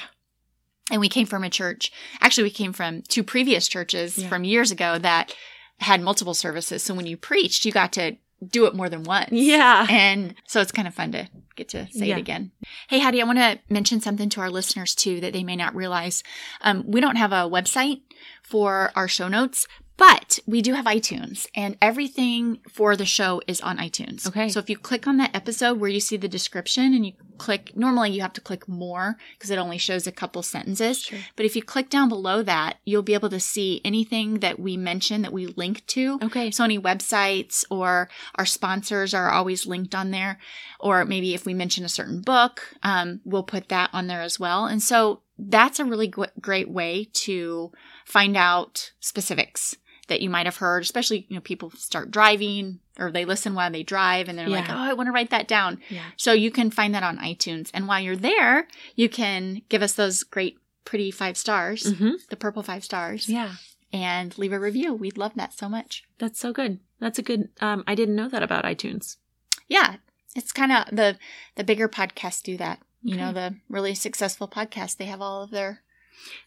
And 0.91 1.01
we 1.01 1.09
came 1.09 1.27
from 1.27 1.45
a 1.45 1.51
church. 1.51 1.93
Actually, 2.21 2.45
we 2.45 2.51
came 2.51 2.73
from 2.73 3.03
two 3.03 3.23
previous 3.23 3.69
churches 3.69 4.19
Yeah. 4.19 4.29
from 4.29 4.45
years 4.45 4.71
ago 4.71 4.99
that 4.99 5.35
had 5.81 6.01
multiple 6.01 6.35
services. 6.35 6.83
So 6.83 6.95
when 6.95 7.07
you 7.07 7.17
preached, 7.17 7.65
you 7.65 7.73
got 7.73 7.93
to 7.95 8.17
do 8.47 8.67
it 8.67 8.75
more 8.75 8.89
than 8.89 9.03
once. 9.03 9.31
Yeah. 9.33 9.87
And 9.91 10.35
so 10.47 10.61
it's 10.61 10.71
kind 10.73 10.87
of 10.87 10.95
fun 10.95 11.11
to 11.13 11.29
get 11.57 11.69
to 11.71 11.89
say 11.91 12.07
Yeah. 12.07 12.17
it 12.17 12.21
again. 12.21 12.53
Hey, 12.89 13.01
Heidi, 13.01 13.21
I 13.21 13.25
want 13.25 13.39
to 13.39 13.59
mention 13.69 14.01
something 14.01 14.29
to 14.31 14.41
our 14.41 14.51
listeners 14.51 14.95
too 14.95 15.21
that 15.21 15.33
they 15.33 15.43
may 15.43 15.57
not 15.57 15.75
realize. 15.75 16.23
Um, 16.61 16.85
we 16.87 17.01
don't 17.01 17.17
have 17.17 17.33
a 17.33 17.51
website 17.51 18.03
for 18.45 18.93
our 18.95 19.09
show 19.09 19.27
notes, 19.29 19.67
but 19.99 20.39
we 20.47 20.63
do 20.63 20.75
have 20.75 20.85
iTunes 20.85 21.49
and 21.57 21.77
everything 21.83 22.61
for 22.71 22.95
the 22.95 23.05
show 23.05 23.43
is 23.49 23.61
on 23.61 23.79
iTunes. 23.79 24.27
Okay. 24.29 24.49
So 24.49 24.61
if 24.61 24.71
you 24.71 24.79
click 24.79 25.09
on 25.09 25.17
that 25.17 25.35
episode 25.35 25.81
where 25.81 25.91
you 25.91 25.99
see 25.99 26.17
the 26.17 26.29
description 26.29 26.95
and 26.95 27.05
you 27.05 27.15
click, 27.37 27.77
normally 27.77 28.13
you 28.13 28.21
have 28.23 28.33
to 28.35 28.41
click 28.41 28.69
more 28.69 29.17
because 29.37 29.51
it 29.51 29.59
only 29.59 29.77
shows 29.77 30.07
a 30.07 30.13
couple 30.13 30.43
sentences. 30.45 31.03
Sure. 31.03 31.19
But 31.35 31.47
if 31.47 31.57
you 31.57 31.63
click 31.63 31.91
down 31.91 32.09
below 32.09 32.43
that, 32.45 32.79
you'll 32.85 33.03
be 33.03 33.15
able 33.15 33.29
to 33.31 33.41
see 33.41 33.81
anything 33.85 34.39
that 34.39 34.61
we 34.61 34.77
mention 34.77 35.23
that 35.23 35.33
we 35.33 35.49
link 35.49 35.85
to. 35.89 36.21
Okay. 36.23 36.53
So 36.53 36.63
any 36.63 36.79
websites 36.79 37.65
or 37.69 38.09
our 38.37 38.47
sponsors 38.47 39.13
are 39.15 39.31
always 39.31 39.67
linked 39.67 39.97
on 39.97 40.13
there. 40.13 40.39
Or 40.79 41.05
maybe 41.05 41.35
if 41.35 41.45
we 41.45 41.55
mention 41.55 41.85
a 41.85 41.89
certain 41.89 42.23
book, 42.23 42.63
um, 42.85 43.21
we'll 43.25 43.43
put 43.43 43.69
that 43.71 43.91
on 43.93 44.07
there 44.07 44.23
as 44.23 44.39
well. 44.39 44.67
And 44.67 44.81
so 44.81 45.23
that's 45.37 45.81
a 45.81 45.85
really 45.85 46.07
gr- 46.07 46.27
great 46.41 46.71
way 46.71 47.09
to 47.15 47.73
find 48.05 48.37
out 48.37 48.93
specifics 49.01 49.77
that 50.09 50.21
you 50.21 50.29
might 50.31 50.47
have 50.47 50.57
heard, 50.57 50.83
especially, 50.83 51.27
you 51.29 51.37
know, 51.37 51.41
people 51.41 51.71
start 51.71 52.11
driving 52.11 52.81
or 52.99 53.11
they 53.13 53.25
listen 53.25 53.55
while 53.55 53.71
they 53.71 53.83
drive 53.83 54.29
and 54.29 54.39
they're 54.39 54.49
like, 54.49 54.69
oh, 54.69 54.75
I 54.75 54.93
want 54.95 55.07
to 55.07 55.13
write 55.13 55.31
that 55.31 55.47
down. 55.49 55.81
Yeah. 55.89 56.03
So 56.17 56.33
you 56.33 56.51
can 56.51 56.71
find 56.71 56.95
that 56.95 57.03
on 57.03 57.19
iTunes. 57.19 57.71
And 57.73 57.87
while 57.87 58.01
you're 58.01 58.17
there, 58.17 58.67
you 58.97 59.09
can 59.09 59.63
give 59.69 59.83
us 59.83 59.93
those 59.93 60.23
great, 60.25 60.59
pretty 60.85 61.11
five 61.11 61.37
stars, 61.37 61.85
Mm-hmm. 61.85 62.11
the 62.31 62.37
purple 62.37 62.63
five 62.63 62.83
stars, 62.85 63.29
Yeah. 63.29 63.53
and 63.93 64.37
leave 64.39 64.53
a 64.53 64.59
review. 64.59 64.95
We'd 64.95 65.19
love 65.19 65.35
that 65.37 65.53
so 65.53 65.69
much. 65.69 66.03
That's 66.19 66.41
so 66.41 66.53
good. 66.53 66.81
That's 67.01 67.19
a 67.19 67.23
good. 67.23 67.49
Um, 67.61 67.85
I 67.87 67.95
didn't 67.95 68.17
know 68.17 68.29
that 68.29 68.43
about 68.43 68.65
iTunes. 68.65 69.17
yeah 69.69 69.97
it's 70.37 70.53
kind 70.53 70.71
of 70.73 70.85
the 70.95 71.17
the 71.57 71.65
bigger 71.65 71.89
podcasts 71.89 72.43
do 72.43 72.57
that 72.59 72.81
you 73.03 73.17
know 73.17 73.33
the 73.33 73.55
really 73.69 73.95
successful 73.95 74.47
podcasts 74.47 74.97
they 74.97 75.07
have 75.07 75.23
all 75.23 75.43
of 75.43 75.51
their 75.51 75.81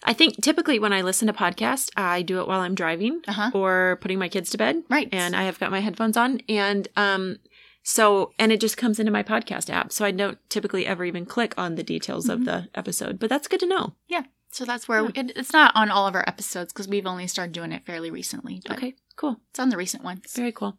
I 0.04 0.14
think 0.14 0.42
typically 0.42 0.80
when 0.80 0.94
I 0.94 1.02
listen 1.02 1.28
to 1.28 1.34
podcasts, 1.34 1.90
I 1.96 2.22
do 2.22 2.40
it 2.40 2.48
while 2.48 2.60
I'm 2.62 2.76
driving 2.76 3.22
uh-huh 3.28 3.52
or 3.54 3.98
putting 4.02 4.20
my 4.20 4.30
kids 4.30 4.50
to 4.52 4.58
bed, 4.58 4.84
right 4.90 5.10
and 5.12 5.36
I 5.36 5.44
have 5.44 5.60
got 5.60 5.72
my 5.72 5.80
headphones 5.82 6.18
on, 6.18 6.42
and 6.50 6.88
um, 6.96 7.38
so 7.84 8.34
and 8.38 8.52
it 8.52 8.60
just 8.60 8.78
comes 8.78 9.00
into 9.00 9.12
my 9.12 9.24
podcast 9.24 9.70
app, 9.70 9.92
so 9.92 10.06
I 10.06 10.12
don't 10.12 10.38
typically 10.50 10.86
ever 10.86 11.04
even 11.06 11.26
click 11.26 11.54
on 11.58 11.76
the 11.76 11.84
details 11.84 12.28
Mhm. 12.28 12.34
of 12.34 12.46
the 12.46 12.68
episode. 12.76 13.20
But 13.20 13.30
that's 13.30 13.48
good 13.48 13.60
to 13.62 13.66
know. 13.68 13.94
Yeah. 14.08 14.24
So 14.54 14.66
that's 14.66 14.86
where 14.88 15.04
we, 15.06 15.14
it, 15.16 15.32
it's 15.38 15.54
not 15.54 15.74
on 15.76 15.90
all 15.90 16.08
of 16.08 16.14
our 16.16 16.28
episodes 16.28 16.74
because 16.74 16.88
we've 16.88 17.08
only 17.08 17.26
started 17.26 17.54
doing 17.54 17.72
it 17.72 17.86
fairly 17.86 18.12
recently. 18.12 18.62
Okay, 18.70 18.96
cool. 19.16 19.40
It's 19.50 19.60
on 19.60 19.70
the 19.70 19.78
recent 19.78 20.04
ones. 20.04 20.34
Very 20.36 20.52
cool. 20.52 20.78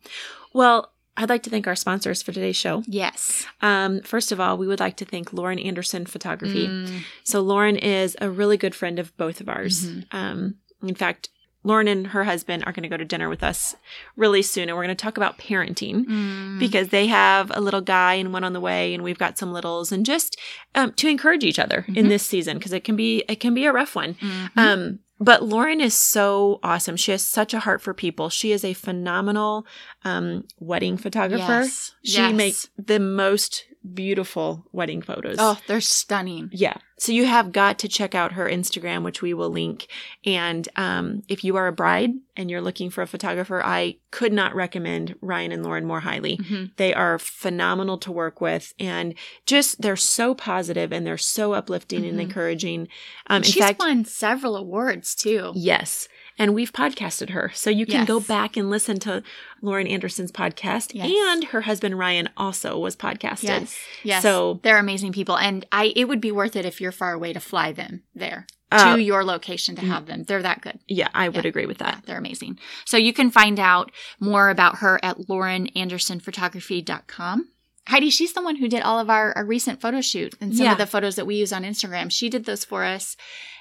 Well, 0.53 0.93
I'd 1.17 1.29
like 1.29 1.43
to 1.45 1.51
thank 1.51 1.67
our 1.67 1.77
sponsors 1.77 2.23
for 2.23 2.33
today's 2.33 2.57
show. 2.57 2.83
Yes. 2.87 3.45
Um, 3.61 4.01
first 4.01 4.33
of 4.33 4.41
all, 4.41 4.57
we 4.57 4.67
would 4.67 4.81
like 4.81 4.97
to 4.97 5.05
thank 5.05 5.33
Lauren 5.33 5.59
Anderson 5.59 6.07
Photography. 6.07 6.67
Mm, 6.69 7.01
So 7.23 7.41
Lauren 7.43 7.77
is 7.77 8.17
a 8.21 8.31
really 8.31 8.57
good 8.57 8.75
friend 8.75 8.99
of 8.99 9.15
both 9.19 9.41
of 9.41 9.49
ours. 9.49 9.85
Mhm. 9.85 10.05
Um, 10.13 10.55
in 10.83 10.95
fact, 10.95 11.29
Lauren 11.65 11.87
and 11.87 12.09
her 12.09 12.25
husband 12.25 12.65
are 12.67 12.73
going 12.73 12.83
to 12.83 12.89
go 12.89 12.97
to 12.97 13.05
dinner 13.05 13.29
with 13.29 13.43
us 13.45 13.77
really 14.17 14.43
soon, 14.43 14.69
and 14.69 14.77
we're 14.77 14.83
going 14.85 14.97
to 14.97 15.01
talk 15.01 15.17
about 15.17 15.39
parenting 15.39 16.05
mm, 16.07 16.59
because 16.59 16.89
they 16.89 17.07
have 17.07 17.53
a 17.55 17.61
little 17.61 17.81
guy 17.83 18.15
and 18.15 18.33
one 18.33 18.43
on 18.43 18.53
the 18.53 18.59
way, 18.61 18.93
and 18.95 19.05
we've 19.05 19.19
got 19.19 19.39
some 19.39 19.53
littles, 19.53 19.93
and 19.93 20.05
just 20.05 20.37
um, 20.75 20.93
to 20.95 21.07
encourage 21.09 21.45
each 21.45 21.61
other 21.61 21.85
in 21.89 22.07
Mhm. 22.07 22.09
this 22.09 22.25
season 22.27 22.59
because 22.59 22.73
it 22.73 22.83
can 22.83 22.97
be 22.97 23.23
it 23.29 23.39
can 23.39 23.55
be 23.55 23.65
a 23.67 23.73
rough 23.73 23.95
one. 23.95 24.15
mhm. 24.15 24.51
Um, 24.57 24.99
but 25.23 25.43
Lauren 25.43 25.81
is 25.81 25.95
so 25.95 26.59
awesome. 26.63 26.97
She 26.97 27.11
has 27.13 27.23
such 27.23 27.55
a 27.55 27.61
heart 27.61 27.81
for 27.81 27.95
people. 27.95 28.29
She 28.29 28.53
is 28.53 28.65
a 28.65 28.75
phenomenal 28.75 29.67
um, 30.05 30.45
wedding 30.59 30.97
photographer. 30.97 31.63
Yes. 31.63 31.95
She 32.03 32.17
Yes. 32.19 32.35
makes 32.35 32.69
the 32.79 32.99
most 33.01 33.65
beautiful 33.95 34.65
wedding 34.73 35.03
photos. 35.03 35.37
Oh, 35.39 35.59
they're 35.67 35.81
stunning. 35.81 36.51
Yeah. 36.53 36.77
So 36.99 37.11
you 37.11 37.27
have 37.27 37.51
got 37.51 37.81
to 37.81 37.89
check 37.89 38.15
out 38.15 38.33
her 38.33 38.49
Instagram, 38.49 39.03
which 39.03 39.23
we 39.23 39.35
will 39.35 39.51
link. 39.51 39.89
And 40.25 40.69
um, 40.77 41.23
if 41.29 41.43
you 41.43 41.57
are 41.57 41.67
a 41.67 41.73
bride 41.73 42.11
and 42.37 42.49
you're 42.49 42.61
looking 42.61 42.91
for 42.91 43.03
a 43.03 43.09
photographer, 43.09 43.61
I 43.65 43.97
could 44.13 44.33
not 44.33 44.55
recommend 44.55 45.17
Ryan 45.21 45.51
and 45.51 45.65
Lauren 45.65 45.85
more 45.85 46.01
highly. 46.01 46.37
Mhm. 46.37 46.77
They 46.77 46.95
are 46.95 47.19
phenomenal 47.19 47.99
to 47.99 48.13
work 48.13 48.41
with 48.41 48.73
and 48.79 49.15
just 49.47 49.83
they're 49.83 49.97
so 49.97 50.33
positive 50.35 50.93
and 50.93 51.05
they're 51.05 51.19
so 51.19 51.55
uplifting 51.55 52.05
and 52.05 52.19
Mhm. 52.19 52.23
encouraging. 52.23 52.89
Um, 53.27 53.39
in 53.39 53.43
She's 53.43 53.57
fact, 53.65 53.81
won 53.81 54.05
several 54.05 54.55
awards 54.57 55.17
too. 55.17 55.53
yes. 55.57 56.07
And 56.39 56.55
we've 56.55 56.73
podcasted 56.73 57.31
her. 57.31 57.51
So 57.55 57.71
you 57.71 57.87
can 57.87 58.05
go 58.07 58.19
back 58.21 58.57
and 58.57 58.71
listen 58.71 58.99
to 59.01 59.23
Lauren 59.61 59.87
Anderson's 59.87 60.33
podcast. 60.33 60.93
Yes. 60.95 61.11
And 61.11 61.45
her 61.45 61.61
husband 61.63 61.99
Ryan 61.99 62.29
also 62.37 62.79
was 62.79 62.97
podcasted. 62.97 63.43
Yes. 63.45 63.77
Yes. 64.03 64.23
So- 64.23 64.61
they're 64.63 64.79
amazing 64.79 65.13
people. 65.13 65.37
And 65.37 65.67
I 65.71 65.93
it 65.95 66.09
would 66.09 66.21
be 66.21 66.33
worth 66.33 66.57
it 66.57 66.65
if 66.65 66.81
you're 66.81 66.93
far 66.93 67.13
away 67.13 67.33
to 67.33 67.41
fly 67.41 67.73
them 67.73 68.03
there 68.15 68.47
Uh, 68.71 68.97
to 68.97 69.03
your 69.03 69.25
location 69.25 69.77
to 69.77 69.83
have 69.83 70.07
them. 70.07 70.25
They're 70.25 70.43
that 70.43 70.63
good. 70.63 70.79
yeah, 70.89 71.09
I 71.15 71.29
would 71.29 71.45
Yeah. 71.45 71.49
agree 71.51 71.67
with 71.67 71.79
that. 71.79 71.95
Yeah, 71.97 72.01
they're 72.07 72.19
amazing. 72.19 72.59
So 72.87 72.97
you 72.97 73.13
can 73.13 73.31
find 73.31 73.61
out 73.61 73.93
more 74.19 74.49
about 74.49 74.79
her 74.79 74.99
at 75.05 75.19
laurenandersonphotography.com. 75.29 77.49
Heidi, 77.89 78.11
she's 78.11 78.33
the 78.33 78.43
one 78.43 78.57
who 78.57 78.69
did 78.69 78.83
all 78.83 78.99
of 79.01 79.11
our, 79.11 79.33
our 79.37 79.45
recent 79.45 79.81
photo 79.81 80.01
shoot 80.01 80.35
and 80.41 80.55
some 80.57 80.67
Yeah. 80.67 80.73
of 80.73 80.79
the 80.79 80.87
photos 80.87 81.17
that 81.17 81.27
we 81.27 81.37
use 81.37 81.53
on 81.53 81.63
Instagram. 81.65 82.11
She 82.11 82.29
did 82.29 82.45
those 82.45 82.65
for 82.65 82.85
us 82.85 83.17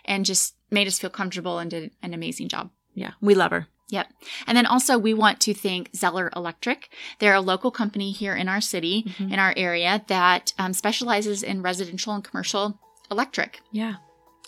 and 0.06 0.26
just 0.26 0.56
made 0.70 0.88
us 0.88 1.00
feel 1.00 1.10
comfortable 1.10 1.60
and 1.60 1.72
did 1.72 1.92
an 2.04 2.14
amazing 2.14 2.48
job. 2.48 2.70
Yeah, 2.94 3.12
we 3.20 3.34
love 3.34 3.52
her. 3.52 3.68
Yep. 3.90 4.08
And 4.48 4.58
then 4.58 4.66
also 4.66 4.98
we 4.98 5.14
want 5.14 5.42
to 5.42 5.54
thank 5.54 5.94
Zeller 5.96 6.32
Electric. 6.36 6.90
They're 7.20 7.34
a 7.34 7.42
local 7.42 7.72
company 7.72 8.12
here 8.12 8.36
in 8.36 8.48
our 8.48 8.62
city, 8.62 9.04
Mhm. 9.18 9.34
in 9.34 9.40
our 9.40 9.54
area, 9.58 10.04
that 10.08 10.54
um, 10.58 10.74
specializes 10.74 11.44
in 11.44 11.62
residential 11.62 12.14
and 12.14 12.24
commercial 12.24 12.80
electric. 13.10 13.60
Yeah. 13.72 13.96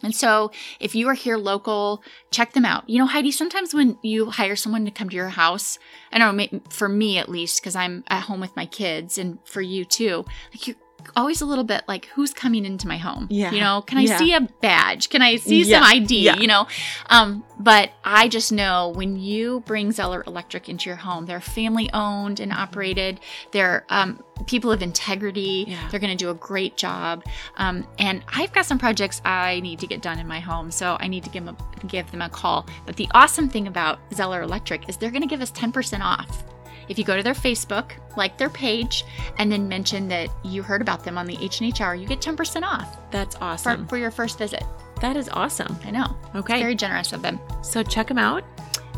And 0.04 0.16
so 0.16 0.52
if 0.80 0.94
you 0.94 1.08
are 1.08 1.14
here 1.14 1.38
local, 1.38 2.04
check 2.30 2.54
them 2.54 2.66
out. 2.66 2.88
You 2.90 3.00
know, 3.00 3.06
Heidi, 3.06 3.32
sometimes 3.32 3.74
when 3.74 3.98
you 4.02 4.30
hire 4.30 4.56
someone 4.56 4.86
to 4.86 4.92
come 4.92 5.10
to 5.10 5.16
your 5.16 5.30
house, 5.30 5.80
I 6.12 6.20
don't 6.20 6.38
know, 6.38 6.62
for 6.70 6.90
me 6.90 7.18
at 7.18 7.30
least, 7.30 7.62
because 7.62 7.76
I'm 7.76 8.04
at 8.10 8.24
home 8.24 8.42
with 8.42 8.56
my 8.56 8.66
kids 8.66 9.18
and 9.18 9.40
for 9.46 9.62
you 9.62 9.86
too, 9.86 10.26
like 10.52 10.68
you're 10.68 10.76
always 11.16 11.42
a 11.42 11.46
little 11.46 11.64
bit 11.64 11.84
like, 11.88 12.06
who's 12.16 12.34
coming 12.34 12.66
into 12.66 12.88
my 12.88 12.98
home? 12.98 13.28
Yeah. 13.30 13.52
You 13.52 13.60
know, 13.60 13.82
can 13.82 13.98
I 13.98 14.02
Yeah. 14.02 14.18
see 14.18 14.34
a 14.34 14.42
badge? 14.42 15.10
Can 15.10 15.22
I 15.22 15.36
see 15.38 15.64
Yeah. 15.64 15.80
some 15.80 15.90
ID? 15.92 16.22
Yeah. 16.26 16.38
You 16.38 16.48
know? 16.48 16.68
Um, 17.10 17.44
but 17.60 17.92
I 18.04 18.28
just 18.28 18.52
know 18.52 18.92
when 18.96 19.18
you 19.20 19.62
bring 19.66 19.92
Zeller 19.92 20.24
Electric 20.28 20.68
into 20.70 20.90
your 20.90 20.98
home, 20.98 21.26
they're 21.26 21.40
family 21.42 21.90
owned 21.94 22.40
and 22.40 22.52
operated. 22.52 23.20
They're 23.52 23.86
um, 23.90 24.24
people 24.48 24.72
of 24.72 24.82
integrity. 24.82 25.66
Yeah. 25.68 25.88
They're 25.90 26.00
going 26.00 26.16
to 26.16 26.22
do 26.24 26.30
a 26.30 26.34
great 26.36 26.76
job. 26.78 27.24
Um, 27.58 27.86
and 28.00 28.24
I've 28.36 28.52
got 28.52 28.66
some 28.66 28.80
projects 28.80 29.22
I 29.24 29.60
need 29.62 29.80
to 29.80 29.88
get 29.88 30.02
done 30.02 30.20
in 30.20 30.28
my 30.28 30.40
home, 30.40 30.72
so 30.72 30.98
I 31.00 31.08
need 31.08 31.24
to 31.24 31.30
give 31.30 31.46
them 31.46 31.56
a, 31.84 31.86
give 31.88 32.10
them 32.12 32.22
a 32.22 32.30
call. 32.30 32.66
But 32.86 32.96
the 32.96 33.08
awesome 33.14 33.48
thing 33.50 33.68
about 33.68 34.00
Zeller 34.14 34.42
Electric 34.42 34.90
is 34.90 34.98
they're 34.98 35.12
going 35.12 35.22
to 35.22 35.28
give 35.28 35.42
us 35.42 35.52
10% 35.52 36.02
off. 36.02 36.44
If 36.90 36.98
you 36.98 37.04
go 37.04 37.16
to 37.16 37.24
their 37.24 37.34
Facebook, 37.34 37.92
like 38.18 38.38
their 38.38 38.50
page, 38.50 39.06
and 39.38 39.52
then 39.52 39.68
mention 39.68 40.08
that 40.10 40.30
you 40.44 40.62
heard 40.64 40.82
about 40.82 41.04
them 41.04 41.18
on 41.18 41.26
the 41.28 41.38
H&H 41.42 41.82
Hour, 41.82 41.96
you 41.96 42.08
get 42.08 42.20
10% 42.22 42.64
off 42.64 42.98
That's 43.12 43.36
awesome. 43.42 43.88
for 43.88 43.98
your 43.98 44.12
first 44.12 44.38
visit. 44.38 44.64
that 45.02 45.18
is 45.18 45.30
awesome. 45.30 45.78
I 45.86 45.92
know. 45.92 46.16
Okay. 46.36 46.60
Very 46.60 46.76
generous 46.76 47.14
of 47.14 47.22
them. 47.22 47.40
so 47.62 47.84
check 47.84 48.08
them 48.08 48.18
out. 48.18 48.44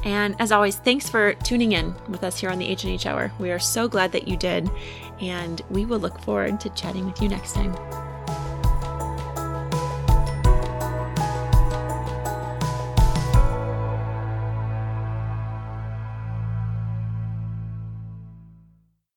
And 0.04 0.36
as 0.40 0.52
always, 0.52 0.76
thanks 0.76 1.10
for 1.10 1.34
tuning 1.36 1.72
in 1.72 1.96
with 2.10 2.24
us 2.24 2.40
here 2.40 2.52
on 2.52 2.60
the 2.60 2.68
H&H 2.68 3.08
Hour. 3.08 3.32
We 3.40 3.50
are 3.52 3.58
so 3.58 3.88
glad 3.88 4.12
that 4.12 4.28
you 4.28 4.38
did. 4.38 4.70
And 5.20 5.62
we 5.72 5.86
will 5.86 5.98
look 6.00 6.20
forward 6.22 6.60
to 6.60 6.70
chatting 6.70 7.08
with 7.08 7.20
you 7.22 7.28
next 7.30 7.54
time. 7.54 7.74